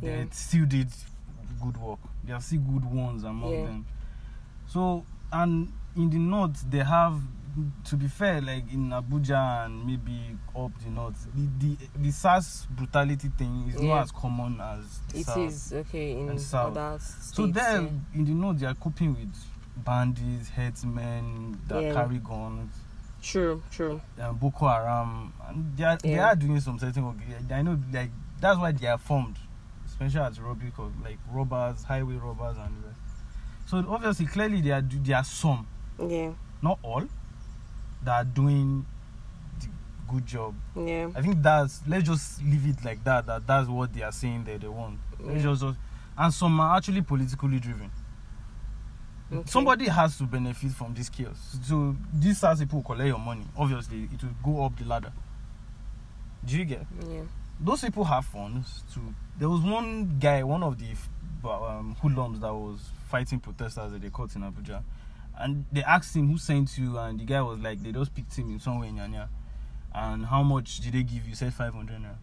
Yeah. 0.00 0.22
They 0.24 0.28
still 0.30 0.66
did 0.66 0.88
good 1.62 1.76
work. 1.78 1.98
There 2.24 2.34
are 2.36 2.40
still 2.40 2.60
good 2.60 2.84
ones 2.84 3.24
among 3.24 3.50
Yeah. 3.52 3.64
them. 3.66 3.86
So 4.74 5.04
and 5.32 5.72
in 5.96 6.10
the 6.10 6.18
north 6.18 6.68
they 6.68 6.78
have 6.82 7.20
to 7.84 7.96
be 7.96 8.08
fair, 8.08 8.40
like 8.42 8.64
in 8.72 8.90
Abuja 8.90 9.66
and 9.66 9.86
maybe 9.86 10.36
up 10.56 10.72
the 10.82 10.90
north, 10.90 11.28
the 11.32 11.46
the, 11.60 11.76
the 11.96 12.10
SARS 12.10 12.66
brutality 12.70 13.28
thing 13.38 13.68
is 13.72 13.80
Yeah. 13.80 13.94
not 13.94 14.02
as 14.02 14.10
common 14.10 14.60
as 14.60 14.98
the 15.12 15.20
It 15.20 15.26
SARS. 15.26 15.54
is 15.54 15.72
okay 15.72 16.18
in 16.18 16.28
and 16.30 16.40
South. 16.40 16.76
other 16.76 16.98
states. 16.98 17.34
So 17.36 17.46
there 17.46 17.82
yeah. 17.82 17.88
in 18.14 18.24
the 18.24 18.32
north 18.32 18.58
they 18.58 18.66
are 18.66 18.74
coping 18.74 19.10
with 19.14 19.32
bandits, 19.76 20.48
headsmen 20.48 21.56
that 21.68 21.80
Yeah. 21.80 21.92
carry 21.94 22.18
guns, 22.18 22.72
True, 23.22 23.62
true. 23.70 24.00
um, 24.20 24.36
Boko 24.38 24.66
Haram, 24.66 25.32
and 25.48 25.76
they 25.76 25.84
are 25.84 25.98
they 25.98 26.18
are 26.18 26.34
doing 26.34 26.58
some 26.60 26.80
certain 26.80 27.04
work. 27.06 27.16
I 27.52 27.62
know 27.62 27.78
like 27.92 28.10
that's 28.40 28.58
why 28.58 28.72
they 28.72 28.88
are 28.88 28.98
formed, 28.98 29.36
especially 29.86 30.20
as 30.20 30.40
robbery, 30.40 30.72
like 31.04 31.18
robbers, 31.30 31.84
highway 31.84 32.16
robbers, 32.16 32.56
and 32.58 32.82
the 32.82 32.88
rest. 32.88 32.98
So 33.66 33.84
obviously, 33.88 34.26
clearly 34.26 34.60
there 34.60 34.74
are 34.76 34.82
there 34.82 35.16
are 35.16 35.24
some, 35.24 35.66
Yeah, 35.98 36.32
not 36.62 36.78
all, 36.82 37.04
that 38.04 38.12
are 38.12 38.24
doing 38.24 38.84
the 39.60 39.66
good 40.12 40.26
job. 40.26 40.54
yeah. 40.76 41.08
I 41.14 41.22
think 41.22 41.42
that's 41.42 41.82
let's 41.86 42.04
just 42.04 42.42
leave 42.42 42.66
it 42.66 42.84
like 42.84 43.02
that. 43.04 43.26
That 43.26 43.46
that's 43.46 43.68
what 43.68 43.92
they 43.94 44.02
are 44.02 44.12
saying 44.12 44.44
that 44.44 44.60
they 44.60 44.68
want. 44.68 44.98
Yeah. 45.24 45.38
just 45.38 45.64
and 46.16 46.32
some 46.32 46.60
are 46.60 46.76
actually 46.76 47.02
politically 47.02 47.58
driven. 47.58 47.90
Okay. 49.32 49.50
Somebody 49.50 49.86
has 49.88 50.18
to 50.18 50.24
benefit 50.24 50.70
from 50.72 50.94
this 50.94 51.08
chaos. 51.08 51.56
So 51.62 51.96
these 52.12 52.38
SARS 52.38 52.60
people 52.60 52.82
collect 52.82 53.08
your 53.08 53.18
money. 53.18 53.44
Obviously, 53.56 54.04
it 54.12 54.22
will 54.22 54.34
go 54.54 54.64
up 54.64 54.76
the 54.78 54.84
ladder. 54.84 55.12
Do 56.44 56.58
you 56.58 56.64
get? 56.66 56.86
Yeah. 57.08 57.22
Those 57.58 57.80
people 57.80 58.04
have 58.04 58.26
funds 58.26 58.84
to. 58.92 59.00
There 59.38 59.48
was 59.48 59.60
one 59.62 60.18
guy, 60.20 60.42
one 60.42 60.62
of 60.62 60.78
the 60.78 60.84
um, 61.50 61.96
hoodlums 62.00 62.40
that 62.40 62.52
was 62.52 62.80
fighting 63.08 63.40
protesters 63.40 63.92
that 63.92 64.00
they 64.00 64.10
caught 64.10 64.34
in 64.36 64.42
Abuja, 64.42 64.82
and 65.38 65.64
they 65.72 65.82
asked 65.82 66.14
him 66.16 66.30
who 66.30 66.38
sent 66.38 66.76
you, 66.78 66.98
and 66.98 67.18
the 67.18 67.24
guy 67.24 67.42
was 67.42 67.58
like, 67.58 67.82
they 67.82 67.92
just 67.92 68.14
picked 68.14 68.36
him 68.36 68.50
in 68.50 68.60
somewhere 68.60 68.88
in 68.88 68.96
Yanya. 68.96 69.28
And 69.94 70.26
how 70.26 70.42
much 70.42 70.78
did 70.80 70.92
they 70.92 71.02
give 71.02 71.24
you? 71.24 71.30
He 71.30 71.34
said 71.34 71.54
500 71.54 72.00
naira. 72.00 72.16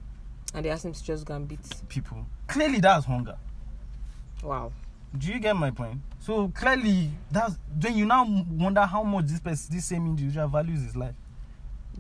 And 0.53 0.65
they 0.65 0.69
asked 0.69 0.83
him 0.83 0.93
to 0.93 1.03
just 1.03 1.25
go 1.25 1.35
and 1.35 1.47
beat. 1.47 1.59
People. 1.87 2.25
Clearly, 2.47 2.79
that's 2.81 3.05
hunger. 3.05 3.37
Wow. 4.43 4.73
Do 5.17 5.27
you 5.27 5.39
get 5.39 5.55
my 5.55 5.71
point? 5.71 5.99
So 6.19 6.49
clearly, 6.49 7.11
that's 7.29 7.57
then 7.73 7.95
you 7.97 8.05
now 8.05 8.25
wonder 8.49 8.81
how 8.81 9.03
much 9.03 9.25
this 9.25 9.39
person, 9.39 9.75
this 9.75 9.85
same 9.85 10.05
individual 10.05 10.47
values 10.47 10.83
his 10.83 10.95
life. 10.95 11.15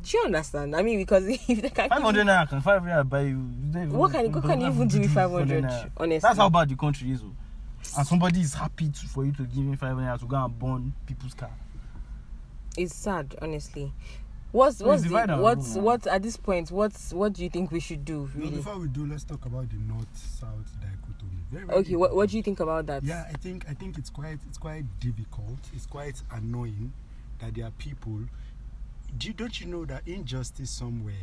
Do 0.01 0.17
you 0.17 0.23
understand? 0.25 0.75
I 0.75 0.81
mean, 0.81 0.97
because 0.99 1.25
if 1.27 1.45
they 1.61 1.69
can 1.69 1.89
Five 1.89 2.01
hundred 2.01 2.25
naira 2.27 2.47
can 2.49 2.61
five 2.61 2.81
naira 2.81 3.07
buy 3.07 3.21
you. 3.21 3.49
you 3.73 3.87
What 3.89 4.11
can- 4.11 4.31
what 4.31 4.43
can 4.43 4.61
you 4.61 4.67
even 4.67 4.87
do 4.87 4.99
with 5.01 5.13
500, 5.13 5.63
naira. 5.63 5.91
honestly? 5.97 6.19
That's 6.19 6.37
how 6.37 6.49
bad 6.49 6.69
the 6.69 6.75
country 6.75 7.11
is. 7.11 7.21
oh. 7.23 7.31
And 7.97 8.07
somebody 8.07 8.41
is 8.41 8.53
happy 8.53 8.89
to, 8.89 9.07
for 9.07 9.25
you 9.25 9.31
to 9.33 9.43
give 9.43 9.63
him 9.63 9.75
five 9.77 9.95
naira 9.95 10.19
to 10.19 10.25
go 10.25 10.35
and 10.43 10.57
burn 10.57 10.93
people's 11.05 11.33
car. 11.33 11.51
it's 12.77 12.95
sad, 12.95 13.35
honestly. 13.41 13.91
What's 14.51 14.81
what's 14.81 15.03
the, 15.03 15.37
what's 15.39 15.75
rule, 15.75 15.83
what 15.85 16.07
at 16.07 16.23
this 16.23 16.35
point? 16.35 16.71
What's 16.71 17.13
what 17.13 17.33
do 17.33 17.43
you 17.43 17.49
think 17.49 17.71
we 17.71 17.79
should 17.79 18.03
do? 18.03 18.29
Now, 18.33 18.39
Really? 18.45 18.57
before 18.57 18.79
we 18.79 18.87
do, 18.89 19.05
let's 19.05 19.23
talk 19.23 19.45
about 19.45 19.69
the 19.69 19.77
north-south 19.77 20.73
dichotomy. 20.81 21.39
Very, 21.51 21.65
very 21.65 21.79
Okay. 21.79 21.95
What 21.95 22.13
what 22.15 22.29
do 22.29 22.35
you 22.37 22.43
think 22.43 22.59
about 22.59 22.85
that? 22.87 23.03
Yeah, 23.03 23.23
I 23.29 23.33
think 23.37 23.65
I 23.69 23.73
think 23.73 23.97
it's 23.97 24.09
quite 24.09 24.39
it's 24.49 24.57
quite 24.57 24.83
difficult. 24.99 25.57
It's 25.73 25.85
quite 25.85 26.21
annoying 26.31 26.91
that 27.39 27.55
there 27.55 27.65
are 27.65 27.71
people. 27.71 28.19
Do 29.17 29.27
you, 29.27 29.33
don't 29.33 29.59
you 29.59 29.67
know 29.67 29.85
that 29.85 30.07
injustice 30.07 30.69
somewhere 30.69 31.13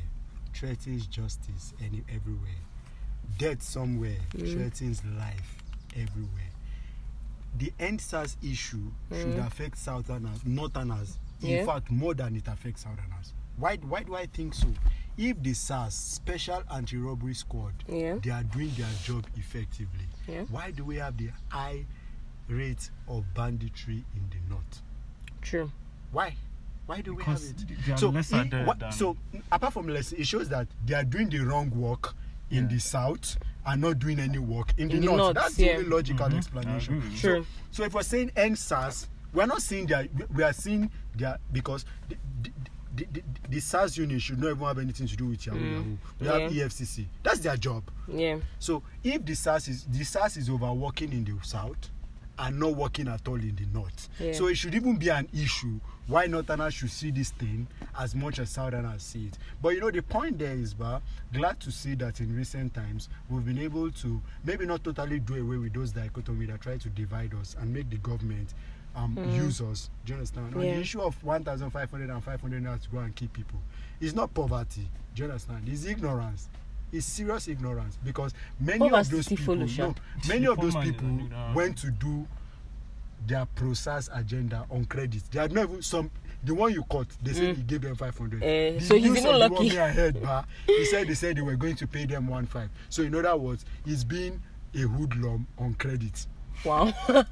threatens 0.55 1.07
justice 1.07 1.73
any 1.83 2.05
everywhere? 2.15 2.51
Death 3.39 3.63
somewhere 3.63 4.17
Mm. 4.33 4.53
threatens 4.53 5.03
life 5.19 5.63
everywhere. 5.97 6.51
The 7.57 7.73
EndSARS 7.79 8.37
issue 8.43 8.91
should 9.11 9.35
Mm. 9.37 9.47
affect 9.47 9.79
Southerners, 9.79 10.45
Northerners. 10.45 11.19
In 11.41 11.49
Yeah. 11.51 11.65
fact, 11.67 11.91
more 11.91 12.15
than 12.15 12.37
it 12.37 12.47
affects 12.49 12.83
Southerners. 12.83 13.33
Why? 13.57 13.77
Why 13.77 14.03
do 14.03 14.15
I 14.17 14.27
think 14.27 14.55
so? 14.55 14.73
If 15.17 15.43
the 15.43 15.55
SARS 15.55 15.95
Special 15.95 16.63
Anti-Robbery 16.71 17.35
Squad 17.35 17.85
Yeah. 17.89 18.19
they 18.23 18.31
are 18.31 18.45
doing 18.45 18.71
their 18.75 18.93
job 19.03 19.27
effectively. 19.37 20.07
Yeah. 20.29 20.45
Why 20.45 20.71
do 20.71 20.85
we 20.85 20.97
have 20.97 21.17
the 21.17 21.31
high 21.49 21.87
rate 22.49 22.91
of 23.09 23.25
banditry 23.35 24.05
in 24.15 24.29
the 24.31 24.41
north? 24.49 24.83
True. 25.43 25.73
Why? 26.13 26.37
Why 26.89 27.03
do 27.03 27.13
we 27.15 27.23
have 27.25 27.39
it? 27.43 27.99
so, 27.99 28.09
lesser 28.09 28.41
it- 28.51 28.67
what- 28.67 28.79
than- 28.79 28.93
so 28.93 29.15
apart 29.53 29.75
from 29.75 29.89
less, 29.89 30.13
it 30.13 30.27
shows 30.27 30.49
that 30.49 30.67
they 30.87 30.95
are 30.95 31.05
doing 31.05 31.29
the 31.29 31.41
wrong 31.41 31.69
work 31.71 32.15
in 32.51 32.63
Yeah. 32.65 32.69
the 32.71 32.79
south 32.81 33.37
and 33.67 33.83
not 33.83 33.99
doing 33.99 34.19
any 34.19 34.39
work 34.39 34.73
in, 34.79 34.85
In 34.91 34.97
the, 34.97 35.01
the 35.01 35.07
north. 35.07 35.19
north, 35.19 35.35
That's 35.35 35.55
the 35.57 35.71
only 35.73 35.85
logical 35.85 36.29
Mhm. 36.29 36.37
Explanation. 36.39 36.95
agree 36.95 37.09
with 37.11 37.13
you. 37.13 37.21
True. 37.31 37.47
So 37.73 37.85
if 37.85 37.93
we're 37.93 38.03
saying 38.03 38.31
EndSARS, 38.35 39.07
we're 39.35 39.45
not 39.45 39.61
seeing 39.61 39.87
that 39.89 40.09
we 40.35 40.43
are 40.43 40.55
seeing 40.55 40.91
that 41.17 41.41
because 41.53 41.85
the, 42.09 42.17
the, 42.43 42.51
the, 42.97 43.05
the, 43.13 43.23
the 43.51 43.61
SARS 43.61 43.99
unit 43.99 44.23
should 44.23 44.39
not 44.41 44.53
even 44.53 44.65
have 44.67 44.79
anything 44.79 45.07
to 45.09 45.15
do 45.17 45.27
with 45.27 45.45
Yahoo 45.47 45.59
Mm. 45.61 45.73
Yahoo. 45.73 45.97
We 46.21 46.27
have 46.27 46.53
Yeah. 46.55 46.65
EFCC. 46.65 47.07
That's 47.23 47.41
their 47.41 47.59
job. 47.59 47.83
Yeah. 48.11 48.39
So 48.59 48.83
if 49.05 49.27
the 49.27 49.35
SARS 49.35 49.69
is 49.69 49.85
the 49.85 50.05
SARS 50.05 50.39
is 50.39 50.49
overworking 50.49 51.13
in 51.13 51.25
the 51.25 51.35
south 51.43 51.91
and 52.39 52.59
not 52.59 52.75
working 52.77 53.09
at 53.09 53.27
all 53.27 53.35
in 53.37 53.55
the 53.57 53.67
north. 53.79 54.09
Yeah. 54.21 54.33
So 54.33 54.47
it 54.47 54.57
should 54.57 54.75
even 54.75 54.97
be 54.97 55.09
an 55.09 55.29
issue 55.35 55.81
why 56.07 56.27
Northerners 56.27 56.73
should 56.75 56.91
see 56.91 57.11
this 57.11 57.31
thing 57.33 57.67
as 57.99 58.15
much 58.15 58.39
as 58.39 58.49
Southerners 58.51 59.03
see 59.03 59.27
it. 59.27 59.39
But 59.61 59.71
you 59.71 59.81
know 59.81 59.91
the 59.91 60.03
point 60.03 60.39
there 60.39 60.55
is, 60.55 60.73
but 60.73 61.03
glad 61.33 61.61
to 61.61 61.71
see 61.71 61.95
that 61.97 62.21
in 62.21 62.35
recent 62.35 62.73
times 62.75 63.09
we've 63.29 63.45
been 63.45 63.59
able 63.59 63.91
to 63.91 64.23
maybe 64.45 64.65
not 64.65 64.85
totally 64.85 65.19
do 65.21 65.35
away 65.35 65.57
with 65.59 65.75
those 65.75 65.91
dichotomy 65.93 66.47
that 66.47 66.61
try 66.63 66.79
to 66.79 66.89
divide 66.91 67.35
us 67.35 67.57
and 67.61 67.73
make 67.75 67.91
the 67.91 67.97
government 67.97 68.55
um, 68.97 69.19
use 69.35 69.61
us. 69.61 69.91
Do 70.07 70.13
you 70.13 70.19
understand? 70.19 70.55
On 70.55 70.63
Mm. 70.63 70.75
The 70.77 70.81
issue 70.81 71.01
of 71.03 71.23
1,500 71.23 72.11
and 72.11 72.25
500 72.25 72.63
naira 72.63 72.83
to 72.83 72.89
go 72.89 72.99
and 72.99 73.15
kill 73.15 73.29
people, 73.29 73.61
it's 74.01 74.15
not 74.15 74.33
poverty. 74.33 74.89
Do 75.15 75.23
you 75.25 75.29
understand? 75.29 75.69
It's 75.69 75.85
ignorance. 75.85 76.49
It's 76.93 77.05
serious 77.07 77.49
ignorance 77.49 77.99
because 78.05 78.33
many 78.59 78.91
of 78.91 79.11
those 79.11 79.29
people, 79.29 79.57
no, 79.57 79.95
many 80.27 80.47
of 80.47 80.57
those 80.59 80.75
is 80.75 80.83
people 80.85 81.29
went 81.55 81.77
to 81.79 81.91
do 81.91 82.27
their 83.27 83.45
process 83.47 84.09
agenda 84.15 84.65
on 84.71 84.85
credit. 84.87 85.23
They 85.31 85.41
had 85.41 85.53
not 85.53 85.65
even 85.69 85.83
some. 85.83 86.11
The 86.45 86.55
one 86.55 86.73
you 86.73 86.85
caught, 86.85 87.09
they 87.23 87.33
said 87.33 87.55
Mm. 87.55 87.57
he 87.57 87.63
gave 87.65 87.81
them 87.83 87.97
500. 87.97 88.43
Eh, 88.45 88.79
the 88.79 88.81
so 88.81 88.95
he's 88.97 89.23
the 89.23 89.29
one 89.29 89.39
lucky. 89.41 89.71
me 89.71 89.79
I 89.79 89.91
heard, 89.91 90.23
bah, 90.23 90.45
he 90.67 90.85
said 90.85 91.09
they 91.09 91.15
said 91.15 91.37
they 91.37 91.41
were 91.43 91.57
going 91.57 91.75
to 91.77 91.87
pay 91.87 92.07
them 92.07 92.29
one 92.29 92.47
five. 92.47 92.71
So 92.89 93.03
in 93.03 93.13
other 93.15 93.37
words, 93.37 93.65
he's 93.85 94.05
been 94.05 94.41
a 94.75 94.79
hoodlum 94.79 95.47
on 95.59 95.75
credit. 95.75 96.27
Wow. 96.65 96.93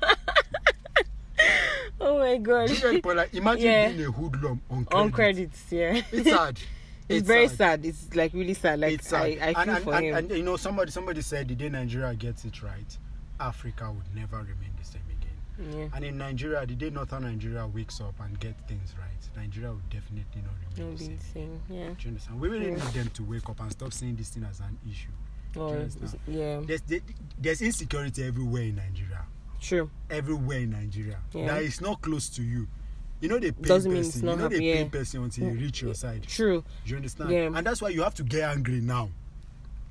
oh 2.00 2.18
my 2.18 2.36
god. 2.38 2.70
Like, 3.04 3.32
imagine 3.34 3.62
Yeah. 3.64 3.88
being 3.92 4.06
a 4.08 4.10
hoodlum 4.10 4.60
on 4.70 4.84
credit. 4.84 5.02
On 5.04 5.10
credits, 5.12 5.64
yeah. 5.70 6.02
It's 6.12 6.30
hard. 6.30 6.58
It's, 7.08 7.18
It's 7.20 7.26
very 7.26 7.48
sad. 7.48 7.56
sad. 7.56 7.84
It's 7.86 8.14
like 8.14 8.32
really 8.34 8.54
sad. 8.54 8.80
Like 8.80 8.94
it's 8.94 9.08
sad. 9.08 9.22
I, 9.40 9.50
I 9.50 9.52
feel 9.54 9.60
and, 9.62 9.70
and, 9.70 9.84
for 9.84 9.94
and, 9.94 10.04
him. 10.06 10.14
and, 10.16 10.30
you 10.30 10.42
know, 10.42 10.56
somebody 10.56 10.90
somebody 10.90 11.22
said 11.22 11.48
the 11.48 11.54
day 11.54 11.68
Nigeria 11.68 12.14
gets 12.14 12.44
it 12.44 12.62
right, 12.62 12.98
Africa 13.38 13.92
would 13.92 14.14
never 14.14 14.38
remain 14.38 14.72
the 14.78 14.84
same 14.84 15.02
again. 15.10 15.78
yeah. 15.78 15.88
And 15.96 16.04
in 16.04 16.18
Nigeria, 16.18 16.66
the 16.66 16.74
day 16.74 16.90
Northern 16.90 17.22
Nigeria 17.22 17.66
wakes 17.66 18.00
up 18.00 18.14
and 18.20 18.38
gets 18.40 18.60
things 18.64 18.92
right, 18.98 19.36
Nigeria 19.42 19.70
will 19.70 19.82
definitely 19.90 20.42
not 20.42 20.54
remain 20.78 20.94
It'll 20.94 20.98
the 20.98 21.04
same. 21.04 21.18
same. 21.32 21.60
Yeah. 21.68 21.84
Do 21.90 21.94
you 22.00 22.08
understand? 22.08 22.40
We 22.40 22.48
really 22.48 22.66
Yeah. 22.70 22.74
need 22.74 22.94
them 22.94 23.10
to 23.14 23.22
wake 23.24 23.48
up 23.48 23.60
and 23.60 23.70
stop 23.70 23.92
seeing 23.92 24.16
this 24.16 24.30
thing 24.30 24.44
as 24.44 24.60
an 24.60 24.76
issue. 24.90 25.10
Or, 25.60 25.86
yeah. 26.26 26.60
There's 26.66 26.82
there- 26.82 27.00
there's 27.38 27.62
insecurity 27.62 28.24
everywhere 28.24 28.62
in 28.62 28.76
Nigeria. 28.76 29.24
True. 29.60 29.90
Everywhere 30.10 30.58
in 30.58 30.70
Nigeria. 30.70 31.18
Yeah. 31.32 31.46
That 31.46 31.62
is 31.62 31.80
not 31.80 32.02
close 32.02 32.28
to 32.30 32.42
you. 32.42 32.68
You 33.20 33.28
know 33.30 33.38
they 33.38 33.52
pay 33.52 33.62
Doesn't 33.68 33.90
mean 33.92 34.00
it's 34.00 34.12
person. 34.12 34.26
not 34.26 34.32
You 34.32 34.38
know 34.42 34.48
they 34.48 34.54
happen- 34.56 34.60
pay 34.60 34.82
yeah. 34.84 34.88
person 35.00 35.22
until 35.24 35.44
you 35.48 35.58
reach 35.58 35.82
your 35.82 35.94
side. 35.94 36.22
True. 36.28 36.62
Do 36.84 36.90
you 36.90 36.96
understand? 36.96 37.30
Yeah. 37.30 37.50
And 37.54 37.66
that's 37.66 37.80
why 37.80 37.88
you 37.88 38.02
have 38.02 38.14
to 38.14 38.22
get 38.22 38.42
angry 38.50 38.80
now. 38.80 39.08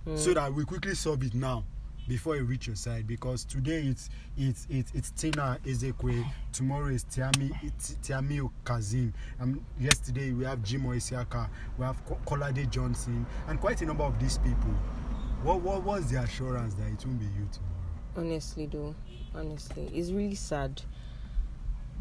Mm. 0.08 0.18
So 0.18 0.34
that 0.36 0.54
we 0.54 0.64
quickly 0.66 0.94
solve 0.94 1.24
it 1.24 1.34
now 1.34 1.64
before 2.08 2.36
you 2.36 2.44
reach 2.44 2.68
your 2.68 2.76
side. 2.76 3.08
Because 3.08 3.44
today 3.44 3.82
it's 3.88 4.10
it's 4.38 4.68
it's, 4.70 4.92
it's 4.94 5.10
Tina 5.12 5.58
Ezekwe, 5.66 6.24
tomorrow 6.52 6.88
is 6.88 7.04
Tiami 7.06 7.52
it's 7.64 7.96
Tiami 8.04 8.48
Kazim. 8.64 9.12
Um 9.40 9.66
yesterday 9.80 10.32
we 10.32 10.44
have 10.46 10.62
Jim 10.62 10.84
Isiaka, 10.84 11.50
we 11.80 11.86
have 11.86 12.04
Ko- 12.06 12.20
Kolade 12.28 12.70
Johnson, 12.70 13.26
and 13.48 13.60
quite 13.60 13.82
a 13.82 13.86
number 13.88 14.04
of 14.04 14.20
these 14.20 14.38
people. 14.38 14.72
What 15.42 15.62
what 15.62 15.84
was 15.84 16.12
the 16.12 16.22
assurance 16.22 16.76
that 16.76 16.86
it 16.88 17.04
won't 17.06 17.20
be 17.20 17.26
you 17.26 17.48
tomorrow? 17.52 17.72
honestly 18.18 18.66
though 18.68 18.96
honestly 19.34 19.90
it's 19.94 20.10
really 20.12 20.36
sad 20.36 20.82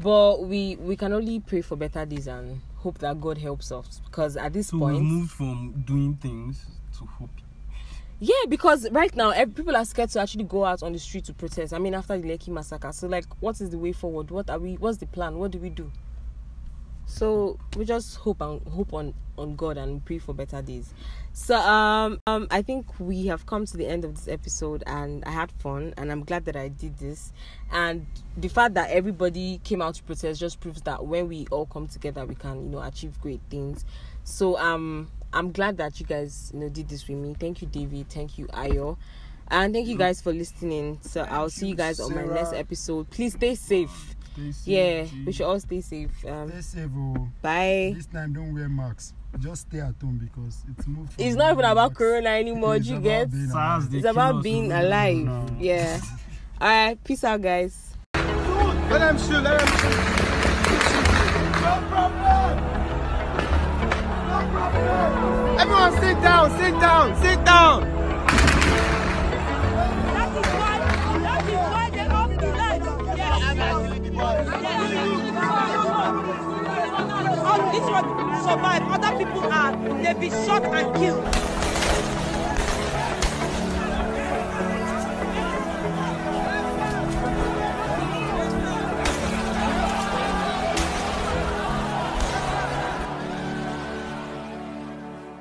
but 0.02 0.42
we 0.44 0.76
we 0.76 0.96
can 0.96 1.12
only 1.12 1.40
pray 1.40 1.62
for 1.62 1.76
better 1.76 2.04
days 2.04 2.26
and 2.26 2.60
hope 2.76 2.98
that 2.98 3.20
god 3.20 3.38
helps 3.38 3.70
us. 3.72 4.00
Because 4.04 4.36
at 4.36 4.52
this 4.52 4.68
So 4.68 4.76
we 4.78 4.82
point 4.82 5.02
moved 5.04 5.30
from 5.30 5.82
doing 5.86 6.14
things 6.16 6.64
to 6.98 7.04
hope. 7.06 7.30
yeah 8.20 8.34
because 8.48 8.88
right 8.90 9.14
now 9.16 9.32
people 9.46 9.76
are 9.76 9.84
scared 9.84 10.10
to 10.10 10.20
actually 10.20 10.44
go 10.44 10.64
out 10.64 10.82
on 10.82 10.92
the 10.92 10.98
street 10.98 11.24
to 11.26 11.32
protest. 11.34 11.72
I 11.72 11.78
mean 11.78 11.94
after 11.94 12.18
the 12.18 12.28
lekki 12.28 12.48
massacre. 12.48 12.92
So 12.92 13.06
like 13.06 13.24
what 13.40 13.60
is 13.60 13.70
the 13.70 13.78
way 13.78 13.92
forward? 13.92 14.30
What 14.30 14.50
are 14.50 14.58
we 14.58 14.74
what's 14.74 14.98
the 14.98 15.06
plan? 15.06 15.38
What 15.38 15.50
do 15.52 15.58
we 15.58 15.70
do? 15.70 15.90
So 17.06 17.58
we 17.76 17.84
just 17.84 18.16
hope 18.16 18.40
and 18.40 18.66
hope 18.68 18.92
on 18.94 19.14
on 19.36 19.56
god 19.56 19.76
and 19.76 20.04
pray 20.04 20.18
for 20.18 20.32
better 20.32 20.62
days 20.62 20.92
so 21.36 21.56
um 21.56 22.20
um 22.28 22.46
i 22.52 22.62
think 22.62 22.86
we 23.00 23.26
have 23.26 23.44
come 23.44 23.66
to 23.66 23.76
the 23.76 23.84
end 23.84 24.04
of 24.04 24.14
this 24.14 24.28
episode 24.28 24.84
and 24.86 25.24
i 25.24 25.30
had 25.30 25.50
fun 25.58 25.92
and 25.96 26.12
i'm 26.12 26.22
glad 26.24 26.44
that 26.44 26.54
i 26.54 26.68
did 26.68 26.96
this. 26.98 27.32
And 27.72 28.06
the 28.36 28.46
fact 28.48 28.74
that 28.74 28.90
everybody 28.90 29.60
came 29.64 29.82
out 29.82 29.96
to 29.96 30.02
protest 30.04 30.38
just 30.38 30.60
proves 30.60 30.80
that 30.82 31.04
when 31.04 31.26
we 31.28 31.48
all 31.50 31.66
come 31.66 31.88
together 31.88 32.24
we 32.24 32.36
can 32.36 32.62
you 32.64 32.70
know 32.70 32.80
achieve 32.80 33.20
great 33.20 33.40
things. 33.50 33.84
So 34.22 34.56
um 34.58 35.10
i'm 35.32 35.50
glad 35.50 35.76
that 35.78 35.98
you 35.98 36.06
guys 36.06 36.52
you 36.54 36.60
know 36.60 36.68
did 36.68 36.88
this 36.88 37.08
with 37.08 37.18
me. 37.18 37.34
Thank 37.38 37.62
you 37.62 37.66
david. 37.68 38.08
Thank 38.10 38.38
you 38.38 38.46
ayo. 38.46 38.96
And 39.48 39.74
thank 39.74 39.88
you 39.88 39.98
guys 39.98 40.20
for 40.20 40.32
listening. 40.32 41.00
So 41.02 41.22
i'll 41.22 41.50
see 41.50 41.66
you 41.66 41.74
guys 41.74 41.98
on 41.98 42.14
my 42.14 42.22
next 42.24 42.52
episode. 42.52 43.10
Please 43.10 43.34
stay 43.34 43.56
safe. 43.56 44.14
Stay 44.34 44.52
safe, 44.52 44.66
yeah 44.66 45.04
G. 45.04 45.24
we 45.26 45.32
should 45.32 45.46
all 45.46 45.58
stay 45.58 45.80
safe. 45.80 46.24
Um 46.26 46.48
Stay 46.48 46.60
safe, 46.60 46.90
oh. 46.96 47.28
bye. 47.42 47.92
This 47.96 48.06
time 48.06 48.32
don't 48.32 48.54
wear 48.54 48.68
masks. 48.68 49.14
Just 49.40 49.62
stay 49.68 49.80
at 49.80 49.94
home 50.00 50.18
because 50.22 50.62
it's 50.70 50.86
moved. 50.86 51.12
from 51.12 51.24
it's 51.24 51.36
not 51.36 51.52
even 51.52 51.64
about 51.64 51.92
corona 51.94 52.30
anymore 52.30 52.76
It's 52.76 52.86
you 52.86 52.94
about 52.96 53.02
get 53.04 53.30
being 53.32 53.48
SARS, 53.48 53.84
alive. 53.84 53.94
it's 53.94 54.06
about 54.06 54.42
being 54.42 54.72
alive 54.72 55.16
No. 55.24 55.46
yeah 55.58 56.00
all 56.60 56.68
right 56.68 57.04
peace 57.04 57.24
out 57.24 57.42
guys 57.42 57.94
Let 58.14 59.00
them 59.00 59.18
shoot, 59.18 59.42
let 59.42 59.58
them 59.58 59.68
shoot. 59.68 59.98
No 61.64 61.72
problem. 61.90 62.56
No 64.30 64.38
problem. 64.54 65.58
Everyone 65.60 65.92
sit 66.00 66.16
down, 66.22 66.50
sit 66.58 66.74
down, 66.80 67.16
sit 67.22 67.44
down. 67.44 67.82
That 70.14 70.28
is 70.30 70.46
why, 70.54 70.74
that 71.26 71.42
is 71.48 71.54
why 71.74 71.90
they 71.90 72.06
off 72.06 72.30
the 72.30 72.48
lights. 72.60 72.88
All 77.46 77.60
this 77.72 77.86
one 77.90 78.23
survive. 78.44 78.82
Other 78.82 79.16
people 79.16 79.42
are, 79.50 79.72
they 80.02 80.14
be 80.14 80.30
shot 80.30 80.64
and 80.64 80.94
killed. 80.96 81.24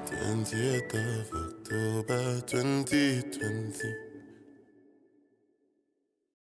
Twentieth 0.07 0.93
of 0.93 1.33
October, 1.43 2.41
2020. 2.47 4.12